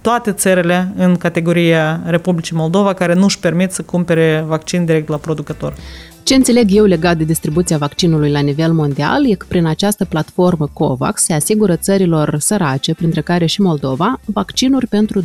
toate 0.00 0.32
țările 0.32 0.92
în 0.96 1.16
categoria 1.16 2.00
Republicii 2.06 2.56
Moldova 2.56 2.92
care 2.92 3.14
nu 3.14 3.24
își 3.24 3.38
permit 3.38 3.70
să 3.70 3.82
cumpere 3.82 4.44
vaccin 4.46 4.84
direct 4.84 5.08
la 5.08 5.16
producător. 5.16 5.74
Ce 6.22 6.34
înțeleg 6.34 6.68
eu 6.70 6.84
legat 6.84 7.16
de 7.16 7.24
distribuția 7.24 7.78
vaccinului 7.78 8.30
la 8.30 8.40
nivel 8.40 8.72
mondial 8.72 9.30
e 9.30 9.34
că 9.34 9.46
prin 9.48 9.66
această 9.66 10.04
platformă 10.04 10.68
COVAX 10.72 11.22
se 11.22 11.32
asigură 11.32 11.76
țărilor 11.76 12.36
sărace, 12.38 12.94
printre 12.94 13.20
care 13.20 13.46
și 13.46 13.60
Moldova, 13.60 14.20
vaccinuri 14.24 14.86
pentru 14.86 15.22
20% 15.22 15.24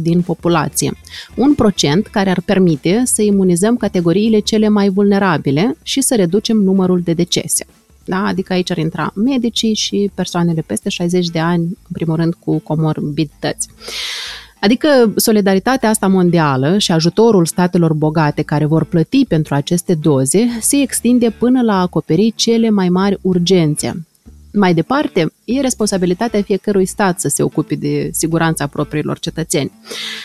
din 0.00 0.20
populație. 0.20 0.92
Un 1.36 1.54
procent 1.54 2.06
care 2.06 2.30
ar 2.30 2.40
permite 2.44 3.02
să 3.04 3.22
imunizăm 3.22 3.76
categoriile 3.76 4.38
cele 4.38 4.68
mai 4.68 4.88
vulnerabile 4.88 5.76
și 5.82 6.00
să 6.00 6.14
reducem 6.14 6.56
numărul 6.56 7.00
de 7.00 7.12
decese. 7.12 7.66
Da? 8.06 8.24
Adică 8.24 8.52
aici 8.52 8.70
ar 8.70 8.78
intra 8.78 9.12
medicii 9.14 9.74
și 9.74 10.10
persoanele 10.14 10.60
peste 10.66 10.88
60 10.88 11.26
de 11.26 11.38
ani, 11.38 11.62
în 11.62 11.92
primul 11.92 12.16
rând 12.16 12.34
cu 12.34 12.58
comorbidități. 12.58 13.68
Adică 14.60 15.12
solidaritatea 15.16 15.88
asta 15.88 16.06
mondială 16.06 16.78
și 16.78 16.92
ajutorul 16.92 17.46
statelor 17.46 17.92
bogate 17.92 18.42
care 18.42 18.64
vor 18.64 18.84
plăti 18.84 19.24
pentru 19.24 19.54
aceste 19.54 19.94
doze 19.94 20.48
se 20.60 20.76
extinde 20.76 21.30
până 21.30 21.62
la 21.62 21.72
a 21.78 21.80
acoperi 21.80 22.32
cele 22.36 22.70
mai 22.70 22.88
mari 22.88 23.18
urgențe. 23.20 24.06
Mai 24.52 24.74
departe, 24.74 25.32
e 25.44 25.60
responsabilitatea 25.60 26.42
fiecărui 26.42 26.86
stat 26.86 27.20
să 27.20 27.28
se 27.28 27.42
ocupe 27.42 27.74
de 27.74 28.10
siguranța 28.12 28.66
propriilor 28.66 29.18
cetățeni. 29.18 29.72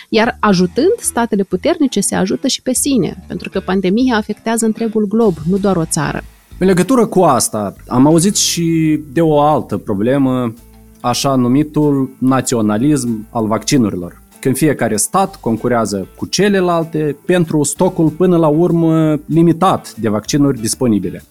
Iar 0.09 0.37
ajutând, 0.39 0.93
statele 0.99 1.43
puternice 1.43 1.99
se 1.99 2.15
ajută 2.15 2.47
și 2.47 2.61
pe 2.61 2.73
sine, 2.73 3.23
pentru 3.27 3.49
că 3.49 3.59
pandemia 3.59 4.15
afectează 4.15 4.65
întregul 4.65 5.07
glob, 5.07 5.37
nu 5.49 5.57
doar 5.57 5.75
o 5.75 5.85
țară. 5.85 6.23
În 6.61 6.67
legătură 6.67 7.05
cu 7.05 7.21
asta, 7.21 7.73
am 7.87 8.05
auzit 8.05 8.35
și 8.35 8.99
de 9.13 9.21
o 9.21 9.41
altă 9.41 9.77
problemă, 9.77 10.53
așa 10.99 11.35
numitul 11.35 12.09
naționalism 12.17 13.27
al 13.29 13.47
vaccinurilor. 13.47 14.21
Când 14.39 14.55
fiecare 14.55 14.95
stat 14.95 15.35
concurează 15.35 16.07
cu 16.17 16.25
celelalte 16.25 17.15
pentru 17.25 17.63
stocul 17.63 18.09
până 18.09 18.37
la 18.37 18.47
urmă 18.47 19.19
limitat 19.25 19.95
de 19.95 20.09
vaccinuri 20.09 20.59
disponibile. 20.59 21.23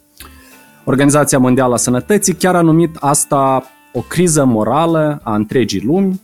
Organizația 0.84 1.38
Mondială 1.38 1.74
a 1.74 1.76
Sănătății 1.76 2.34
chiar 2.34 2.54
a 2.54 2.60
numit 2.60 2.96
asta 3.00 3.62
o 3.92 4.00
criză 4.00 4.44
morală 4.44 5.20
a 5.22 5.34
întregii 5.34 5.82
lumi, 5.84 6.20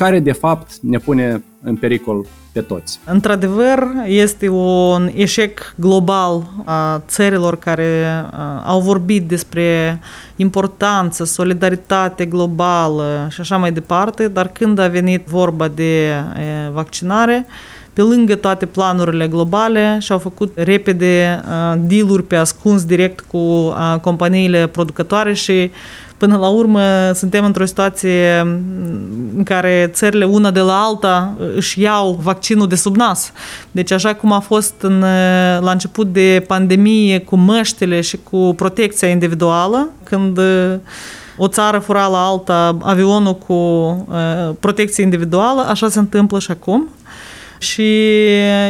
care 0.00 0.20
de 0.20 0.32
fapt 0.32 0.70
ne 0.80 0.98
pune 0.98 1.42
în 1.62 1.76
pericol 1.76 2.26
pe 2.52 2.60
toți. 2.60 2.98
Într-adevăr, 3.04 3.86
este 4.06 4.48
un 4.48 5.10
eșec 5.14 5.74
global 5.76 6.50
a 6.64 7.02
țărilor 7.06 7.58
care 7.58 8.24
au 8.64 8.80
vorbit 8.80 9.28
despre 9.28 10.00
importanță, 10.36 11.24
solidaritate 11.24 12.24
globală 12.24 13.28
și 13.30 13.40
așa 13.40 13.56
mai 13.56 13.72
departe, 13.72 14.28
dar 14.28 14.48
când 14.48 14.78
a 14.78 14.88
venit 14.88 15.26
vorba 15.26 15.68
de 15.68 16.12
vaccinare, 16.72 17.46
pe 17.92 18.02
lângă 18.02 18.34
toate 18.34 18.66
planurile 18.66 19.28
globale 19.28 19.96
și-au 20.00 20.18
făcut 20.18 20.52
repede 20.56 21.40
deal-uri 21.78 22.22
pe 22.22 22.36
ascuns 22.36 22.84
direct 22.84 23.20
cu 23.20 23.74
companiile 24.00 24.66
producătoare 24.66 25.32
și 25.34 25.70
Până 26.20 26.36
la 26.36 26.48
urmă, 26.48 26.80
suntem 27.14 27.44
într-o 27.44 27.64
situație 27.64 28.38
în 29.36 29.42
care 29.44 29.90
țările 29.92 30.24
una 30.24 30.50
de 30.50 30.60
la 30.60 30.82
alta 30.82 31.34
își 31.54 31.80
iau 31.80 32.18
vaccinul 32.22 32.68
de 32.68 32.74
sub 32.74 32.96
nas. 32.96 33.32
Deci 33.70 33.90
așa 33.90 34.14
cum 34.14 34.32
a 34.32 34.38
fost 34.38 34.74
în, 34.80 35.00
la 35.60 35.70
început 35.70 36.12
de 36.12 36.44
pandemie 36.46 37.18
cu 37.18 37.36
măștile 37.36 38.00
și 38.00 38.18
cu 38.30 38.54
protecția 38.56 39.08
individuală, 39.08 39.88
când 40.02 40.40
o 41.36 41.48
țară 41.48 41.78
fura 41.78 42.06
la 42.06 42.26
alta 42.26 42.76
avionul 42.82 43.34
cu 43.34 43.52
uh, 43.52 44.54
protecție 44.60 45.02
individuală, 45.02 45.66
așa 45.68 45.88
se 45.88 45.98
întâmplă 45.98 46.38
și 46.38 46.50
acum. 46.50 46.88
Și 47.58 47.92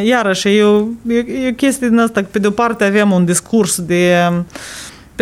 iarăși, 0.05 0.49
e 0.49 0.63
o, 0.63 0.77
e 1.09 1.49
o 1.49 1.55
chestie 1.57 1.89
din 1.89 1.99
asta, 1.99 2.21
că 2.21 2.27
pe 2.31 2.39
de 2.39 2.47
o 2.47 2.51
parte 2.51 2.85
avem 2.85 3.11
un 3.11 3.25
discurs 3.25 3.81
de 3.81 4.15
uh, 4.31 4.39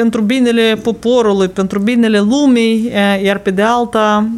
pentru 0.00 0.20
binele 0.20 0.78
poporului, 0.82 1.48
pentru 1.48 1.78
binele 1.78 2.18
lumii, 2.18 2.92
iar 3.22 3.38
pe 3.38 3.50
de 3.50 3.62
alta 3.62 4.28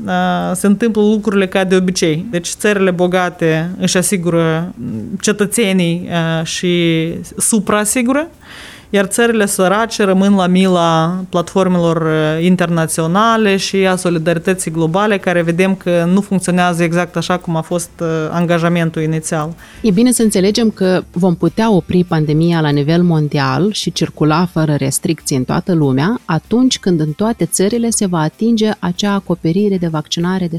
se 0.55 0.67
întâmplă 0.67 1.03
lucrurile 1.03 1.47
ca 1.47 1.65
de 1.65 1.77
obicei. 1.77 2.27
Deci 2.31 2.49
țările 2.49 2.91
bogate 2.91 3.71
își 3.79 3.97
asigură 3.97 4.75
cetățenii 5.21 6.09
și 6.43 7.05
supra-asigură 7.39 8.29
iar 8.91 9.05
țările 9.05 9.47
sărace 9.47 10.05
rămân 10.05 10.35
la 10.35 10.47
mila 10.47 11.21
platformelor 11.29 11.97
uh, 11.97 12.45
internaționale 12.45 13.57
și 13.57 13.77
a 13.77 13.97
solidarității 13.97 14.71
globale, 14.71 15.19
care 15.19 15.43
vedem 15.43 15.75
că 15.75 16.09
nu 16.13 16.21
funcționează 16.21 16.83
exact 16.83 17.17
așa 17.17 17.37
cum 17.37 17.57
a 17.57 17.61
fost 17.61 17.91
uh, 18.01 18.07
angajamentul 18.31 19.03
inițial. 19.03 19.55
E 19.83 19.91
bine 19.91 20.13
să 20.13 20.23
înțelegem 20.23 20.71
că 20.71 21.03
vom 21.13 21.35
putea 21.35 21.73
opri 21.73 22.05
pandemia 22.05 22.61
la 22.61 22.69
nivel 22.69 23.03
mondial 23.03 23.73
și 23.73 23.93
circula 23.93 24.49
fără 24.53 24.75
restricții 24.75 25.37
în 25.37 25.45
toată 25.45 25.75
lumea 25.75 26.21
atunci 26.25 26.79
când 26.79 27.01
în 27.01 27.13
toate 27.13 27.45
țările 27.45 27.91
se 27.91 28.07
va 28.07 28.19
atinge 28.19 28.71
acea 28.79 29.13
acoperire 29.13 29.77
de 29.77 29.87
vaccinare 29.87 30.49
de 30.49 30.57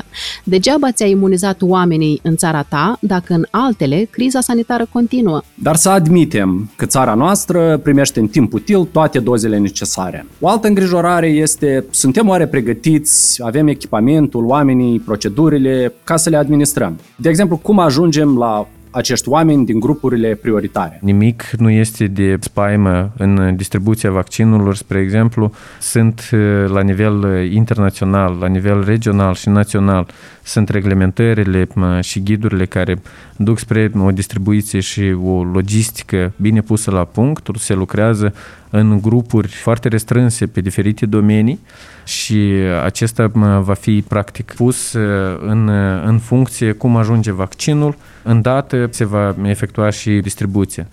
70%. 0.00 0.02
Degeaba 0.44 0.92
ți-ai 0.92 1.10
imunizat 1.10 1.62
oamenii 1.62 2.20
în 2.22 2.36
țara 2.36 2.62
ta 2.62 2.98
dacă 3.00 3.34
în 3.34 3.46
altele 3.50 4.08
criza 4.10 4.40
sanitară 4.40 4.86
continuă. 4.92 5.42
Dar 5.54 5.76
să 5.76 5.88
admitem 5.88 6.70
că 6.76 6.86
țara 6.86 7.14
noastră 7.16 7.80
primește 7.82 8.20
în 8.20 8.26
timp 8.26 8.52
util 8.52 8.84
toate 8.92 9.18
dozele 9.18 9.58
necesare. 9.58 10.26
O 10.40 10.48
altă 10.48 10.66
îngrijorare 10.66 11.26
este, 11.26 11.84
suntem 11.90 12.28
oare 12.28 12.46
pregătiți, 12.46 13.42
avem 13.44 13.68
echipamentul, 13.68 14.44
oamenii, 14.44 14.98
procedurile 14.98 15.92
ca 16.04 16.16
să 16.16 16.30
le 16.30 16.36
administrăm. 16.36 16.98
De 17.16 17.28
exemplu, 17.28 17.56
cum 17.56 17.78
ajungem 17.78 18.38
la 18.38 18.68
acești 18.96 19.28
oameni 19.28 19.64
din 19.64 19.80
grupurile 19.80 20.34
prioritare. 20.34 20.98
Nimic 21.02 21.50
nu 21.58 21.70
este 21.70 22.06
de 22.06 22.36
spaimă 22.40 23.12
în 23.16 23.56
distribuția 23.56 24.10
vaccinurilor, 24.10 24.74
spre 24.76 24.98
exemplu, 25.00 25.52
sunt 25.80 26.28
uh, 26.32 26.40
la 26.68 26.80
nivel 26.80 27.18
uh, 27.18 27.52
internațional, 27.52 28.36
la 28.40 28.46
nivel 28.46 28.84
regional 28.84 29.34
și 29.34 29.48
național, 29.48 30.06
sunt 30.42 30.68
reglementările 30.68 31.68
și 32.00 32.22
ghidurile 32.22 32.66
care 32.66 32.98
duc 33.36 33.58
spre 33.58 33.90
o 33.98 34.10
distribuție 34.10 34.80
și 34.80 35.16
o 35.24 35.42
logistică 35.42 36.32
bine 36.36 36.60
pusă 36.60 36.90
la 36.90 37.04
punct, 37.04 37.48
se 37.58 37.74
lucrează 37.74 38.34
în 38.70 39.00
grupuri 39.00 39.48
foarte 39.48 39.88
restrânse 39.88 40.46
pe 40.46 40.60
diferite 40.60 41.06
domenii 41.06 41.60
și 42.04 42.52
acesta 42.84 43.26
va 43.60 43.74
fi 43.74 44.04
practic 44.08 44.52
pus 44.52 44.92
uh, 44.92 45.38
în, 45.40 45.68
în 46.04 46.18
funcție 46.18 46.72
cum 46.72 46.96
ajunge 46.96 47.32
vaccinul, 47.32 47.96
îndată 48.26 48.88
se 48.90 49.04
va 49.04 49.34
efectua 49.42 49.90
și 49.90 50.10
distribuția. 50.10 50.86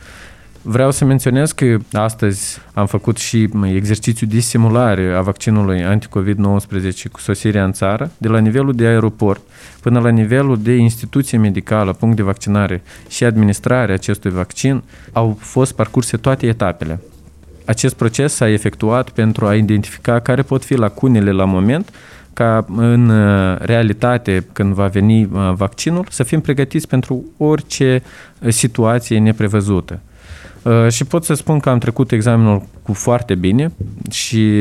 Vreau 0.65 0.91
să 0.91 1.05
menționez 1.05 1.51
că 1.51 1.77
astăzi 1.91 2.59
am 2.73 2.85
făcut 2.85 3.17
și 3.17 3.49
exercițiu 3.73 4.27
de 4.27 4.39
simulare 4.39 5.13
a 5.13 5.21
vaccinului 5.21 5.83
anticovid-19 5.83 7.11
cu 7.11 7.19
sosirea 7.19 7.63
în 7.63 7.71
țară, 7.71 8.11
de 8.17 8.27
la 8.27 8.39
nivelul 8.39 8.73
de 8.73 8.85
aeroport 8.85 9.41
până 9.81 9.99
la 9.99 10.09
nivelul 10.09 10.61
de 10.61 10.75
instituție 10.75 11.37
medicală, 11.37 11.93
punct 11.93 12.15
de 12.15 12.21
vaccinare 12.21 12.83
și 13.07 13.23
administrare 13.23 13.93
acestui 13.93 14.31
vaccin, 14.31 14.83
au 15.11 15.37
fost 15.39 15.73
parcurse 15.73 16.17
toate 16.17 16.47
etapele. 16.47 16.99
Acest 17.65 17.95
proces 17.95 18.33
s-a 18.33 18.49
efectuat 18.49 19.09
pentru 19.09 19.45
a 19.45 19.55
identifica 19.55 20.19
care 20.19 20.41
pot 20.41 20.63
fi 20.63 20.73
lacunele 20.73 21.31
la 21.31 21.45
moment 21.45 21.93
ca 22.33 22.65
în 22.75 23.09
uh, 23.09 23.57
realitate, 23.59 24.45
când 24.53 24.73
va 24.73 24.87
veni 24.87 25.23
uh, 25.23 25.51
vaccinul, 25.55 26.05
să 26.09 26.23
fim 26.23 26.41
pregătiți 26.41 26.87
pentru 26.87 27.23
orice 27.37 28.03
uh, 28.39 28.49
situație 28.51 29.19
neprevăzută. 29.19 29.99
Și 30.89 31.05
pot 31.05 31.23
să 31.23 31.33
spun 31.33 31.59
că 31.59 31.69
am 31.69 31.77
trecut 31.77 32.11
examenul 32.11 32.63
cu 32.83 32.93
foarte 32.93 33.35
bine 33.35 33.71
și 34.11 34.51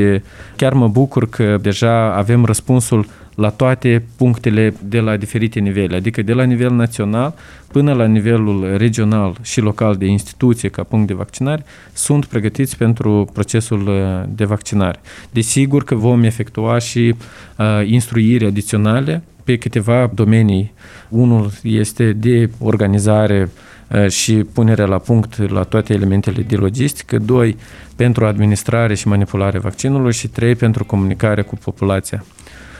chiar 0.55 0.73
mă 0.73 0.87
bucur 0.87 1.29
că 1.29 1.57
deja 1.61 2.15
avem 2.15 2.45
răspunsul 2.45 3.05
la 3.35 3.49
toate 3.49 4.03
punctele 4.17 4.73
de 4.83 4.99
la 4.99 5.17
diferite 5.17 5.59
nivele, 5.59 5.95
adică 5.95 6.21
de 6.21 6.33
la 6.33 6.43
nivel 6.43 6.71
național 6.71 7.33
până 7.73 7.93
la 7.93 8.05
nivelul 8.05 8.77
regional 8.77 9.37
și 9.41 9.59
local 9.59 9.95
de 9.95 10.05
instituție 10.05 10.69
ca 10.69 10.83
punct 10.83 11.07
de 11.07 11.13
vaccinare, 11.13 11.65
sunt 11.93 12.25
pregătiți 12.25 12.77
pentru 12.77 13.29
procesul 13.33 13.87
uh, 13.87 14.23
de 14.27 14.45
vaccinare. 14.45 14.99
Desigur 15.31 15.83
că 15.83 15.95
vom 15.95 16.23
efectua 16.23 16.79
și 16.79 17.15
uh, 17.57 17.65
instruiri 17.85 18.45
adiționale 18.45 19.23
pe 19.43 19.57
câteva 19.57 20.11
domenii. 20.13 20.73
Unul 21.09 21.51
este 21.61 22.11
de 22.11 22.49
organizare 22.59 23.49
uh, 23.91 24.07
și 24.09 24.33
punerea 24.33 24.85
la 24.85 24.97
punct 24.97 25.51
la 25.51 25.63
toate 25.63 25.93
elementele 25.93 26.41
de 26.41 26.55
logistică, 26.55 27.17
doi, 27.17 27.57
pentru 27.95 28.25
administrare 28.25 28.95
și 28.95 29.07
manipulare 29.07 29.59
vaccinului 29.59 30.13
și 30.13 30.27
trei, 30.27 30.55
pentru 30.55 30.85
comunicare 30.85 31.41
cu 31.41 31.55
populația 31.55 32.23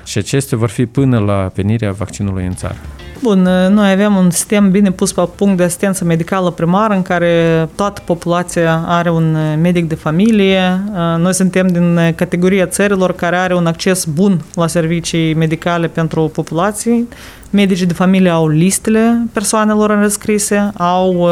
și 0.03 0.17
acestea 0.17 0.57
vor 0.57 0.69
fi 0.69 0.85
până 0.85 1.19
la 1.19 1.51
venirea 1.55 1.91
vaccinului 1.91 2.45
în 2.45 2.55
țară. 2.55 2.77
Bun, 3.23 3.41
noi 3.69 3.91
avem 3.91 4.15
un 4.15 4.29
sistem 4.29 4.71
bine 4.71 4.91
pus 4.91 5.11
pe 5.11 5.27
punct 5.35 5.57
de 5.57 5.63
asistență 5.63 6.05
medicală 6.05 6.49
primară 6.49 6.93
în 6.93 7.01
care 7.01 7.69
toată 7.75 8.01
populația 8.05 8.83
are 8.87 9.09
un 9.09 9.37
medic 9.61 9.87
de 9.87 9.95
familie. 9.95 10.83
Noi 11.17 11.33
suntem 11.33 11.67
din 11.67 11.99
categoria 12.15 12.65
țărilor 12.65 13.13
care 13.13 13.35
are 13.35 13.55
un 13.55 13.65
acces 13.65 14.05
bun 14.05 14.41
la 14.55 14.67
servicii 14.67 15.33
medicale 15.33 15.87
pentru 15.87 16.27
populații. 16.27 17.07
Medicii 17.49 17.85
de 17.85 17.93
familie 17.93 18.29
au 18.29 18.47
listele 18.47 19.27
persoanelor 19.33 19.89
înscrise, 19.89 20.71
au 20.77 21.29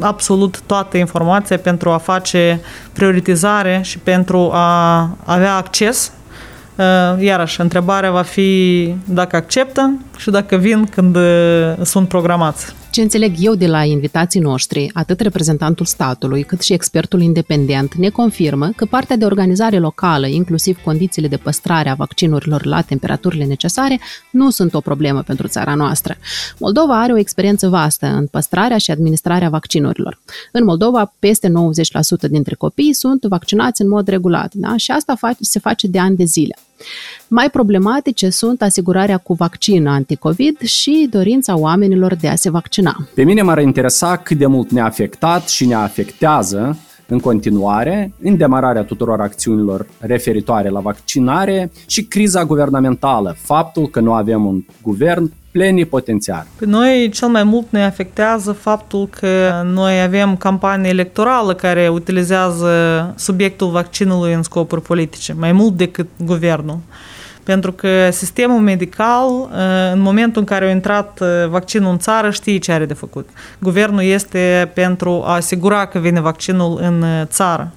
absolut 0.00 0.60
toată 0.66 0.96
informația 0.96 1.58
pentru 1.58 1.90
a 1.90 1.98
face 1.98 2.60
prioritizare 2.92 3.80
și 3.82 3.98
pentru 3.98 4.50
a 4.52 5.00
avea 5.24 5.54
acces 5.54 6.12
Uh, 6.12 6.21
iarăși, 7.20 7.60
întrebarea 7.60 8.10
va 8.10 8.22
fi 8.22 8.94
dacă 9.04 9.36
acceptă 9.36 9.98
și 10.16 10.30
dacă 10.30 10.56
vin 10.56 10.84
când 10.84 11.16
uh, 11.16 11.74
sunt 11.82 12.08
programați. 12.08 12.74
Ce 12.92 13.00
înțeleg 13.00 13.34
eu 13.38 13.54
de 13.54 13.66
la 13.66 13.84
invitații 13.84 14.40
noștri, 14.40 14.90
atât 14.92 15.20
reprezentantul 15.20 15.86
statului 15.86 16.42
cât 16.42 16.60
și 16.60 16.72
expertul 16.72 17.20
independent, 17.20 17.94
ne 17.94 18.08
confirmă 18.08 18.70
că 18.76 18.84
partea 18.84 19.16
de 19.16 19.24
organizare 19.24 19.78
locală, 19.78 20.26
inclusiv 20.26 20.78
condițiile 20.84 21.28
de 21.28 21.36
păstrare 21.36 21.88
a 21.88 21.94
vaccinurilor 21.94 22.66
la 22.66 22.80
temperaturile 22.80 23.44
necesare, 23.44 24.00
nu 24.30 24.50
sunt 24.50 24.74
o 24.74 24.80
problemă 24.80 25.22
pentru 25.22 25.46
țara 25.46 25.74
noastră. 25.74 26.16
Moldova 26.58 27.00
are 27.00 27.12
o 27.12 27.18
experiență 27.18 27.68
vastă 27.68 28.06
în 28.06 28.26
păstrarea 28.26 28.78
și 28.78 28.90
administrarea 28.90 29.48
vaccinurilor. 29.48 30.20
În 30.52 30.64
Moldova, 30.64 31.14
peste 31.18 31.48
90% 31.48 31.52
dintre 32.30 32.54
copii 32.54 32.94
sunt 32.94 33.22
vaccinați 33.24 33.82
în 33.82 33.88
mod 33.88 34.08
regulat 34.08 34.54
da? 34.54 34.76
și 34.76 34.90
asta 34.90 35.14
se 35.40 35.58
face 35.58 35.86
de 35.86 35.98
ani 35.98 36.16
de 36.16 36.24
zile. 36.24 36.56
Mai 37.28 37.50
problematice 37.50 38.30
sunt 38.30 38.62
asigurarea 38.62 39.18
cu 39.18 39.32
vaccin 39.32 39.86
anticovid 39.86 40.60
și 40.60 41.08
dorința 41.10 41.56
oamenilor 41.58 42.14
de 42.14 42.28
a 42.28 42.34
se 42.34 42.50
vaccina. 42.50 42.96
Pe 43.14 43.22
mine 43.22 43.42
m-ar 43.42 43.58
interesa 43.58 44.16
cât 44.16 44.38
de 44.38 44.46
mult 44.46 44.70
ne-a 44.70 44.84
afectat 44.84 45.48
și 45.48 45.66
ne 45.66 45.74
afectează 45.74 46.78
în 47.06 47.18
continuare 47.18 48.12
în 48.22 48.36
demararea 48.36 48.82
tuturor 48.82 49.20
acțiunilor 49.20 49.86
referitoare 49.98 50.68
la 50.68 50.80
vaccinare 50.80 51.70
și 51.86 52.04
criza 52.04 52.44
guvernamentală, 52.44 53.36
faptul 53.38 53.88
că 53.88 54.00
nu 54.00 54.12
avem 54.12 54.44
un 54.44 54.64
guvern 54.82 55.32
plenipotențiar. 55.52 56.46
Pe 56.56 56.66
noi 56.66 57.10
cel 57.12 57.28
mai 57.28 57.44
mult 57.44 57.66
ne 57.70 57.84
afectează 57.84 58.52
faptul 58.52 59.08
că 59.20 59.62
noi 59.64 60.02
avem 60.02 60.36
campanie 60.36 60.90
electorală 60.90 61.54
care 61.54 61.88
utilizează 61.88 62.70
subiectul 63.16 63.70
vaccinului 63.70 64.32
în 64.32 64.42
scopuri 64.42 64.82
politice, 64.82 65.32
mai 65.32 65.52
mult 65.52 65.76
decât 65.76 66.06
guvernul. 66.16 66.78
Pentru 67.42 67.72
că 67.72 68.10
sistemul 68.10 68.60
medical, 68.60 69.28
în 69.92 70.00
momentul 70.00 70.40
în 70.40 70.46
care 70.46 70.66
a 70.66 70.70
intrat 70.70 71.20
vaccinul 71.48 71.90
în 71.90 71.98
țară, 71.98 72.30
știe 72.30 72.58
ce 72.58 72.72
are 72.72 72.86
de 72.86 72.94
făcut. 72.94 73.28
Guvernul 73.58 74.02
este 74.02 74.70
pentru 74.74 75.22
a 75.26 75.34
asigura 75.34 75.86
că 75.86 75.98
vine 75.98 76.20
vaccinul 76.20 76.78
în 76.82 77.04
țară 77.24 77.72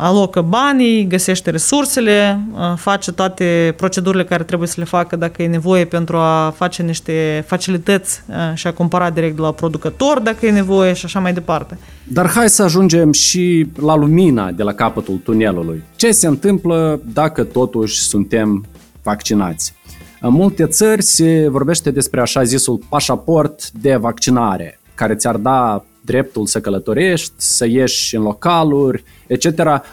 alocă 0.00 0.40
banii, 0.40 1.06
găsește 1.06 1.50
resursele, 1.50 2.40
face 2.76 3.12
toate 3.12 3.74
procedurile 3.76 4.24
care 4.24 4.42
trebuie 4.42 4.68
să 4.68 4.74
le 4.78 4.84
facă 4.84 5.16
dacă 5.16 5.42
e 5.42 5.46
nevoie 5.46 5.84
pentru 5.84 6.16
a 6.16 6.54
face 6.56 6.82
niște 6.82 7.44
facilități 7.46 8.22
și 8.54 8.66
a 8.66 8.72
cumpăra 8.72 9.10
direct 9.10 9.36
de 9.36 9.42
la 9.42 9.52
producător 9.52 10.18
dacă 10.18 10.46
e 10.46 10.50
nevoie 10.50 10.92
și 10.92 11.04
așa 11.04 11.20
mai 11.20 11.32
departe. 11.32 11.78
Dar 12.04 12.30
hai 12.30 12.48
să 12.48 12.62
ajungem 12.62 13.12
și 13.12 13.66
la 13.80 13.96
lumina 13.96 14.50
de 14.50 14.62
la 14.62 14.72
capătul 14.72 15.20
tunelului. 15.24 15.82
Ce 15.96 16.10
se 16.10 16.26
întâmplă 16.26 17.00
dacă 17.12 17.44
totuși 17.44 18.00
suntem 18.00 18.66
vaccinați? 19.02 19.76
În 20.20 20.32
multe 20.32 20.66
țări 20.66 21.02
se 21.02 21.48
vorbește 21.50 21.90
despre 21.90 22.20
așa 22.20 22.42
zisul 22.42 22.80
pașaport 22.88 23.70
de 23.70 23.96
vaccinare, 23.96 24.80
care 24.94 25.14
ți-ar 25.14 25.36
da 25.36 25.84
dreptul 26.08 26.46
să 26.46 26.60
călătorești, 26.60 27.32
să 27.36 27.66
ieși 27.66 28.16
în 28.16 28.22
localuri, 28.22 29.04
etc. 29.26 29.46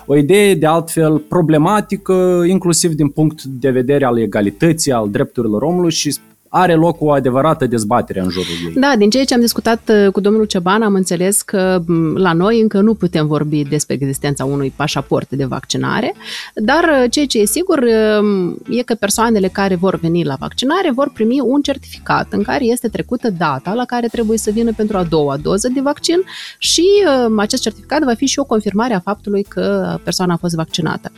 O 0.05 0.15
idee 0.15 0.55
de 0.55 0.65
altfel 0.65 1.17
problematică, 1.17 2.43
inclusiv 2.47 2.93
din 2.93 3.07
punct 3.07 3.43
de 3.43 3.69
vedere 3.69 4.05
al 4.05 4.19
egalității, 4.19 4.91
al 4.91 5.09
drepturilor 5.09 5.61
omului 5.61 5.91
și 5.91 6.15
are 6.57 6.75
loc 6.75 7.01
o 7.01 7.11
adevărată 7.11 7.65
dezbatere 7.65 8.19
în 8.19 8.29
jurul 8.29 8.51
ei. 8.67 8.73
Da, 8.73 8.93
din 8.97 9.09
ceea 9.09 9.23
ce 9.23 9.33
am 9.33 9.39
discutat 9.39 9.89
uh, 9.89 10.11
cu 10.11 10.19
domnul 10.19 10.45
Ceban, 10.45 10.81
am 10.81 10.93
înțeles 10.93 11.41
că 11.41 11.83
la 12.15 12.33
noi 12.33 12.61
încă 12.61 12.81
nu 12.81 12.93
putem 12.93 13.27
vorbi 13.27 13.63
despre 13.63 13.93
existența 13.93 14.45
unui 14.45 14.73
pașaport 14.75 15.29
de 15.29 15.45
vaccinare, 15.45 16.13
dar 16.53 16.83
uh, 16.83 17.11
ceea 17.11 17.25
ce 17.25 17.39
e 17.39 17.45
sigur 17.45 17.83
um, 18.21 18.57
e 18.69 18.81
că 18.81 18.93
persoanele 18.93 19.47
care 19.47 19.75
vor 19.75 19.95
veni 19.99 20.23
la 20.23 20.35
vaccinare 20.39 20.91
vor 20.91 21.11
primi 21.13 21.39
un 21.43 21.61
certificat 21.61 22.27
în 22.33 22.43
care 22.43 22.65
este 22.65 22.87
trecută 22.87 23.29
data 23.29 23.73
la 23.73 23.85
care 23.85 24.07
trebuie 24.07 24.37
să 24.37 24.51
vină 24.51 24.71
pentru 24.75 24.97
a 24.97 25.03
doua 25.03 25.37
doză 25.37 25.67
de 25.73 25.81
vaccin 25.81 26.21
și 26.57 26.85
um, 27.27 27.39
acest 27.39 27.61
certificat 27.61 28.03
va 28.03 28.13
fi 28.13 28.25
și 28.25 28.39
o 28.39 28.43
confirmare 28.43 28.93
a 28.93 28.99
faptului 28.99 29.43
că 29.43 29.97
persoana 30.03 30.33
a 30.33 30.37
fost 30.37 30.55
vaccinată. 30.55 31.11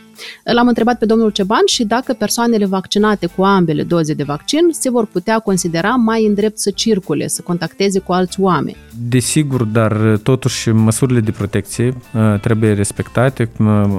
L-am 0.44 0.68
întrebat 0.68 0.98
pe 0.98 1.06
domnul 1.06 1.30
Ceban 1.30 1.62
și 1.66 1.84
dacă 1.84 2.12
persoanele 2.12 2.66
vaccinate 2.66 3.26
cu 3.36 3.42
ambele 3.42 3.82
doze 3.82 4.14
de 4.14 4.22
vaccin 4.22 4.68
se 4.70 4.90
vor 4.90 5.06
putea 5.06 5.27
putea 5.28 5.42
considera 5.42 5.94
mai 5.94 6.26
îndrept 6.26 6.58
să 6.58 6.70
circule, 6.70 7.26
să 7.26 7.42
contacteze 7.42 7.98
cu 7.98 8.12
alți 8.12 8.40
oameni. 8.40 8.76
Desigur, 9.08 9.62
dar 9.62 10.18
totuși 10.22 10.68
măsurile 10.70 11.20
de 11.20 11.30
protecție 11.30 11.86
uh, 11.86 12.40
trebuie 12.40 12.72
respectate. 12.72 13.48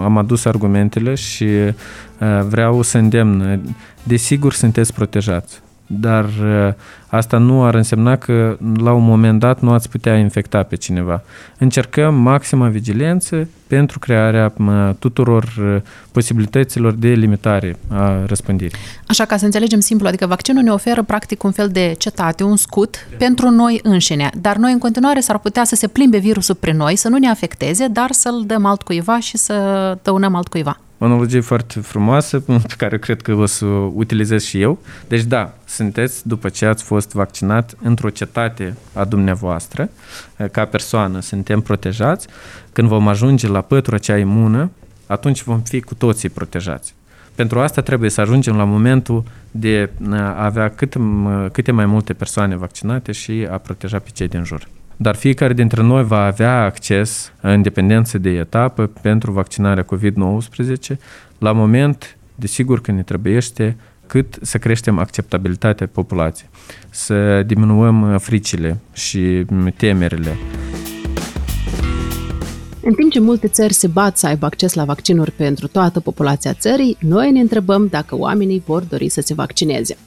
Am 0.03 0.17
adus 0.17 0.45
argumentele 0.45 1.15
și 1.15 1.43
uh, 1.43 1.73
vreau 2.47 2.81
să 2.81 2.97
îndemn. 2.97 3.61
Desigur, 4.03 4.53
sunteți 4.53 4.93
protejați. 4.93 5.61
Dar 5.91 6.23
uh, 6.25 6.73
asta 7.07 7.37
nu 7.37 7.63
ar 7.63 7.75
însemna 7.75 8.15
că 8.15 8.57
la 8.75 8.93
un 8.93 9.03
moment 9.03 9.39
dat 9.39 9.59
nu 9.61 9.71
ați 9.71 9.89
putea 9.89 10.17
infecta 10.17 10.63
pe 10.63 10.75
cineva. 10.75 11.23
Încercăm 11.57 12.15
maxima 12.15 12.67
vigilență 12.67 13.47
pentru 13.67 13.99
crearea 13.99 14.53
tuturor 14.99 15.43
uh, 15.43 15.81
posibilităților 16.11 16.93
de 16.93 17.07
limitare 17.07 17.77
a 17.87 18.25
răspândirii. 18.25 18.77
Așa 19.07 19.25
ca 19.25 19.37
să 19.37 19.45
înțelegem 19.45 19.79
simplu, 19.79 20.07
adică 20.07 20.25
vaccinul 20.25 20.63
ne 20.63 20.71
oferă 20.71 21.03
practic 21.03 21.43
un 21.43 21.51
fel 21.51 21.69
de 21.69 21.95
cetate, 21.97 22.43
un 22.43 22.57
scut 22.57 23.07
pentru 23.17 23.49
noi 23.49 23.79
înșine, 23.83 24.29
dar 24.41 24.55
noi 24.55 24.71
în 24.71 24.79
continuare 24.79 25.19
s-ar 25.19 25.39
putea 25.39 25.63
să 25.63 25.75
se 25.75 25.87
plimbe 25.87 26.17
virusul 26.17 26.55
prin 26.55 26.77
noi, 26.77 26.95
să 26.95 27.09
nu 27.09 27.17
ne 27.17 27.29
afecteze, 27.29 27.87
dar 27.87 28.11
să-l 28.11 28.43
dăm 28.45 28.65
altcuiva 28.65 29.19
și 29.19 29.37
să 29.37 29.97
dăunăm 30.01 30.35
altcuiva. 30.35 30.77
O 31.01 31.05
analogie 31.05 31.39
foarte 31.39 31.79
frumoasă 31.79 32.39
pe 32.67 32.73
care 32.77 32.97
cred 32.97 33.21
că 33.21 33.33
o 33.33 33.45
să 33.45 33.65
o 33.65 33.91
utilizez 33.95 34.43
și 34.43 34.61
eu. 34.61 34.79
Deci 35.07 35.23
da, 35.23 35.53
sunteți 35.65 36.27
după 36.27 36.49
ce 36.49 36.65
ați 36.65 36.83
fost 36.83 37.11
vaccinat 37.11 37.75
într-o 37.81 38.09
cetate 38.09 38.75
a 38.93 39.05
dumneavoastră, 39.05 39.89
ca 40.51 40.65
persoană 40.65 41.19
suntem 41.19 41.61
protejați. 41.61 42.27
Când 42.73 42.87
vom 42.87 43.07
ajunge 43.07 43.47
la 43.47 43.61
pătura 43.61 43.97
cea 43.97 44.17
imună, 44.17 44.71
atunci 45.07 45.43
vom 45.43 45.61
fi 45.61 45.81
cu 45.81 45.93
toții 45.95 46.29
protejați. 46.29 46.93
Pentru 47.35 47.59
asta 47.59 47.81
trebuie 47.81 48.09
să 48.09 48.21
ajungem 48.21 48.55
la 48.55 48.63
momentul 48.63 49.23
de 49.51 49.89
a 50.11 50.43
avea 50.43 50.69
cât, 50.69 50.95
câte 51.51 51.71
mai 51.71 51.85
multe 51.85 52.13
persoane 52.13 52.55
vaccinate 52.55 53.11
și 53.11 53.47
a 53.51 53.57
proteja 53.57 53.99
pe 53.99 54.09
cei 54.13 54.27
din 54.27 54.43
jur 54.43 54.67
dar 55.01 55.15
fiecare 55.15 55.53
dintre 55.53 55.81
noi 55.81 56.03
va 56.03 56.25
avea 56.25 56.63
acces, 56.63 57.31
în 57.41 57.61
dependență 57.61 58.17
de 58.17 58.29
etapă, 58.29 58.85
pentru 59.01 59.31
vaccinarea 59.31 59.85
COVID-19 59.85 60.97
la 61.37 61.51
moment, 61.51 62.17
desigur 62.35 62.81
că 62.81 62.91
ne 62.91 63.01
trebuiește 63.01 63.75
cât 64.07 64.37
să 64.41 64.57
creștem 64.57 64.97
acceptabilitatea 64.97 65.87
populației, 65.87 66.49
să 66.89 67.43
diminuăm 67.43 68.17
fricile 68.17 68.77
și 68.93 69.45
temerile. 69.77 70.37
În 72.89 72.95
timp 72.95 73.11
ce 73.11 73.19
multe 73.19 73.47
țări 73.47 73.73
se 73.73 73.87
bat 73.87 74.17
să 74.17 74.27
aibă 74.27 74.45
acces 74.45 74.73
la 74.73 74.85
vaccinuri 74.85 75.31
pentru 75.31 75.67
toată 75.67 75.99
populația 75.99 76.53
țării, 76.53 76.97
noi 76.99 77.31
ne 77.31 77.39
întrebăm 77.39 77.87
dacă 77.87 78.17
oamenii 78.17 78.63
vor 78.65 78.83
dori 78.83 79.09
să 79.09 79.21
se 79.21 79.33
vaccineze. 79.33 79.97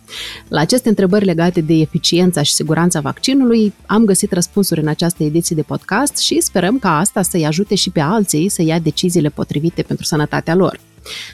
La 0.49 0.61
aceste 0.61 0.89
întrebări 0.89 1.25
legate 1.25 1.61
de 1.61 1.75
eficiența 1.75 2.43
și 2.43 2.53
siguranța 2.53 3.01
vaccinului, 3.01 3.73
am 3.87 4.05
găsit 4.05 4.33
răspunsuri 4.33 4.81
în 4.81 4.89
această 4.89 5.23
ediție 5.23 5.57
de 5.57 5.63
podcast 5.63 6.17
și 6.17 6.41
sperăm 6.41 6.79
ca 6.79 6.99
asta 6.99 7.23
să-i 7.23 7.47
ajute 7.47 7.75
și 7.75 7.91
pe 7.91 8.01
alții 8.01 8.49
să 8.49 8.63
ia 8.63 8.79
deciziile 8.79 9.29
potrivite 9.29 9.83
pentru 9.83 10.05
sănătatea 10.05 10.55
lor. 10.55 10.81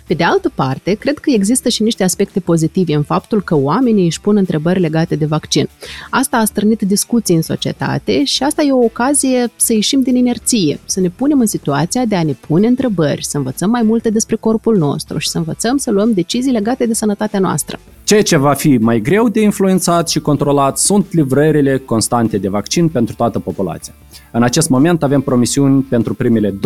Pe 0.07 0.14
de 0.14 0.25
altă 0.25 0.53
parte, 0.55 0.95
cred 0.95 1.19
că 1.19 1.31
există 1.31 1.69
și 1.69 1.83
niște 1.83 2.05
aspecte 2.05 2.41
pozitive 2.41 2.95
în 2.95 3.03
faptul 3.03 3.43
că 3.43 3.57
oamenii 3.57 4.05
își 4.05 4.21
pun 4.21 4.37
întrebări 4.37 4.81
legate 4.81 5.16
de 5.16 5.25
vaccin. 5.25 5.69
Asta 6.11 6.37
a 6.37 6.45
strânit 6.45 6.81
discuții 6.83 7.35
în 7.35 7.43
societate 7.43 8.25
și 8.25 8.43
asta 8.43 8.62
e 8.62 8.73
o 8.73 8.85
ocazie 8.85 9.51
să 9.57 9.73
ieșim 9.73 10.01
din 10.01 10.16
inerție, 10.16 10.81
să 10.85 11.01
ne 11.01 11.09
punem 11.09 11.41
în 11.41 11.47
situația 11.47 12.05
de 12.05 12.14
a 12.14 12.23
ne 12.23 12.33
pune 12.33 12.66
întrebări, 12.66 13.25
să 13.25 13.37
învățăm 13.37 13.71
mai 13.71 13.83
multe 13.83 14.11
despre 14.11 14.37
corpul 14.37 14.77
nostru 14.77 15.19
și 15.19 15.29
să 15.29 15.39
învățăm 15.39 15.77
să 15.77 15.91
luăm 15.91 16.12
decizii 16.12 16.53
legate 16.53 16.87
de 16.87 16.95
sănătatea 16.95 17.39
noastră. 17.39 17.79
Ceea 18.05 18.23
ce 18.23 18.37
va 18.37 18.53
fi 18.53 18.79
mai 18.81 19.01
greu 19.01 19.29
de 19.29 19.41
influențat 19.41 20.09
și 20.09 20.21
controlat 20.21 20.79
sunt 20.79 21.12
livrările 21.12 21.79
constante 21.79 22.39
de 22.39 22.49
vaccin 22.49 22.89
pentru 22.89 23.14
toată 23.14 23.39
populația. 23.39 23.95
În 24.33 24.43
acest 24.43 24.69
moment 24.69 25.03
avem 25.03 25.21
promisiuni 25.21 25.83
pentru 25.83 26.14
primele 26.14 26.51
264.000 26.51 26.57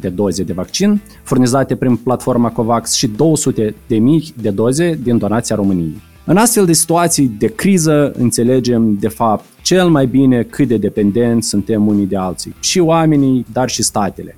de 0.00 0.08
doze 0.08 0.42
de 0.42 0.52
vaccin 0.52 1.00
furnizate 1.22 1.71
prin 1.76 1.96
platforma 1.96 2.50
COVAX 2.50 2.92
și 2.92 3.08
200.000 3.08 3.14
de 4.34 4.50
doze 4.50 4.98
din 5.02 5.18
donația 5.18 5.56
României. 5.56 6.00
În 6.24 6.36
astfel 6.36 6.64
de 6.64 6.72
situații 6.72 7.26
de 7.38 7.46
criză 7.46 8.12
înțelegem 8.18 8.96
de 9.00 9.08
fapt 9.08 9.44
cel 9.62 9.88
mai 9.88 10.06
bine 10.06 10.42
cât 10.42 10.68
de 10.68 10.76
dependenți 10.76 11.48
suntem 11.48 11.86
unii 11.86 12.06
de 12.06 12.16
alții, 12.16 12.54
și 12.60 12.78
oamenii, 12.78 13.46
dar 13.52 13.68
și 13.68 13.82
statele. 13.82 14.36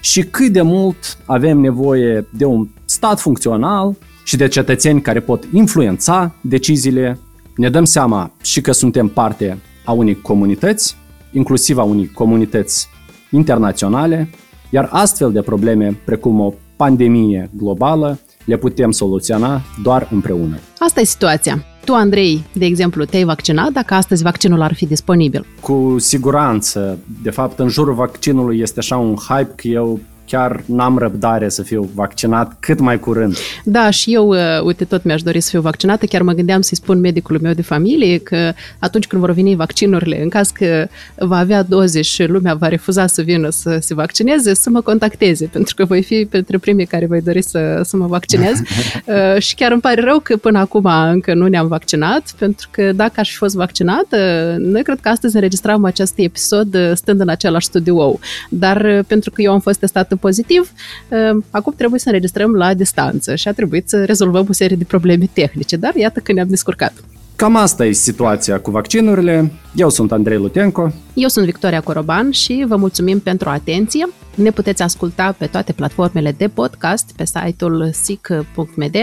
Și 0.00 0.22
cât 0.22 0.52
de 0.52 0.62
mult 0.62 1.18
avem 1.24 1.58
nevoie 1.58 2.26
de 2.36 2.44
un 2.44 2.68
stat 2.84 3.20
funcțional 3.20 3.96
și 4.24 4.36
de 4.36 4.48
cetățeni 4.48 5.00
care 5.00 5.20
pot 5.20 5.44
influența 5.52 6.34
deciziile, 6.40 7.18
ne 7.56 7.70
dăm 7.70 7.84
seama 7.84 8.32
și 8.42 8.60
că 8.60 8.72
suntem 8.72 9.08
parte 9.08 9.58
a 9.84 9.92
unei 9.92 10.20
comunități, 10.20 10.96
inclusiv 11.32 11.78
a 11.78 11.82
unei 11.82 12.10
comunități 12.14 12.88
internaționale, 13.30 14.30
iar 14.70 14.88
astfel 14.90 15.32
de 15.32 15.42
probleme, 15.42 15.98
precum 16.04 16.40
o 16.40 16.52
pandemie 16.76 17.50
globală, 17.56 18.18
le 18.44 18.56
putem 18.56 18.90
soluționa 18.90 19.60
doar 19.82 20.08
împreună. 20.12 20.58
Asta 20.78 21.00
e 21.00 21.04
situația. 21.04 21.64
Tu, 21.84 21.94
Andrei, 21.94 22.44
de 22.52 22.64
exemplu, 22.64 23.04
te-ai 23.04 23.24
vaccinat 23.24 23.72
dacă 23.72 23.94
astăzi 23.94 24.22
vaccinul 24.22 24.62
ar 24.62 24.74
fi 24.74 24.86
disponibil? 24.86 25.46
Cu 25.60 25.96
siguranță. 25.98 26.98
De 27.22 27.30
fapt, 27.30 27.58
în 27.58 27.68
jurul 27.68 27.94
vaccinului 27.94 28.58
este 28.60 28.78
așa 28.78 28.96
un 28.96 29.14
hype 29.28 29.52
că 29.54 29.68
eu 29.68 30.00
chiar 30.26 30.62
n-am 30.66 30.98
răbdare 30.98 31.48
să 31.48 31.62
fiu 31.62 31.90
vaccinat 31.94 32.56
cât 32.60 32.80
mai 32.80 32.98
curând. 32.98 33.36
Da, 33.64 33.90
și 33.90 34.14
eu, 34.14 34.28
uh, 34.28 34.62
uite, 34.64 34.84
tot 34.84 35.04
mi-aș 35.04 35.22
dori 35.22 35.40
să 35.40 35.50
fiu 35.50 35.60
vaccinată. 35.60 36.06
Chiar 36.06 36.22
mă 36.22 36.32
gândeam 36.32 36.60
să-i 36.60 36.76
spun 36.76 37.00
medicului 37.00 37.40
meu 37.42 37.52
de 37.52 37.62
familie 37.62 38.18
că 38.18 38.52
atunci 38.78 39.06
când 39.06 39.22
vor 39.22 39.30
veni 39.30 39.54
vaccinurile, 39.54 40.22
în 40.22 40.28
caz 40.28 40.50
că 40.50 40.88
va 41.16 41.36
avea 41.36 41.62
doze 41.62 42.02
și 42.02 42.24
lumea 42.24 42.54
va 42.54 42.68
refuza 42.68 43.06
să 43.06 43.22
vină 43.22 43.48
să 43.50 43.78
se 43.80 43.94
vaccineze, 43.94 44.54
să 44.54 44.70
mă 44.70 44.80
contacteze, 44.80 45.46
pentru 45.52 45.74
că 45.74 45.84
voi 45.84 46.02
fi 46.02 46.26
printre 46.30 46.58
primii 46.58 46.86
care 46.86 47.06
voi 47.06 47.20
dori 47.20 47.42
să, 47.42 47.80
să 47.84 47.96
mă 47.96 48.06
vaccinez. 48.06 48.60
uh, 49.04 49.38
și 49.38 49.54
chiar 49.54 49.72
îmi 49.72 49.80
pare 49.80 50.00
rău 50.00 50.18
că 50.18 50.36
până 50.36 50.58
acum 50.58 50.84
încă 51.10 51.34
nu 51.34 51.46
ne-am 51.46 51.68
vaccinat, 51.68 52.34
pentru 52.38 52.68
că 52.70 52.92
dacă 52.92 53.12
aș 53.16 53.30
fi 53.30 53.36
fost 53.36 53.54
vaccinată, 53.54 54.16
noi 54.58 54.82
cred 54.82 55.00
că 55.00 55.08
astăzi 55.08 55.34
înregistram 55.34 55.84
acest 55.84 56.12
episod 56.16 56.74
uh, 56.74 56.90
stând 56.94 57.20
în 57.20 57.28
același 57.28 57.66
studio. 57.66 58.18
Dar 58.48 58.84
uh, 58.84 59.04
pentru 59.06 59.30
că 59.30 59.42
eu 59.42 59.52
am 59.52 59.60
fost 59.60 59.78
testată 59.78 60.15
pozitiv, 60.16 60.72
ă, 61.12 61.38
acum 61.50 61.72
trebuie 61.76 62.00
să 62.00 62.08
înregistrăm 62.08 62.54
la 62.54 62.74
distanță 62.74 63.34
și 63.34 63.48
a 63.48 63.52
trebuit 63.52 63.88
să 63.88 64.04
rezolvăm 64.04 64.46
o 64.48 64.52
serie 64.52 64.76
de 64.76 64.84
probleme 64.84 65.28
tehnice, 65.32 65.76
dar 65.76 65.94
iată 65.94 66.20
că 66.20 66.32
ne-am 66.32 66.48
descurcat. 66.48 66.92
Cam 67.36 67.56
asta 67.56 67.84
e 67.84 67.92
situația 67.92 68.60
cu 68.60 68.70
vaccinurile. 68.70 69.52
Eu 69.74 69.88
sunt 69.88 70.12
Andrei 70.12 70.36
Lutenco. 70.36 70.92
Eu 71.14 71.28
sunt 71.28 71.44
Victoria 71.44 71.80
Coroban 71.80 72.30
și 72.30 72.64
vă 72.68 72.76
mulțumim 72.76 73.18
pentru 73.18 73.48
atenție. 73.48 74.08
Ne 74.34 74.50
puteți 74.50 74.82
asculta 74.82 75.34
pe 75.38 75.46
toate 75.46 75.72
platformele 75.72 76.34
de 76.38 76.48
podcast, 76.48 77.12
pe 77.16 77.24
site-ul 77.24 77.90
sic.md 77.92 78.94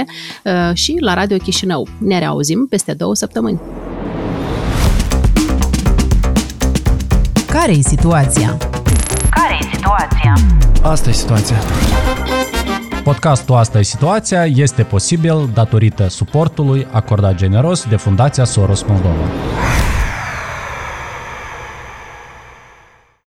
ă, 0.45 0.73
și 0.73 0.97
la 0.99 1.13
Radio 1.13 1.37
Chișinău. 1.37 1.87
Ne 1.97 2.19
reauzim 2.19 2.67
peste 2.69 2.93
două 2.93 3.15
săptămâni. 3.15 3.59
Care 7.47 7.71
e 7.71 7.81
situația? 7.81 8.57
Care 9.29 9.57
e 9.59 9.75
situația? 9.75 10.62
Asta 10.83 11.09
e 11.09 11.13
situația. 11.13 11.57
Podcastul 13.03 13.55
Asta 13.55 13.79
e 13.79 13.81
situația 13.81 14.45
este 14.45 14.83
posibil 14.83 15.49
datorită 15.53 16.07
suportului 16.07 16.87
acordat 16.91 17.35
generos 17.35 17.85
de 17.89 17.95
Fundația 17.95 18.43
Soros 18.43 18.83
Moldova. 18.83 19.23